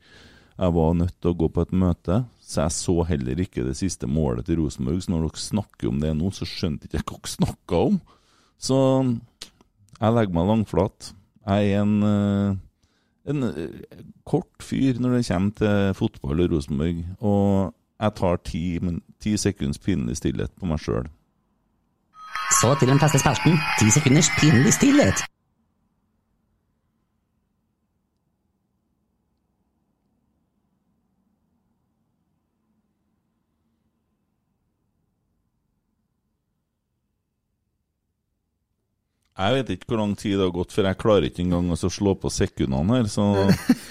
Jeg 0.58 0.74
var 0.74 0.94
nødt 0.98 1.18
til 1.22 1.30
å 1.30 1.38
gå 1.38 1.48
på 1.54 1.64
et 1.68 1.74
møte, 1.78 2.22
så 2.42 2.64
jeg 2.64 2.76
så 2.80 2.96
heller 3.12 3.42
ikke 3.44 3.66
det 3.68 3.76
siste 3.78 4.08
målet 4.10 4.48
til 4.48 4.64
Rosenborg. 4.64 5.04
Så 5.04 5.14
når 5.14 5.28
dere 5.28 5.42
snakker 5.44 5.92
om 5.92 6.00
det 6.02 6.14
nå, 6.18 6.32
så 6.34 6.48
skjønte 6.50 6.88
ikke 6.88 6.98
jeg 6.98 7.06
hva 7.06 7.20
dere 7.20 7.34
snakka 7.36 7.82
om. 7.92 8.00
Så 8.58 8.78
jeg 10.00 10.16
legger 10.16 10.34
meg 10.34 10.50
langflat. 10.50 11.12
Jeg 11.46 11.76
er 11.76 11.84
en, 11.84 11.94
eh, 12.08 12.56
en 13.30 13.50
eh, 13.52 14.02
kort 14.26 14.66
fyr 14.66 14.98
når 14.98 15.20
det 15.20 15.28
kommer 15.30 15.54
til 15.62 15.94
fotball 16.00 16.42
og 16.48 16.56
Rosenborg. 16.56 17.06
Og 17.22 17.76
jeg 17.98 18.14
tar 18.18 18.42
ti, 18.46 18.64
ti 19.22 19.38
sekunds 19.38 19.80
pinlig 19.82 20.18
stillhet 20.20 20.54
på 20.60 20.70
meg 20.70 20.82
sjøl. 20.82 21.08
Så 22.62 22.76
til 22.80 22.90
den 22.90 23.00
faste 23.00 23.20
spalten. 23.20 23.58
Ti 23.80 23.90
sekunders 23.92 24.30
pinlig 24.40 24.74
stillhet. 24.74 25.26
Jeg 39.38 39.54
vet 39.54 39.70
ikke 39.70 39.92
hvor 39.92 40.00
lang 40.02 40.16
tid 40.18 40.40
det 40.40 40.48
har 40.48 40.54
gått, 40.54 40.72
for 40.74 40.88
jeg 40.88 40.98
klarer 40.98 41.28
ikke 41.28 41.44
engang 41.44 41.70
å 41.70 41.78
slå 41.78 42.16
på 42.18 42.30
sekundene 42.34 42.98
her. 42.98 43.10
Så 43.12 43.26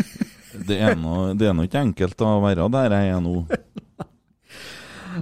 det 0.68 0.80
er 0.82 0.96
nå 0.98 1.66
ikke 1.68 1.84
enkelt 1.84 2.24
å 2.26 2.40
være 2.42 2.66
der 2.74 2.96
jeg 2.96 3.12
er 3.14 3.22
nå. 3.22 3.36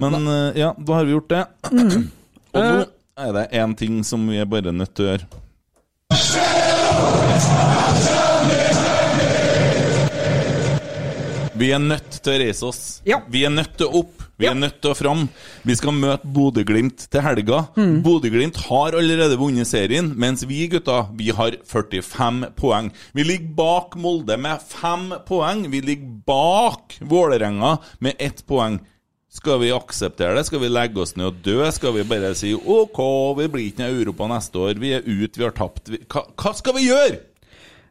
Men 0.01 0.27
eh, 0.27 0.59
ja, 0.59 0.73
da 0.77 0.93
har 0.99 1.05
vi 1.07 1.15
gjort 1.15 1.29
det. 1.29 1.43
Og 2.55 2.61
nå 2.61 2.85
er 3.15 3.33
det 3.37 3.45
én 3.55 3.75
ting 3.79 4.03
som 4.03 4.27
vi 4.27 4.39
er 4.41 4.47
bare 4.49 4.71
nødt 4.75 4.95
til 4.95 5.05
å 5.05 5.11
gjøre. 5.13 5.25
Vi 11.55 11.69
er 11.71 11.79
nødt 11.79 12.17
til 12.19 12.33
å 12.33 12.39
reise 12.41 12.67
oss. 12.67 12.79
Vi 13.31 13.45
er 13.47 13.53
nødt 13.53 13.77
til 13.79 13.87
å 13.87 14.01
opp. 14.01 14.23
Vi 14.35 14.47
er 14.49 14.57
nødt 14.59 14.81
til 14.83 14.91
å 14.91 14.97
fram. 14.99 15.21
Vi 15.63 15.75
skal 15.79 15.95
møte 15.95 16.27
Bodø-Glimt 16.35 17.05
til 17.11 17.23
helga. 17.23 17.61
Bodø-Glimt 18.03 18.57
har 18.65 18.97
allerede 18.99 19.37
vunnet 19.39 19.69
serien, 19.69 20.09
mens 20.19 20.43
vi 20.49 20.65
gutta 20.73 21.05
vi 21.15 21.29
har 21.37 21.55
45 21.63 22.41
poeng. 22.59 22.89
Vi 23.15 23.23
ligger 23.23 23.53
bak 23.55 23.95
Molde 23.95 24.35
med 24.35 24.59
fem 24.67 25.07
poeng. 25.29 25.63
Vi 25.71 25.79
ligger 25.87 26.19
bak 26.27 26.97
Vålerenga 26.99 27.77
med 28.03 28.19
ett 28.19 28.43
poeng. 28.51 28.81
Skal 29.35 29.59
vi 29.59 29.73
akseptere 29.75 30.37
det? 30.37 30.45
Skal 30.47 30.61
vi 30.63 30.71
legge 30.71 31.01
oss 31.03 31.15
ned 31.19 31.27
og 31.27 31.39
dø? 31.43 31.59
Skal 31.75 31.95
vi 31.97 32.07
bare 32.07 32.31
si 32.39 32.53
OK, 32.55 32.99
vi 33.41 33.47
blir 33.51 33.69
ikke 33.69 33.83
noe 33.83 33.95
Europa 33.99 34.29
neste 34.31 34.61
år, 34.63 34.77
vi 34.79 34.93
er 34.95 35.03
ute, 35.03 35.35
vi 35.35 35.43
har 35.43 35.55
tapt 35.55 35.91
Hva, 35.91 36.23
hva 36.39 36.53
skal 36.55 36.77
vi 36.77 36.87
gjøre? 36.87 37.23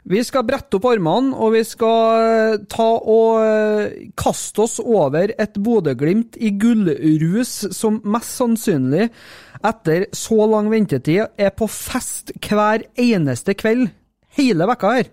Vi 0.04 0.20
skal 0.20 0.44
brette 0.44 0.76
opp 0.76 0.84
armene, 0.90 1.32
og 1.32 1.54
vi 1.54 1.62
skal 1.64 2.20
eh, 2.20 2.56
ta 2.68 2.90
og 3.08 3.38
eh, 3.40 3.94
kaste 4.20 4.66
oss 4.66 4.76
over 4.82 5.32
et 5.32 5.56
Bodø-Glimt 5.56 6.36
i 6.36 6.50
gullrus 6.60 7.54
som 7.72 8.02
mest 8.04 8.36
sannsynlig, 8.36 9.08
etter 9.64 10.04
så 10.12 10.44
lang 10.50 10.68
ventetid, 10.68 11.32
er 11.40 11.54
på 11.56 11.70
fest 11.72 12.34
hver 12.36 12.84
eneste 13.00 13.56
kveld 13.56 13.88
hele 14.36 14.68
vekka 14.68 14.92
her. 14.98 15.08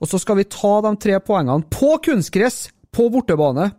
Og 0.00 0.08
så 0.08 0.20
skal 0.20 0.40
vi 0.40 0.48
ta 0.48 0.78
de 0.86 0.94
tre 1.04 1.20
poengene 1.20 1.68
på 1.68 1.98
kunstgress 2.08 2.70
på 2.96 3.10
bortebane. 3.12 3.74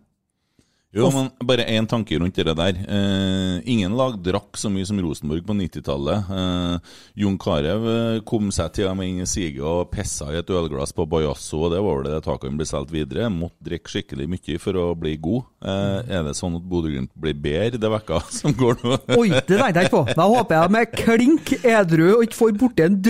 Jo, 0.95 1.09
men 1.11 1.27
bare 1.43 1.65
én 1.67 1.87
tanke 1.89 2.15
rundt 2.19 2.37
det 2.39 2.53
der. 2.55 2.77
Eh, 2.87 3.55
ingen 3.67 3.95
lag 3.99 4.15
drakk 4.23 4.55
så 4.55 4.69
mye 4.71 4.85
som 4.87 4.99
Rosenborg 5.03 5.43
på 5.43 5.55
90-tallet. 5.57 6.29
Eh, 6.31 6.93
Jon 7.19 7.35
Carew 7.41 7.87
eh, 7.91 8.19
kom 8.27 8.47
seg 8.55 8.71
til 8.77 8.87
med 8.95 9.11
inn 9.11 9.25
i 9.25 9.27
siget 9.27 9.59
og 9.65 9.89
pissa 9.91 10.29
i 10.31 10.39
et 10.39 10.53
ølglass 10.55 10.95
på 10.95 11.07
Bajasso, 11.11 11.65
og 11.65 11.73
det 11.75 11.81
var 11.83 11.99
vel 11.99 12.07
det 12.07 12.21
taket 12.23 12.47
han 12.47 12.61
ble 12.61 12.69
solgt 12.69 12.93
videre. 12.95 13.27
Måtte 13.33 13.67
drikke 13.67 13.91
skikkelig 13.91 14.29
mye 14.31 14.59
for 14.63 14.79
å 14.79 14.85
bli 14.99 15.17
god. 15.19 15.49
Eh, 15.67 16.15
er 16.15 16.23
det 16.29 16.37
sånn 16.39 16.55
at 16.61 16.67
Bodø-Glimt 16.71 17.11
blir 17.19 17.35
bedre 17.43 17.81
det 17.81 17.91
vekka 17.97 18.21
som 18.39 18.55
går 18.55 18.79
nå? 18.85 19.01
Oi, 19.19 19.29
det 19.35 19.43
tenkte 19.51 19.83
jeg 19.83 19.91
ikke 19.91 19.97
på. 19.97 20.05
Da 20.15 20.29
håper 20.31 20.61
jeg 20.61 20.75
med 20.77 20.95
klink 20.95 21.55
edru 21.59 22.07
og 22.13 22.23
ikke 22.29 22.39
får 22.39 22.55
borti 22.63 22.87
en 22.87 23.01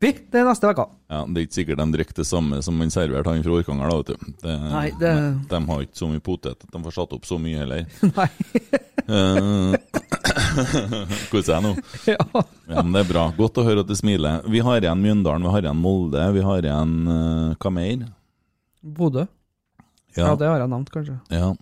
droppi 0.00 0.30
det 0.30 0.44
neste 0.46 0.66
vekka. 0.70 0.84
Ja, 1.10 1.24
Det 1.26 1.36
er 1.40 1.46
ikke 1.46 1.54
sikkert 1.58 1.78
de 1.78 1.86
drikker 1.92 2.14
det 2.14 2.26
samme 2.26 2.62
som 2.62 2.78
han 2.80 2.90
serverte 2.90 3.26
han 3.32 3.42
fra 3.42 3.52
Orkanger, 3.58 3.88
da, 3.90 3.96
vet 3.96 4.06
du. 4.06 4.32
Det, 4.42 4.56
Nei, 4.70 4.90
det- 4.98 5.48
De 5.48 5.60
har 5.66 5.80
ikke 5.82 5.98
så 5.98 6.08
mye 6.08 6.20
potet 6.20 6.52
at 6.52 6.70
de 6.70 6.78
får 6.84 6.92
satt 6.94 7.12
opp 7.12 7.24
så 7.26 7.38
mye 7.38 7.58
heller. 7.58 7.86
Nei. 8.16 8.28
Eh, 9.08 9.74
Koser 11.32 11.54
jeg 11.56 11.62
nå? 11.64 11.72
Ja. 12.06 12.18
ja, 12.68 12.82
men 12.82 12.92
det 12.92 13.00
er 13.06 13.08
bra. 13.12 13.32
Godt 13.36 13.58
å 13.58 13.64
høre 13.66 13.80
at 13.80 13.88
du 13.88 13.94
smiler. 13.96 14.42
Vi 14.48 14.60
har 14.60 14.80
igjen 14.80 15.00
Mjøndalen, 15.02 15.42
vi 15.42 15.52
har 15.54 15.62
igjen 15.66 15.82
Molde, 15.82 16.32
vi 16.36 16.42
har 16.44 16.62
igjen 16.62 16.94
uh, 17.08 17.54
hva 17.58 17.70
mer? 17.74 18.06
Bodø. 18.82 19.26
Ja. 20.16 20.34
det 20.36 20.46
har 20.48 20.58
jeg 20.62 20.68
nevnt, 20.70 20.90
kanskje. 20.90 21.18
Ja. 21.30 21.52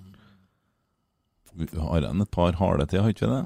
Vi 1.57 1.67
har 1.81 2.01
igjen 2.05 2.21
et 2.23 2.31
par 2.31 2.53
harde 2.61 2.87
til, 2.91 3.01
har 3.03 3.13
ikke 3.13 3.27
vi 3.27 3.33
det? 3.33 3.45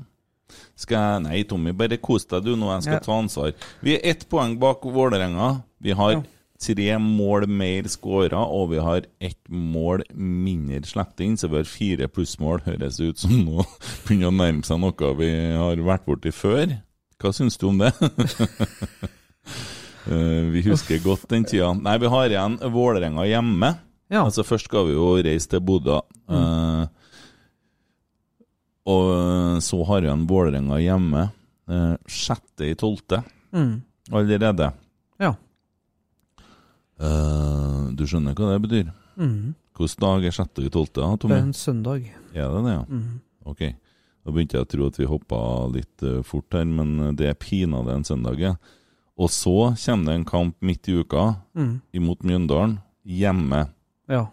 Skal 0.77 0.97
jeg 0.99 1.23
Nei, 1.29 1.43
Tommy, 1.45 1.73
bare 1.73 1.97
kos 1.99 2.25
deg 2.31 2.45
du 2.45 2.55
nå, 2.57 2.71
jeg 2.75 2.83
skal 2.89 2.95
Ja. 2.95 3.01
ta 3.05 3.13
ansvar. 3.21 3.53
Vi 3.83 3.95
er 3.97 4.01
ett 4.15 4.29
poeng 4.29 4.59
bak 4.59 4.81
Vålerenga. 4.83 5.63
Vi 5.81 5.93
har 5.93 6.13
Ja. 6.13 6.23
tre 6.61 6.99
mål 6.99 7.47
mer 7.49 7.83
skåra, 7.89 8.41
og 8.47 8.71
vi 8.71 8.79
har 8.79 9.03
ett 9.21 9.49
mål 9.49 10.03
mindre 10.15 10.83
sluppet 10.85 11.21
inn, 11.25 11.37
så 11.37 11.49
vi 11.49 11.57
har 11.57 11.65
fire 11.65 12.09
plussmål. 12.09 12.61
Høres 12.65 13.01
ut 13.01 13.19
som 13.19 13.31
nå 13.31 13.65
begynner 14.07 14.29
å 14.29 14.37
nærme 14.37 14.65
seg 14.65 14.79
noe 14.81 15.15
vi 15.17 15.31
har 15.57 15.77
vært 15.77 16.05
borti 16.07 16.31
før. 16.33 16.81
Hva 17.21 17.33
syns 17.33 17.57
du 17.59 17.69
om 17.69 17.79
det? 17.79 17.93
Eh, 20.11 20.45
vi 20.51 20.63
husker 20.65 20.99
godt 21.05 21.27
den 21.29 21.45
tida. 21.45 21.75
Nei, 21.77 21.99
vi 22.01 22.09
har 22.09 22.31
igjen 22.33 22.55
Vålerenga 22.73 23.27
hjemme. 23.29 23.75
Ja. 24.11 24.23
Altså 24.25 24.43
Først 24.49 24.65
skal 24.71 24.87
vi 24.89 24.95
jo 24.97 25.11
reise 25.23 25.47
til 25.53 25.61
Bodø. 25.61 25.99
Eh, 26.31 26.87
og 28.91 29.11
eh, 29.15 29.59
så 29.65 29.81
har 29.89 30.09
han 30.11 30.27
Vålerenga 30.31 30.81
hjemme. 30.83 31.29
eh, 31.71 31.95
sjette 32.11 32.67
i 32.67 32.75
tolvte 32.75 33.23
Mm. 33.53 33.83
allerede. 34.11 34.73
Ja. 35.19 35.35
Eh, 37.01 37.91
du 37.97 38.05
skjønner 38.07 38.35
hva 38.37 38.53
det 38.53 38.63
betyr? 38.67 38.91
Mm. 39.17 39.55
Hvilken 39.81 40.03
dag 40.05 40.27
er 40.29 40.35
sjette 40.37 40.65
i 40.67 40.71
Tommy? 40.71 41.17
Det 41.17 41.39
er 41.39 41.47
en 41.47 41.57
søndag. 41.57 42.11
Er 42.35 42.51
det 42.53 42.65
det, 42.67 42.75
ja? 42.75 42.85
Mm. 42.89 43.21
Ok. 43.49 43.63
Da 44.21 44.35
begynte 44.35 44.59
jeg 44.59 44.67
å 44.67 44.69
tro 44.69 44.87
at 44.91 44.99
vi 45.01 45.09
hoppa 45.09 45.39
litt 45.73 46.05
uh, 46.05 46.21
fort 46.23 46.53
her, 46.53 46.67
men 46.69 46.99
eh, 47.01 47.13
det 47.17 47.31
er 47.31 47.39
pinadø 47.41 47.95
en 47.95 48.05
søndag, 48.05 48.39
ja. 48.39 48.55
Og 49.21 49.31
så 49.33 49.73
kommer 49.81 50.13
det 50.13 50.19
en 50.19 50.29
kamp 50.29 50.57
midt 50.65 50.89
i 50.89 50.99
uka 51.01 51.25
mm. 51.57 51.73
imot 51.97 52.23
Mjøndalen, 52.29 52.79
hjemme. 53.05 53.65
Ja. 54.09 54.27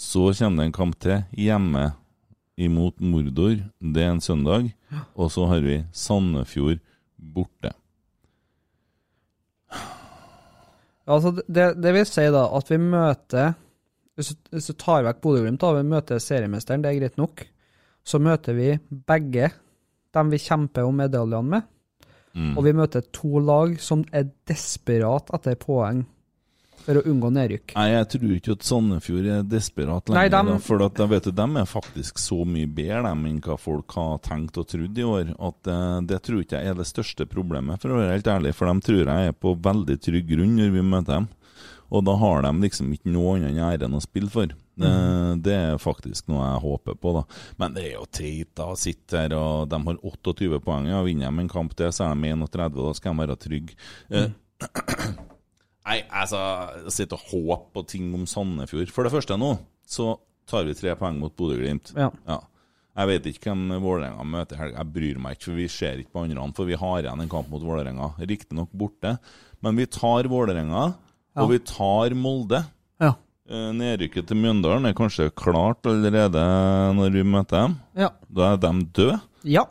Så 0.00 0.30
kommer 0.36 0.62
det 0.62 0.68
en 0.68 0.76
kamp 0.76 0.98
til, 1.00 1.24
hjemme 1.36 1.90
imot 2.60 3.00
Mordor. 3.00 3.58
Det 3.80 4.02
er 4.04 4.12
en 4.14 4.22
søndag. 4.24 4.70
Og 5.14 5.30
så 5.32 5.46
har 5.50 5.62
vi 5.64 5.80
Sandefjord 5.92 6.80
borte. 7.16 7.72
Altså, 11.10 11.32
det, 11.48 11.72
det 11.82 11.94
vil 11.94 12.06
si 12.06 12.26
da 12.30 12.44
at 12.54 12.70
vi 12.70 12.78
møter 12.78 13.56
Hvis 14.18 14.34
hvis 14.52 14.66
du 14.68 14.74
tar 14.76 15.04
vekk 15.06 15.20
Bodø-Glimt, 15.24 15.62
vi 15.64 15.82
møter 15.88 16.18
seriemesteren, 16.20 16.82
det 16.84 16.90
er 16.90 16.98
greit 16.98 17.16
nok. 17.16 17.40
Så 18.04 18.18
møter 18.20 18.52
vi 18.52 18.74
begge 19.08 19.48
dem 20.12 20.32
vi 20.32 20.40
kjemper 20.42 20.84
om 20.84 20.98
medaljene 21.00 21.54
med. 21.54 21.68
Mm. 22.34 22.52
Og 22.58 22.66
vi 22.66 22.74
møter 22.76 23.06
to 23.14 23.40
lag 23.40 23.78
som 23.80 24.02
er 24.12 24.28
desperat 24.50 25.32
etter 25.34 25.56
poeng 25.58 26.04
for 26.84 26.98
å 27.00 27.02
unngå 27.06 27.30
nedrykk. 27.36 27.74
Nei, 27.76 27.86
jeg 27.92 28.08
tror 28.14 28.30
ikke 28.36 28.54
at 28.56 28.66
Sandefjord 28.66 29.26
er 29.34 29.42
desperat 29.46 30.08
Nei, 30.08 30.24
lenger. 30.26 30.30
dem- 30.36 30.52
da, 30.54 30.58
for 30.64 30.84
at, 30.86 31.02
vet, 31.12 31.24
du, 31.28 31.30
de 31.40 31.48
er 31.60 31.68
faktisk 31.70 32.18
så 32.18 32.40
mye 32.48 32.66
bedre 32.66 33.02
dem, 33.08 33.26
enn 33.30 33.40
hva 33.44 33.58
folk 33.60 33.96
har 33.98 34.18
tenkt 34.26 34.56
og 34.58 34.68
trodd 34.72 34.98
i 34.98 35.02
år. 35.06 35.34
At 35.38 35.68
uh, 35.70 36.00
Det 36.00 36.22
tror 36.26 36.40
ikke 36.44 36.60
jeg 36.62 36.72
er 36.72 36.74
det 36.80 36.88
største 36.88 37.26
problemet, 37.30 37.80
for 37.82 37.92
å 37.92 38.00
være 38.00 38.16
helt 38.16 38.32
ærlig. 38.32 38.54
For 38.56 38.66
de 38.72 38.80
tror 38.88 39.04
jeg 39.04 39.28
er 39.28 39.36
på 39.36 39.54
veldig 39.60 39.98
trygg 40.00 40.26
grunn 40.32 40.56
når 40.56 40.72
vi 40.78 40.82
møter 40.82 41.20
dem. 41.20 41.28
Og 41.90 42.04
da 42.06 42.14
har 42.14 42.42
de 42.46 42.52
liksom 42.62 42.92
ikke 42.94 43.10
noe 43.10 43.36
annet 43.36 43.50
enn 43.50 43.64
æren 43.66 43.96
å 43.98 44.02
spille 44.02 44.30
for. 44.30 44.52
Mm. 44.80 45.40
Det 45.42 45.52
er 45.52 45.80
faktisk 45.82 46.28
noe 46.30 46.44
jeg 46.46 46.62
håper 46.62 46.94
på, 47.02 47.14
da. 47.18 47.24
Men 47.60 47.74
det 47.74 47.82
er 47.88 47.96
jo 47.96 48.06
teit 48.14 48.52
da, 48.56 48.68
sitte 48.78 49.18
her 49.24 49.34
og 49.36 49.66
De 49.68 49.80
har 49.88 49.98
28 50.06 50.60
poeng. 50.64 50.86
Ja, 50.88 51.02
vinner 51.02 51.34
de 51.34 51.42
en 51.44 51.50
kamp 51.50 51.74
til, 51.76 51.90
så 51.92 52.06
er 52.06 52.14
de 52.14 52.30
31, 52.30 52.78
og 52.78 52.92
da 52.92 52.94
skal 52.96 53.12
de 53.18 53.24
være 53.24 53.36
trygge. 53.42 53.76
Eh, 54.08 54.30
Nei, 55.90 55.98
altså 56.14 56.38
Sitte 56.94 57.16
og 57.18 57.24
håper 57.32 57.70
på 57.74 57.82
ting 57.90 58.12
om 58.14 58.26
Sandefjord. 58.30 58.92
For 58.94 59.06
det 59.06 59.10
første 59.14 59.36
nå, 59.40 59.56
så 59.90 60.12
tar 60.50 60.64
vi 60.68 60.74
tre 60.78 60.94
poeng 60.98 61.18
mot 61.18 61.34
Bodø-Glimt. 61.38 61.92
Ja. 61.98 62.10
Jeg 63.00 63.08
vet 63.10 63.26
ikke 63.30 63.50
hvem 63.52 63.80
Vålerenga 63.82 64.24
møter 64.26 64.56
i 64.56 64.60
helga. 64.60 64.82
Jeg 64.82 64.92
bryr 64.94 65.20
meg 65.22 65.36
ikke, 65.36 65.46
for 65.48 65.58
vi 65.58 65.66
ser 65.70 66.00
ikke 66.02 66.12
på 66.14 66.22
andre. 66.24 66.46
For 66.56 66.68
vi 66.68 66.78
har 66.78 67.00
igjen 67.02 67.22
en 67.24 67.30
kamp 67.32 67.50
mot 67.50 67.62
Vålerenga. 67.64 68.12
Riktignok 68.22 68.70
borte, 68.76 69.16
men 69.64 69.78
vi 69.78 69.86
tar 69.90 70.28
Vålerenga, 70.30 70.84
Ja. 71.36 71.42
og 71.44 71.50
vi 71.52 71.58
tar 71.62 72.14
Molde. 72.18 72.64
Ja. 73.00 73.12
Eh, 73.48 73.70
Nedrykket 73.72 74.26
til 74.26 74.36
Mjøndalen 74.36 74.86
er 74.90 74.94
kanskje 74.98 75.30
klart 75.34 75.86
allerede 75.86 76.42
når 76.98 77.12
vi 77.14 77.22
møter 77.22 77.66
dem. 77.66 77.76
Ja. 77.96 78.10
Da 78.30 78.52
er 78.54 78.56
de 78.62 78.72
døde. 78.94 79.20
Ja. 79.44 79.64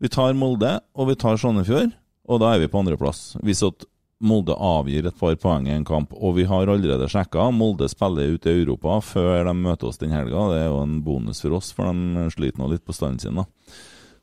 Vi 0.00 0.08
tar 0.08 0.32
Molde, 0.34 0.80
og 0.94 1.08
vi 1.08 1.14
tar 1.16 1.36
Sandefjord, 1.40 1.92
og 2.28 2.40
da 2.40 2.52
er 2.54 2.60
vi 2.60 2.68
på 2.68 2.78
andreplass. 2.84 3.36
Hvis 3.42 3.64
at 3.66 3.84
Molde 4.18 4.54
avgir 4.54 5.06
et 5.06 5.14
par 5.14 5.36
poeng 5.38 5.68
i 5.68 5.74
en 5.76 5.84
kamp, 5.86 6.10
og 6.10 6.34
vi 6.40 6.46
har 6.50 6.66
allerede 6.66 7.06
sjekka 7.10 7.44
Molde 7.54 7.86
spiller 7.90 8.32
ute 8.34 8.50
i 8.50 8.64
Europa 8.64 8.96
før 9.04 9.46
de 9.46 9.54
møter 9.54 9.86
oss 9.90 10.00
den 10.00 10.14
helga. 10.14 10.48
Det 10.50 10.64
er 10.64 10.66
jo 10.72 10.80
en 10.82 10.96
bonus 11.06 11.44
for 11.44 11.54
oss, 11.60 11.70
for 11.74 11.92
de 11.94 12.26
sliter 12.34 12.58
nå 12.58 12.72
litt 12.72 12.82
på 12.86 12.96
standen 12.96 13.22
sin. 13.22 13.38
da. 13.38 13.46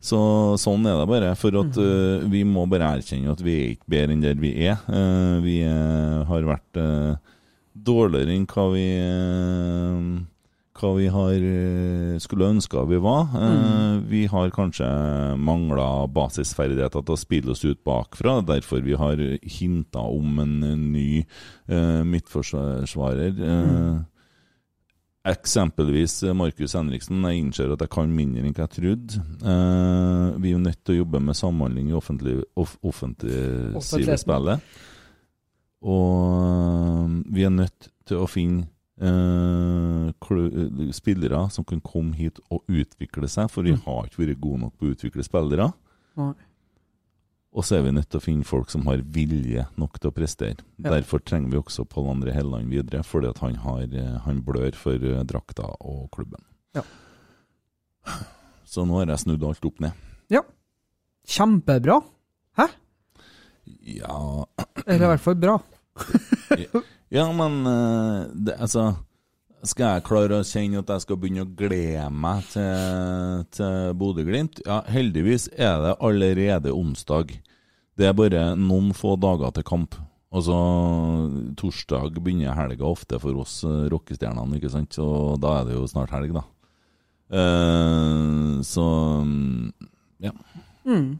Så 0.03 0.19
Sånn 0.59 0.83
er 0.85 0.99
det 0.99 1.07
bare. 1.09 1.31
For 1.39 1.55
at 1.61 1.79
uh, 1.79 2.27
vi 2.29 2.43
må 2.43 2.65
bare 2.69 2.91
erkjenne 2.97 3.31
at 3.31 3.41
vi 3.41 3.55
er 3.55 3.71
ikke 3.77 3.93
bedre 3.95 4.17
enn 4.17 4.25
der 4.25 4.35
vi 4.41 4.51
er. 4.67 4.83
Uh, 4.91 5.39
vi 5.45 5.61
eh, 5.63 6.19
har 6.27 6.49
vært 6.51 6.83
dårligere 7.75 8.35
enn 8.35 8.47
hva 8.51 8.67
vi 8.75 8.85
hva 10.75 10.89
vi 10.97 11.05
har 11.07 11.33
eh, 11.39 12.15
skulle 12.19 12.49
ønske 12.51 12.81
vi 12.89 12.97
var. 13.03 13.29
Eh, 13.39 13.99
Vi 14.11 14.25
har 14.31 14.49
kanskje 14.51 14.87
mangla 15.39 16.05
basisferdigheter 16.11 17.01
til 17.07 17.15
å 17.15 17.19
spille 17.21 17.51
oss 17.55 17.63
ut 17.65 17.79
bakfra. 17.87 18.41
Derfor 18.45 18.83
vi 18.83 18.93
har 18.99 19.15
hinta 19.41 20.03
om 20.03 20.39
en 20.43 20.57
eh, 20.63 20.75
ny 20.75 21.07
eh, 21.69 22.03
midtforsvarer. 22.03 23.39
Eh, 23.39 24.03
Eksempelvis 25.25 26.19
eh, 26.27 26.35
Markus 26.37 26.75
Henriksen. 26.77 27.23
Jeg 27.25 27.39
innser 27.41 27.71
at 27.73 27.81
jeg 27.81 27.89
kan 27.95 28.11
mindre 28.13 28.43
enn 28.43 28.53
jeg 28.53 28.73
trodde. 28.75 29.23
Eh, 29.41 30.27
vi 30.43 30.51
er 30.51 30.57
jo 30.57 30.61
nødt 30.67 30.83
til 30.85 30.93
å 30.97 30.99
jobbe 30.99 31.23
med 31.31 31.39
samhandling 31.39 31.89
i 31.89 31.97
offentlig, 31.97 32.35
off, 32.61 32.75
offentlig 32.85 33.39
spillet. 34.21 34.61
Og 35.85 37.09
vi 37.33 37.45
er 37.47 37.53
nødt 37.53 37.89
til 38.05 38.21
å 38.21 38.29
finne 38.29 38.67
eh, 39.01 40.07
eh, 40.09 40.91
spillere 40.95 41.49
som 41.51 41.63
kan 41.67 41.81
komme 41.81 42.15
hit 42.15 42.39
og 42.51 42.63
utvikle 42.67 43.27
seg, 43.29 43.49
for 43.51 43.63
vi 43.63 43.73
Mm. 43.73 43.81
har 43.85 44.05
ikke 44.07 44.25
vært 44.27 44.39
gode 44.41 44.59
nok 44.59 44.77
på 44.77 44.85
å 44.87 44.95
utvikle 44.95 45.23
spillere. 45.23 45.73
Nei. 46.17 46.33
Og 47.55 47.63
så 47.63 47.77
er 47.77 47.83
vi 47.83 47.91
nødt 47.91 48.09
til 48.09 48.19
å 48.19 48.23
finne 48.23 48.43
folk 48.43 48.69
som 48.69 48.85
har 48.85 48.97
vilje 48.97 49.65
nok 49.77 49.97
til 49.99 50.11
å 50.11 50.13
prestere. 50.13 50.57
Ja. 50.77 50.89
Derfor 50.91 51.19
trenger 51.23 51.49
vi 51.51 51.57
også 51.57 51.85
Pål 51.87 52.09
André 52.11 52.33
Helland 52.33 52.67
videre, 52.69 53.01
fordi 53.03 53.29
at 53.29 53.37
han, 53.39 53.55
har, 53.55 53.81
eh, 53.83 54.17
han 54.25 54.41
blør 54.43 54.75
for 54.75 54.97
drakta 55.23 55.63
og 55.79 56.09
klubben. 56.11 56.43
Ja. 56.75 56.81
Så 58.65 58.83
nå 58.85 58.97
har 58.99 59.05
jeg 59.07 59.19
snudd 59.23 59.43
alt 59.47 59.63
opp 59.65 59.79
ned. 59.79 59.93
Ja. 60.29 60.41
Kjempebra. 61.25 62.01
Hæ? 62.57 62.67
Ja 63.87 64.45
Eller 64.85 65.05
i 65.05 65.09
hvert 65.15 65.19
fall 65.23 65.35
bra. 65.35 65.55
Ja, 67.13 67.25
men 67.33 67.59
eh, 67.69 68.21
det, 68.33 68.55
altså 68.57 68.95
Skal 69.65 69.97
jeg 69.97 70.05
klare 70.07 70.39
å 70.41 70.45
kjenne 70.45 70.81
at 70.81 70.89
jeg 70.93 71.03
skal 71.05 71.19
begynne 71.21 71.45
å 71.45 71.51
glede 71.57 72.07
meg 72.13 72.45
til, 72.51 73.45
til 73.55 73.93
Bodø-Glimt? 73.97 74.61
Ja, 74.65 74.81
heldigvis 74.89 75.47
er 75.53 75.79
det 75.81 75.95
allerede 76.05 76.73
onsdag. 76.73 77.33
Det 77.97 78.09
er 78.09 78.17
bare 78.17 78.51
noen 78.59 78.91
få 78.93 79.15
dager 79.17 79.53
til 79.55 79.65
kamp. 79.65 79.97
Altså, 80.35 80.55
torsdag 81.55 82.17
begynner 82.19 82.57
helga 82.57 82.85
ofte 82.89 83.17
for 83.23 83.39
oss 83.39 83.61
eh, 83.65 83.85
rockestjernene, 83.93 84.59
ikke 84.59 84.73
sant? 84.73 84.97
Så 84.97 85.05
da 85.41 85.61
er 85.61 85.69
det 85.69 85.77
jo 85.77 85.85
snart 85.89 86.13
helg, 86.13 86.35
da. 86.35 86.43
Uh, 87.25 88.61
så 88.61 88.83
mm, 89.25 89.71
ja. 90.21 90.29
Mm. 90.85 91.15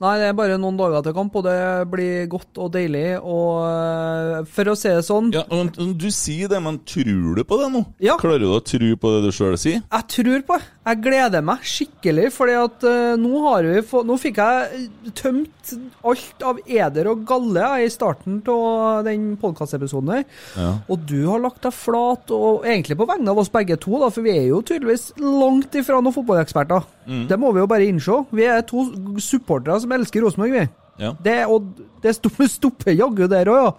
Nei, 0.00 0.14
det 0.16 0.30
er 0.30 0.36
bare 0.36 0.54
noen 0.56 0.78
dager 0.80 1.02
til 1.04 1.12
kamp, 1.12 1.34
og 1.36 1.42
det 1.44 1.56
blir 1.92 2.22
godt 2.32 2.56
og 2.64 2.70
deilig. 2.72 3.18
Og 3.20 3.58
eh, 3.68 4.46
for 4.48 4.70
å 4.72 4.76
si 4.78 4.88
det 4.88 5.02
sånn 5.04 5.28
Ja, 5.34 5.42
men 5.52 5.68
Du 6.00 6.06
sier 6.14 6.48
det, 6.48 6.60
men 6.64 6.78
tror 6.88 7.36
du 7.36 7.42
på 7.44 7.58
det 7.60 7.68
nå? 7.74 7.82
Ja. 8.00 8.16
Klarer 8.20 8.40
du 8.40 8.48
å 8.54 8.62
tro 8.64 8.94
på 8.96 9.12
det 9.12 9.20
du 9.26 9.30
sjøl 9.36 9.58
sier? 9.60 9.82
Jeg 9.84 10.08
tror 10.16 10.46
på 10.48 10.56
det. 10.56 10.70
Jeg 10.80 10.96
gleder 11.04 11.42
meg 11.44 11.64
skikkelig, 11.68 12.30
fordi 12.32 12.54
at 12.56 12.84
eh, 12.88 13.18
nå 13.20 13.40
har 13.44 13.66
vi 13.68 13.82
få, 13.84 14.00
Nå 14.08 14.14
fikk 14.16 14.38
jeg 14.40 14.86
tømt 15.18 15.72
alt 16.08 16.44
av 16.46 16.60
eder 16.64 17.10
og 17.10 17.26
galle 17.28 17.66
i 17.84 17.88
starten 17.92 18.38
av 18.48 19.02
den 19.04 19.34
podkastepisoden 19.40 20.14
her. 20.14 20.22
Ja. 20.56 20.70
Og 20.88 21.04
du 21.10 21.18
har 21.28 21.42
lagt 21.44 21.60
deg 21.66 21.76
flat, 21.76 22.32
og 22.32 22.64
egentlig 22.64 22.96
på 22.96 23.08
vegne 23.10 23.28
av 23.28 23.42
oss 23.42 23.52
begge 23.52 23.76
to, 23.82 23.98
da, 24.00 24.08
for 24.08 24.24
vi 24.24 24.32
er 24.32 24.46
jo 24.48 24.62
tydeligvis 24.64 25.10
langt 25.20 25.76
ifra 25.76 26.00
noen 26.00 26.16
fotballeksperter. 26.16 26.88
Mm. 27.04 27.26
Det 27.28 27.38
må 27.42 27.52
vi 27.52 27.60
jo 27.60 27.68
bare 27.70 27.88
innse. 27.90 28.22
Vi 28.32 28.48
er 28.48 28.64
to 28.64 28.86
supportere 29.20 29.76
som 29.84 29.92
elsker 29.98 30.24
Rosenborg, 30.24 30.56
vi. 30.56 30.64
Ja. 31.04 31.12
Det, 31.20 31.42
og 31.52 31.74
det 32.06 32.16
stopper, 32.16 32.94
jaggu 32.96 33.26
der 33.28 33.52
òg, 33.52 33.68
ja. 33.68 33.74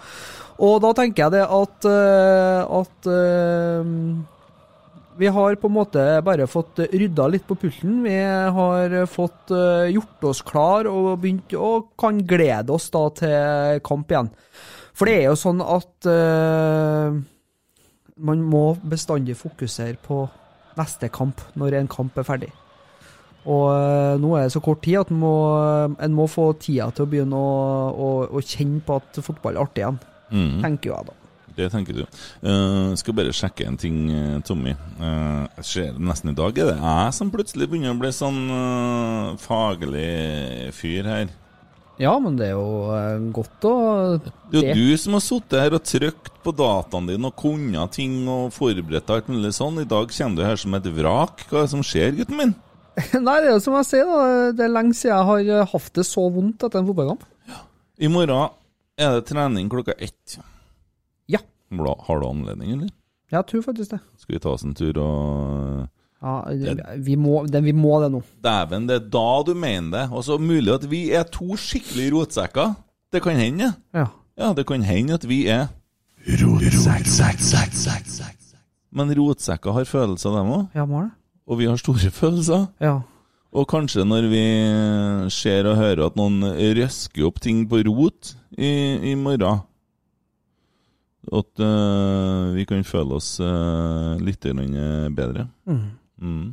Og 0.61 0.75
da 0.83 0.91
tenker 0.93 1.23
jeg 1.25 1.33
det 1.39 1.45
at 1.49 1.85
eh, 1.89 2.75
at 2.77 3.07
eh, 3.09 3.95
vi 5.21 5.29
har 5.29 5.55
på 5.61 5.69
en 5.69 5.75
måte 5.75 6.03
bare 6.25 6.47
fått 6.49 6.79
rydda 6.89 7.27
litt 7.29 7.43
på 7.45 7.57
pulten. 7.61 7.99
Vi 8.07 8.17
har 8.57 8.95
fått 9.05 9.53
eh, 9.53 9.91
gjort 9.93 10.25
oss 10.31 10.41
klar 10.45 10.89
og 10.89 11.19
begynt 11.21 11.53
å 11.53 11.73
kan 11.99 12.23
glede 12.25 12.73
oss 12.73 12.89
da 12.93 13.03
til 13.19 13.83
kamp 13.85 14.09
igjen. 14.09 14.31
For 14.97 15.09
det 15.09 15.19
er 15.19 15.29
jo 15.29 15.37
sånn 15.39 15.61
at 15.63 16.09
uh, 16.09 17.13
man 18.21 18.41
må 18.45 18.63
bestandig 18.81 19.37
fokusere 19.39 19.95
på 20.03 20.25
neste 20.77 21.09
kamp 21.13 21.41
når 21.57 21.79
en 21.79 21.91
kamp 21.91 22.17
er 22.17 22.27
ferdig. 22.27 22.51
Og 23.49 23.69
eh, 23.73 24.17
nå 24.21 24.35
er 24.37 24.45
det 24.45 24.53
så 24.53 24.61
kort 24.61 24.83
tid 24.85 24.99
at 24.99 25.13
en 25.13 25.21
må, 25.21 25.37
en 25.97 26.13
må 26.13 26.27
få 26.29 26.51
tida 26.61 26.91
til 26.93 27.07
å 27.07 27.09
begynne 27.09 27.37
å, 27.37 27.55
å, 27.89 28.11
å 28.29 28.43
kjenne 28.45 28.83
på 28.85 28.99
at 29.01 29.17
fotball 29.25 29.57
er 29.57 29.65
artig 29.65 29.85
igjen. 29.85 29.97
mm. 30.29 30.61
Tenker 30.61 30.91
jo 30.91 30.97
jeg, 30.99 31.09
da. 31.09 31.20
Det 31.57 31.67
tenker 31.73 32.01
du. 32.01 32.05
Uh, 32.45 32.93
skal 32.99 33.15
bare 33.17 33.35
sjekke 33.35 33.67
en 33.67 33.77
ting, 33.79 34.05
eh, 34.13 34.39
Tommy. 34.47 34.73
Uh, 35.01 35.45
ser 35.65 35.97
nesten 35.99 36.31
i 36.31 36.37
dag 36.37 36.57
er 36.57 36.71
det 36.71 36.79
jeg 36.79 37.17
som 37.17 37.31
plutselig 37.33 37.67
begynner 37.69 37.95
å 37.95 37.99
bli 37.99 38.11
sånn 38.15 38.41
uh, 38.47 39.37
faglig 39.41 40.71
fyr 40.77 41.09
her. 41.11 41.31
Ja, 42.01 42.15
men 42.17 42.37
det 42.39 42.47
er 42.49 42.55
jo 42.55 43.29
godt 43.35 43.65
å 43.67 43.73
Det 44.49 44.61
er 44.63 44.71
jo 44.71 44.87
du 44.89 44.97
som 44.97 45.13
har 45.17 45.21
sittet 45.21 45.59
her 45.59 45.75
og 45.77 45.83
trykt 45.85 46.39
på 46.41 46.53
dataene 46.55 47.13
dine 47.13 47.29
og 47.29 47.35
kunnet 47.37 47.93
ting 47.93 48.23
og 48.31 48.55
forberedt 48.55 49.11
alt 49.13 49.29
mulig 49.29 49.51
sånn. 49.53 49.83
I 49.83 49.89
dag 49.89 50.09
kommer 50.15 50.39
du 50.39 50.47
her 50.47 50.57
som 50.57 50.77
et 50.77 50.87
vrak. 50.95 51.45
Hva 51.49 51.59
er 51.59 51.67
det 51.67 51.73
som 51.75 51.85
skjer, 51.85 52.15
gutten 52.17 52.39
min? 52.39 52.55
Nei, 53.27 53.35
det 53.43 53.51
er 53.51 53.53
jo 53.53 53.61
som 53.63 53.77
jeg 53.77 53.89
sier, 53.91 54.09
da. 54.09 54.49
Det 54.55 54.65
er 54.65 54.73
lenge 54.73 54.97
siden 54.97 55.13
jeg 55.13 55.53
har 55.53 55.69
hatt 55.75 55.93
det 55.99 56.07
så 56.07 56.25
vondt 56.33 56.65
etter 56.65 56.81
en 56.81 56.89
fotballkamp. 56.89 57.27
I 58.01 58.09
morgen 58.09 58.49
er 58.97 59.19
det 59.19 59.27
trening 59.29 59.69
klokka 59.69 59.93
ett. 60.01 60.39
Ja. 61.71 61.95
Har 62.07 62.21
du 62.21 62.27
anledning, 62.27 62.75
eller? 62.75 62.91
Jeg 63.31 63.47
tror 63.47 63.63
faktisk 63.63 63.93
det. 63.93 63.99
Skal 64.19 64.35
vi 64.35 64.39
ta 64.43 64.51
oss 64.51 64.65
en 64.67 64.75
tur 64.75 64.97
og 64.99 65.87
Ja, 66.21 66.35
vi 67.01 67.15
må 67.17 67.45
det, 67.49 67.63
vi 67.65 67.73
må 67.73 67.95
det 68.03 68.11
nå. 68.13 68.19
Dæven, 68.43 68.87
det 68.89 68.97
er 68.99 69.05
da 69.13 69.29
du 69.47 69.53
mener 69.57 69.91
det. 69.95 70.03
Og 70.11 70.25
så 70.27 70.37
mulig 70.37 70.73
at 70.73 70.83
vi 70.91 71.07
er 71.15 71.23
to 71.23 71.55
skikkelig 71.57 72.11
rotsekker. 72.13 72.75
Det 73.11 73.23
kan 73.23 73.39
hende. 73.39 73.71
Ja. 73.95 74.09
Ja, 74.37 74.51
det 74.53 74.67
kan 74.69 74.83
hende 74.85 75.15
at 75.17 75.25
vi 75.27 75.45
er 75.49 75.69
Men 78.91 79.13
rotsekker 79.17 79.73
har 79.73 79.87
følelser, 79.87 80.35
dem 80.35 80.51
òg. 80.53 80.67
Ja, 80.75 80.85
må 80.85 81.01
det. 81.07 81.11
Og 81.47 81.57
vi 81.57 81.65
har 81.65 81.79
store 81.79 82.11
følelser. 82.13 82.67
Ja. 82.83 82.99
Og 83.51 83.67
kanskje 83.67 84.05
når 84.07 84.29
vi 84.31 84.43
ser 85.33 85.67
og 85.67 85.79
hører 85.79 86.05
at 86.05 86.15
noen 86.19 86.43
røsker 86.77 87.25
opp 87.27 87.41
ting 87.43 87.65
på 87.67 87.81
rot 87.87 88.35
i, 88.55 88.69
i 89.11 89.15
morgen 89.19 89.63
At 91.29 91.61
uh, 91.61 92.49
vi 92.55 92.65
kan 92.65 92.81
føle 92.87 93.19
oss 93.19 93.35
uh, 93.43 94.17
litt 94.17 94.41
bedre. 94.41 95.45
Mm. 95.69 95.85
Mm. 96.17 96.47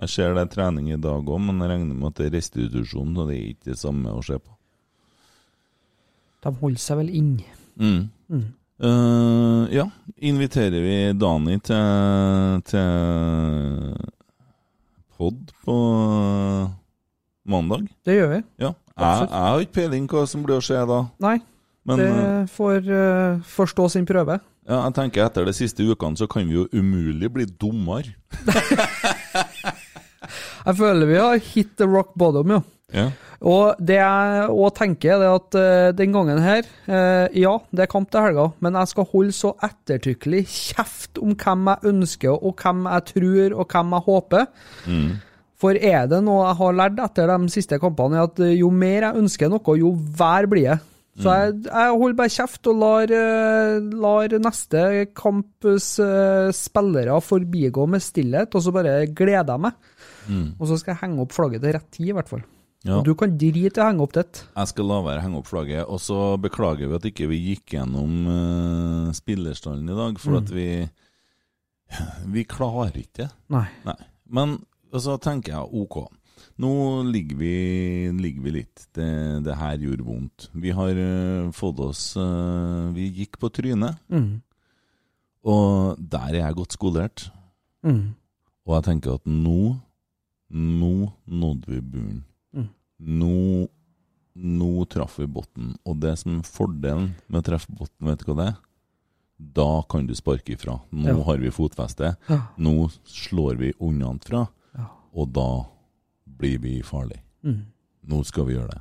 Jeg 0.00 0.10
ser 0.10 0.34
det 0.34 0.46
er 0.46 0.52
trening 0.52 0.90
i 0.90 0.98
dag 1.00 1.28
òg, 1.28 1.40
men 1.44 1.60
jeg 1.60 1.70
regner 1.74 1.94
med 1.94 2.08
at 2.08 2.18
det 2.18 2.26
er 2.30 2.36
restitusjon, 2.38 3.12
og 3.20 3.28
det 3.28 3.36
er 3.36 3.50
ikke 3.52 3.72
det 3.72 3.78
samme 3.78 4.10
å 4.10 4.22
se 4.24 4.38
på. 4.40 4.56
De 6.44 6.52
holder 6.60 6.82
seg 6.82 7.00
vel 7.02 7.12
inne. 7.20 7.56
Mm. 7.76 8.02
Mm. 8.32 8.46
Uh, 8.84 9.64
ja, 9.70 9.84
inviterer 10.18 10.82
vi 10.82 10.96
Dani 11.16 11.60
til, 11.62 12.64
til 12.66 13.94
pod 15.14 15.52
på 15.64 15.76
mandag? 17.44 17.86
Det 18.04 18.18
gjør 18.18 18.32
vi. 18.34 18.40
Ja. 18.64 18.74
Jeg, 18.94 19.28
jeg 19.28 19.44
har 19.46 19.62
ikke 19.62 19.78
peiling 19.78 20.08
hva 20.10 20.24
som 20.30 20.42
blir 20.46 20.58
å 20.58 20.64
skje 20.64 20.82
da. 20.90 21.00
Nei, 21.22 21.38
Men 21.84 22.00
det 22.00 22.10
eh, 22.10 22.44
får 22.48 22.86
uh, 22.88 23.40
forstå 23.44 23.88
sin 23.92 24.06
prøve. 24.08 24.38
ja, 24.64 24.78
jeg 24.86 24.94
tenker 24.96 25.26
etter 25.26 25.44
de 25.44 25.52
siste 25.56 25.84
ukene 25.84 26.16
så 26.16 26.28
kan 26.30 26.48
vi 26.48 26.56
jo 26.56 26.68
umulig 26.72 27.32
bli 27.32 27.44
dummere. 27.48 28.16
Jeg 30.64 30.78
føler 30.78 31.08
vi 31.10 31.16
har 31.20 31.42
hit 31.44 31.74
the 31.76 31.84
rock 31.84 32.14
bottom, 32.16 32.54
jo. 32.54 32.62
Ja. 32.94 33.10
Og 33.44 33.80
det 33.82 33.98
jeg 33.98 34.44
òg 34.54 34.70
tenker, 34.78 35.20
er 35.20 35.34
at 35.34 35.56
uh, 35.58 35.90
den 35.96 36.14
gangen 36.14 36.38
her 36.40 36.64
uh, 36.86 37.26
Ja, 37.36 37.58
det 37.74 37.84
er 37.84 37.90
kamp 37.90 38.08
til 38.12 38.24
helga, 38.24 38.46
men 38.64 38.78
jeg 38.78 38.92
skal 38.92 39.08
holde 39.10 39.34
så 39.36 39.52
ettertrykkelig 39.66 40.44
kjeft 40.48 41.20
om 41.20 41.34
hvem 41.36 41.68
jeg 41.72 41.92
ønsker, 41.92 42.38
og 42.38 42.56
hvem 42.62 42.86
jeg 42.88 43.06
tror, 43.10 43.58
og 43.58 43.74
hvem 43.74 43.94
jeg 43.96 44.06
håper. 44.08 44.48
Mm. 44.88 45.12
For 45.60 45.76
er 45.92 46.08
det 46.08 46.22
noe 46.24 46.46
jeg 46.46 46.58
har 46.62 46.80
lært 46.80 47.04
etter 47.04 47.34
de 47.34 47.52
siste 47.52 47.80
kampene, 47.82 48.22
er 48.22 48.30
at 48.30 48.42
jo 48.56 48.72
mer 48.72 49.10
jeg 49.10 49.24
ønsker 49.24 49.52
noe, 49.52 49.78
jo 49.80 49.92
vær 49.92 50.48
blir 50.48 50.70
jeg. 50.70 50.82
Så 51.14 51.30
jeg, 51.30 51.52
jeg 51.68 51.98
holder 52.00 52.16
bare 52.18 52.32
kjeft 52.34 52.66
og 52.72 52.78
lar, 52.80 53.12
eh, 53.14 53.76
lar 54.02 54.32
neste 54.42 54.80
kamps 55.14 55.92
eh, 56.02 56.48
spillere 56.56 57.20
forbigå 57.22 57.84
med 57.88 58.02
stillhet, 58.02 58.54
og 58.58 58.64
så 58.64 58.72
bare 58.74 58.96
gleder 59.14 59.52
jeg 59.54 59.62
meg. 59.68 59.76
Mm. 60.26 60.48
Og 60.58 60.66
så 60.66 60.78
skal 60.80 60.94
jeg 60.96 61.02
henge 61.04 61.22
opp 61.22 61.36
flagget 61.36 61.62
til 61.62 61.76
rett 61.76 61.86
tid, 61.94 62.08
i 62.10 62.16
hvert 62.18 62.32
fall. 62.32 62.42
Ja. 62.84 62.98
Og 62.98 63.06
du 63.06 63.14
kan 63.16 63.36
drite 63.40 63.78
i 63.78 63.84
å 63.84 63.86
henge 63.86 64.02
opp 64.04 64.12
ditt. 64.12 64.42
Jeg 64.58 64.68
skal 64.72 64.90
la 64.90 64.98
være 65.06 65.22
å 65.22 65.24
henge 65.24 65.38
opp 65.38 65.46
flagget. 65.48 65.86
Og 65.88 66.02
så 66.04 66.18
beklager 66.42 66.90
vi 66.90 66.98
at 66.98 67.06
ikke 67.08 67.28
vi 67.30 67.38
gikk 67.46 67.76
gjennom 67.78 68.18
uh, 68.28 69.12
spillerstallen 69.16 69.88
i 69.88 69.96
dag, 69.96 70.18
for 70.20 70.34
Mm. 70.34 70.42
at 70.42 70.50
vi 70.52 70.68
Vi 72.34 72.42
klarer 72.48 72.96
ikke 72.98 73.22
det. 73.22 73.30
Nei. 73.54 73.66
Men 74.26 74.58
så 74.92 75.14
tenker 75.22 75.52
jeg 75.54 75.82
ok. 75.84 76.08
Nå 76.60 76.70
ligger 77.10 77.36
vi, 77.36 77.52
ligger 78.20 78.42
vi 78.46 78.50
litt. 78.60 78.86
Det, 78.94 79.08
det 79.46 79.56
her 79.58 79.76
gjorde 79.82 80.06
vondt. 80.06 80.48
Vi 80.52 80.70
har 80.76 80.90
uh, 80.98 81.50
fått 81.56 81.80
oss 81.80 82.02
uh, 82.16 82.90
Vi 82.94 83.08
gikk 83.22 83.38
på 83.42 83.50
trynet. 83.54 83.98
Mm. 84.12 84.40
Og 85.44 85.98
der 86.00 86.30
er 86.34 86.40
jeg 86.46 86.58
godt 86.60 86.76
skolert. 86.76 87.26
Mm. 87.84 88.14
Og 88.64 88.76
jeg 88.78 88.86
tenker 88.90 89.18
at 89.18 89.26
nå 89.28 89.74
Nå 90.54 90.90
nådde 91.26 91.66
vi 91.72 91.80
bunnen. 91.80 92.20
Mm. 92.54 92.68
Nå 93.18 93.36
Nå 94.34 94.84
traff 94.90 95.16
vi 95.20 95.26
bunnen. 95.30 95.74
Og 95.86 95.98
det 96.02 96.16
som 96.20 96.38
er 96.40 96.46
fordelen 96.46 97.12
med 97.28 97.40
å 97.40 97.46
treffe 97.46 97.70
bunnen, 97.70 98.08
vet 98.08 98.22
du 98.22 98.30
hva 98.30 98.36
det 98.40 98.46
er? 98.52 98.56
Da 99.58 99.68
kan 99.90 100.06
du 100.06 100.14
sparke 100.14 100.54
ifra. 100.54 100.76
Nå 100.94 101.06
Ja. 101.10 101.22
har 101.26 101.38
vi 101.38 101.50
fotfeste. 101.54 102.16
Ja. 102.28 102.40
Nå 102.58 102.88
slår 103.06 103.56
vi 103.58 103.72
unnafra, 103.80 104.48
Ja. 104.76 104.86
og 105.14 105.32
da 105.32 105.66
blir 106.38 106.58
vi 106.62 106.82
farlige. 106.82 107.20
Mm. 107.44 107.60
Nå 108.10 108.22
skal 108.24 108.46
vi 108.48 108.54
gjøre 108.56 108.70
det. 108.74 108.80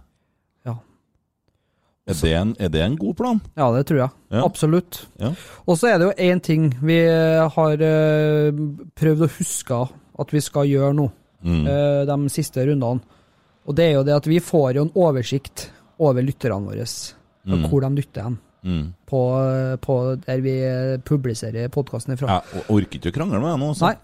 Ja. 0.66 0.76
Er 2.08 2.14
det 2.20 2.32
en, 2.36 2.56
er 2.60 2.70
det 2.74 2.82
en 2.84 2.98
god 3.00 3.16
plan? 3.16 3.42
Ja, 3.56 3.70
det 3.78 3.86
tror 3.88 4.00
jeg. 4.02 4.10
Ja. 4.36 4.44
Absolutt. 4.44 5.06
Ja. 5.22 5.30
Og 5.66 5.78
så 5.80 5.88
er 5.94 6.00
det 6.02 6.10
jo 6.10 6.16
én 6.34 6.42
ting 6.44 6.70
vi 6.84 6.98
har 7.56 7.84
eh, 7.88 8.52
prøvd 9.00 9.24
å 9.28 9.32
huske 9.38 9.80
at 10.20 10.34
vi 10.36 10.42
skal 10.44 10.68
gjøre 10.70 10.94
nå, 11.00 11.10
Mm. 11.44 11.66
eh, 11.68 12.06
de 12.08 12.30
siste 12.32 12.64
rundene. 12.64 13.02
Og 13.68 13.76
det 13.76 13.84
er 13.90 13.94
jo 13.98 14.04
det 14.04 14.14
at 14.16 14.28
vi 14.28 14.38
får 14.40 14.76
jo 14.78 14.82
en 14.86 14.92
oversikt 14.96 15.70
over 16.00 16.22
lytterne 16.24 16.64
våre, 16.68 16.86
og 17.48 17.58
Mm. 17.58 17.66
hvor 17.70 17.82
de 17.82 17.90
lytter 17.96 18.24
hen. 18.24 18.38
Mm. 18.64 18.94
På, 19.06 19.20
på 19.84 19.96
der 20.26 20.40
vi 20.40 20.54
publiserer 21.04 21.68
podkasten 21.68 22.14
ifra. 22.16 22.42
Jeg 22.54 22.64
orker 22.70 23.00
ikke 23.00 23.12
å 23.12 23.16
krangle 23.18 23.40
med 23.42 23.52
deg 23.52 23.60
nå. 23.60 23.74
Så. 23.76 23.90
Nei. 23.90 23.96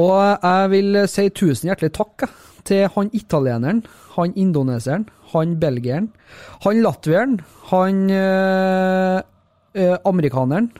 Og 0.00 0.14
jeg 0.42 0.70
vil 0.72 1.04
si 1.10 1.28
tusen 1.30 1.70
hjertelig 1.70 1.92
takk 1.94 2.26
til 2.66 2.88
han 2.94 3.10
italieneren, 3.14 3.84
han 4.16 4.34
indoneseren, 4.38 5.06
han 5.34 5.54
belgieren, 5.60 6.10
han 6.64 6.82
latvieren, 6.82 7.38
han 7.70 8.10
eh, 8.10 9.20
eh, 9.74 9.96
amerikaneren, 10.06 10.70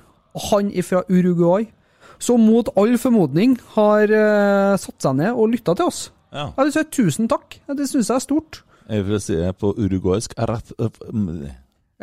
han 0.51 0.73
fra 0.83 1.03
Uruguay, 1.11 1.69
som 2.19 2.43
mot 2.43 2.69
all 2.79 2.97
formodning 2.99 3.59
har 3.75 4.11
eh, 4.11 4.77
satt 4.81 5.03
seg 5.03 5.19
ned 5.21 5.35
og 5.35 5.51
lytta 5.55 5.75
til 5.79 5.91
oss. 5.91 6.07
Ja. 6.35 6.49
Jeg 6.57 6.65
vil 6.65 6.75
si 6.75 6.85
tusen 6.91 7.29
takk. 7.31 7.61
Det 7.71 7.87
syns 7.87 8.11
jeg 8.11 8.17
er 8.17 8.25
stort. 8.25 8.62
Jeg 8.91 9.07
vil 9.07 9.21
si 9.23 9.37
det 9.39 9.55
på 9.57 9.71
uruguaysk 9.79 10.35
mm, 10.37 11.29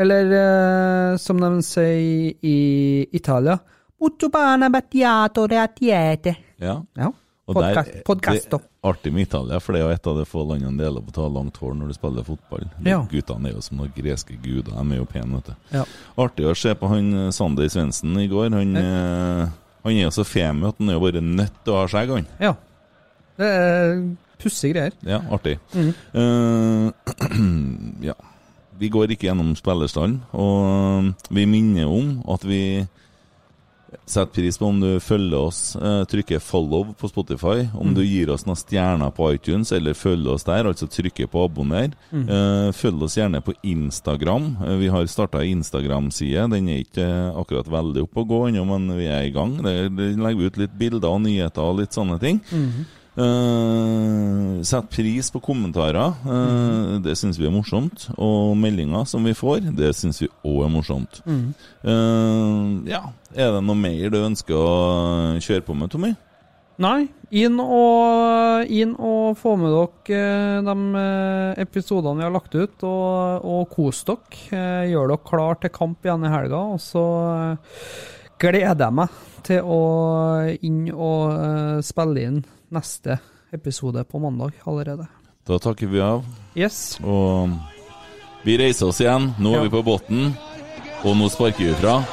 Eller 0.02 0.32
eh, 0.34 1.18
som 1.22 1.38
de 1.42 1.52
sier 1.66 2.34
i 2.42 3.08
Italia 3.12 3.60
Molto 4.02 4.30
bene 4.34 4.70
atiete. 5.62 6.36
Ja. 6.58 6.82
Ja. 6.98 7.12
Er 7.52 8.62
Artig 8.82 9.12
med 9.14 9.22
Italia, 9.22 9.60
for 9.60 9.76
det 9.76 9.82
er 9.82 9.86
jo 9.86 9.94
et 9.94 10.08
av 10.08 10.18
de 10.18 10.24
få 10.26 10.44
landene 10.48 10.78
det 10.80 10.88
gjelder 10.88 11.04
på 11.06 11.12
å 11.12 11.16
ta 11.18 11.26
langt 11.30 11.58
hår 11.62 11.74
når 11.78 11.92
du 11.92 11.96
spiller 11.98 12.26
fotball. 12.26 12.64
Ja. 12.86 13.02
Guttene 13.12 13.50
er 13.50 13.58
jo 13.58 13.64
som 13.66 13.82
noen 13.82 13.92
greske 13.94 14.38
guder, 14.42 14.72
de 14.72 14.96
er 14.96 15.02
jo 15.02 15.08
pene, 15.10 15.38
vet 15.38 15.52
du. 15.52 15.76
Ja. 15.76 15.84
Artig 16.24 16.48
å 16.48 16.56
se 16.58 16.74
på 16.78 16.90
han 16.90 17.12
eh, 17.18 17.30
Sander 17.36 17.70
Svendsen 17.70 18.18
i 18.22 18.28
går. 18.32 18.50
Han, 18.56 18.74
ja. 18.80 19.50
han 19.84 19.94
er 19.94 20.06
jo 20.06 20.16
så 20.16 20.26
femi 20.26 20.70
at 20.70 20.80
han 20.82 20.90
er 20.90 20.98
jo 20.98 21.04
bare 21.04 21.24
nødt 21.26 21.62
til 21.62 21.76
å 21.76 21.82
ha 21.82 21.92
skjegg, 21.92 22.16
han. 22.16 22.30
Ja. 22.42 22.56
Det 23.42 23.52
er 23.60 23.94
pussige 24.42 24.74
greier. 24.74 24.98
Ja, 25.06 25.22
artig. 25.34 25.58
Mhm. 25.76 25.94
Uh, 26.16 28.00
ja. 28.10 28.18
Vi 28.82 28.90
går 28.90 29.14
ikke 29.14 29.28
gjennom 29.28 29.54
spillerstallen, 29.54 30.24
og 30.34 31.12
vi 31.30 31.46
minner 31.46 31.92
om 31.92 32.16
at 32.34 32.48
vi 32.50 32.64
setter 34.06 34.34
pris 34.34 34.58
på 34.58 34.66
om 34.66 34.80
du 34.80 35.00
følger 35.00 35.38
oss, 35.38 35.76
eh, 35.76 36.04
trykker 36.06 36.40
'follow' 36.40 36.94
på 36.96 37.10
Spotify, 37.10 37.70
om 37.74 37.94
du 37.94 38.04
gir 38.04 38.30
oss 38.30 38.46
noen 38.46 38.60
stjerner 38.60 39.12
på 39.12 39.34
iTunes, 39.36 39.72
eller 39.72 39.94
følger 39.94 40.34
oss 40.34 40.44
der, 40.44 40.64
altså 40.66 40.88
trykker 40.88 41.28
på 41.28 41.48
'abonner'. 41.48 41.94
Mhm. 42.12 42.30
Eh, 42.30 42.72
følg 42.72 43.04
oss 43.04 43.18
gjerne 43.18 43.42
på 43.42 43.54
Instagram. 43.64 44.58
Eh, 44.66 44.78
vi 44.78 44.88
har 44.88 45.06
starta 45.06 45.44
Instagram-side. 45.44 46.50
Den 46.50 46.70
er 46.70 46.84
ikke 46.84 47.36
akkurat 47.36 47.68
veldig 47.68 48.04
oppe 48.04 48.22
å 48.22 48.28
gå 48.28 48.50
ennå, 48.50 48.66
men 48.66 48.98
vi 48.98 49.06
er 49.08 49.24
i 49.24 49.32
gang. 49.32 49.58
Der 49.62 49.90
legger 49.90 50.38
vi 50.38 50.46
ut 50.46 50.58
litt 50.58 50.78
bilder 50.78 51.10
og 51.10 51.22
nyheter 51.22 51.62
og 51.62 51.80
litt 51.80 51.92
sånne 51.92 52.20
ting. 52.20 52.42
Mhm. 52.52 52.86
Eh, 53.22 54.62
sett 54.64 54.90
pris 54.90 55.32
på 55.32 55.40
kommentarer. 55.40 56.14
Eh, 56.26 57.00
Det 57.02 57.16
syns 57.18 57.40
vi 57.40 57.48
er 57.48 57.54
morsomt. 57.54 58.10
Og 58.18 58.56
meldinger 58.58 59.06
som 59.06 59.24
vi 59.24 59.34
får, 59.34 59.72
det 59.76 59.94
syns 59.96 60.22
vi 60.22 60.30
òg 60.46 60.66
er 60.66 60.74
morsomt. 60.74 61.22
Mm. 61.26 61.54
Uh, 61.86 62.90
ja. 62.90 63.02
Er 63.36 63.56
det 63.56 63.64
noe 63.64 63.78
mer 63.78 64.12
du 64.12 64.20
ønsker 64.22 64.58
å 64.58 65.40
kjøre 65.40 65.66
på 65.66 65.76
med, 65.78 65.92
Tommy? 65.92 66.14
Nei, 66.82 67.10
inn 67.38 67.60
og, 67.62 68.66
inn 68.74 68.96
og 68.98 69.38
få 69.38 69.54
med 69.60 69.74
dere 69.76 70.62
de 70.66 71.04
episodene 71.62 72.18
vi 72.18 72.26
har 72.26 72.34
lagt 72.34 72.56
ut, 72.56 72.86
og, 72.88 73.46
og 73.46 73.68
kos 73.76 74.02
dere. 74.08 74.88
Gjør 74.90 75.14
dere 75.14 75.28
klar 75.28 75.60
til 75.62 75.74
kamp 75.76 76.08
igjen 76.08 76.26
i 76.26 76.34
helga, 76.34 76.64
og 76.74 76.82
så 76.82 77.06
gleder 78.42 78.88
jeg 78.88 78.98
meg 78.98 79.22
til 79.46 79.62
å 79.62 79.84
inn 80.66 80.82
og 80.96 81.86
spille 81.86 82.26
inn 82.26 82.42
neste 82.72 83.20
episode 83.54 84.04
på 84.08 84.20
mandag 84.24 84.54
allerede. 84.68 85.08
Da 85.48 85.58
takker 85.60 85.88
vi 85.92 86.00
av. 86.02 86.24
Yes. 86.56 86.98
Og 87.04 87.50
vi 88.46 88.58
reiser 88.62 88.88
oss 88.88 89.02
igjen. 89.02 89.34
Nå 89.40 89.54
er 89.54 89.58
Ja. 89.58 89.64
vi 89.64 89.70
på 89.70 89.84
båten, 89.84 90.36
og 91.04 91.16
nå 91.18 91.30
sparker 91.30 91.66
vi 91.66 91.74
fra. 91.82 92.04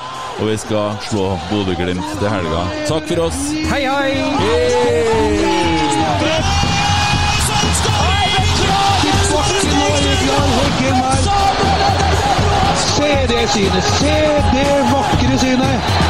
Og 0.41 0.47
vi 0.47 0.57
skal 0.57 0.95
slå 1.11 1.39
Bodø-Glimt 1.51 2.19
til 2.19 2.29
helga. 2.31 2.63
Takk 2.87 3.09
for 3.09 3.25
oss! 3.27 3.41
Hei, 3.71 3.83
hei! 3.85 4.15
Her. 4.39 5.09
Se 12.77 13.27
det 13.29 13.49
synet! 13.53 13.85
Se 13.85 14.15
det 14.55 14.69
vakre 14.93 15.39
synet! 15.39 16.08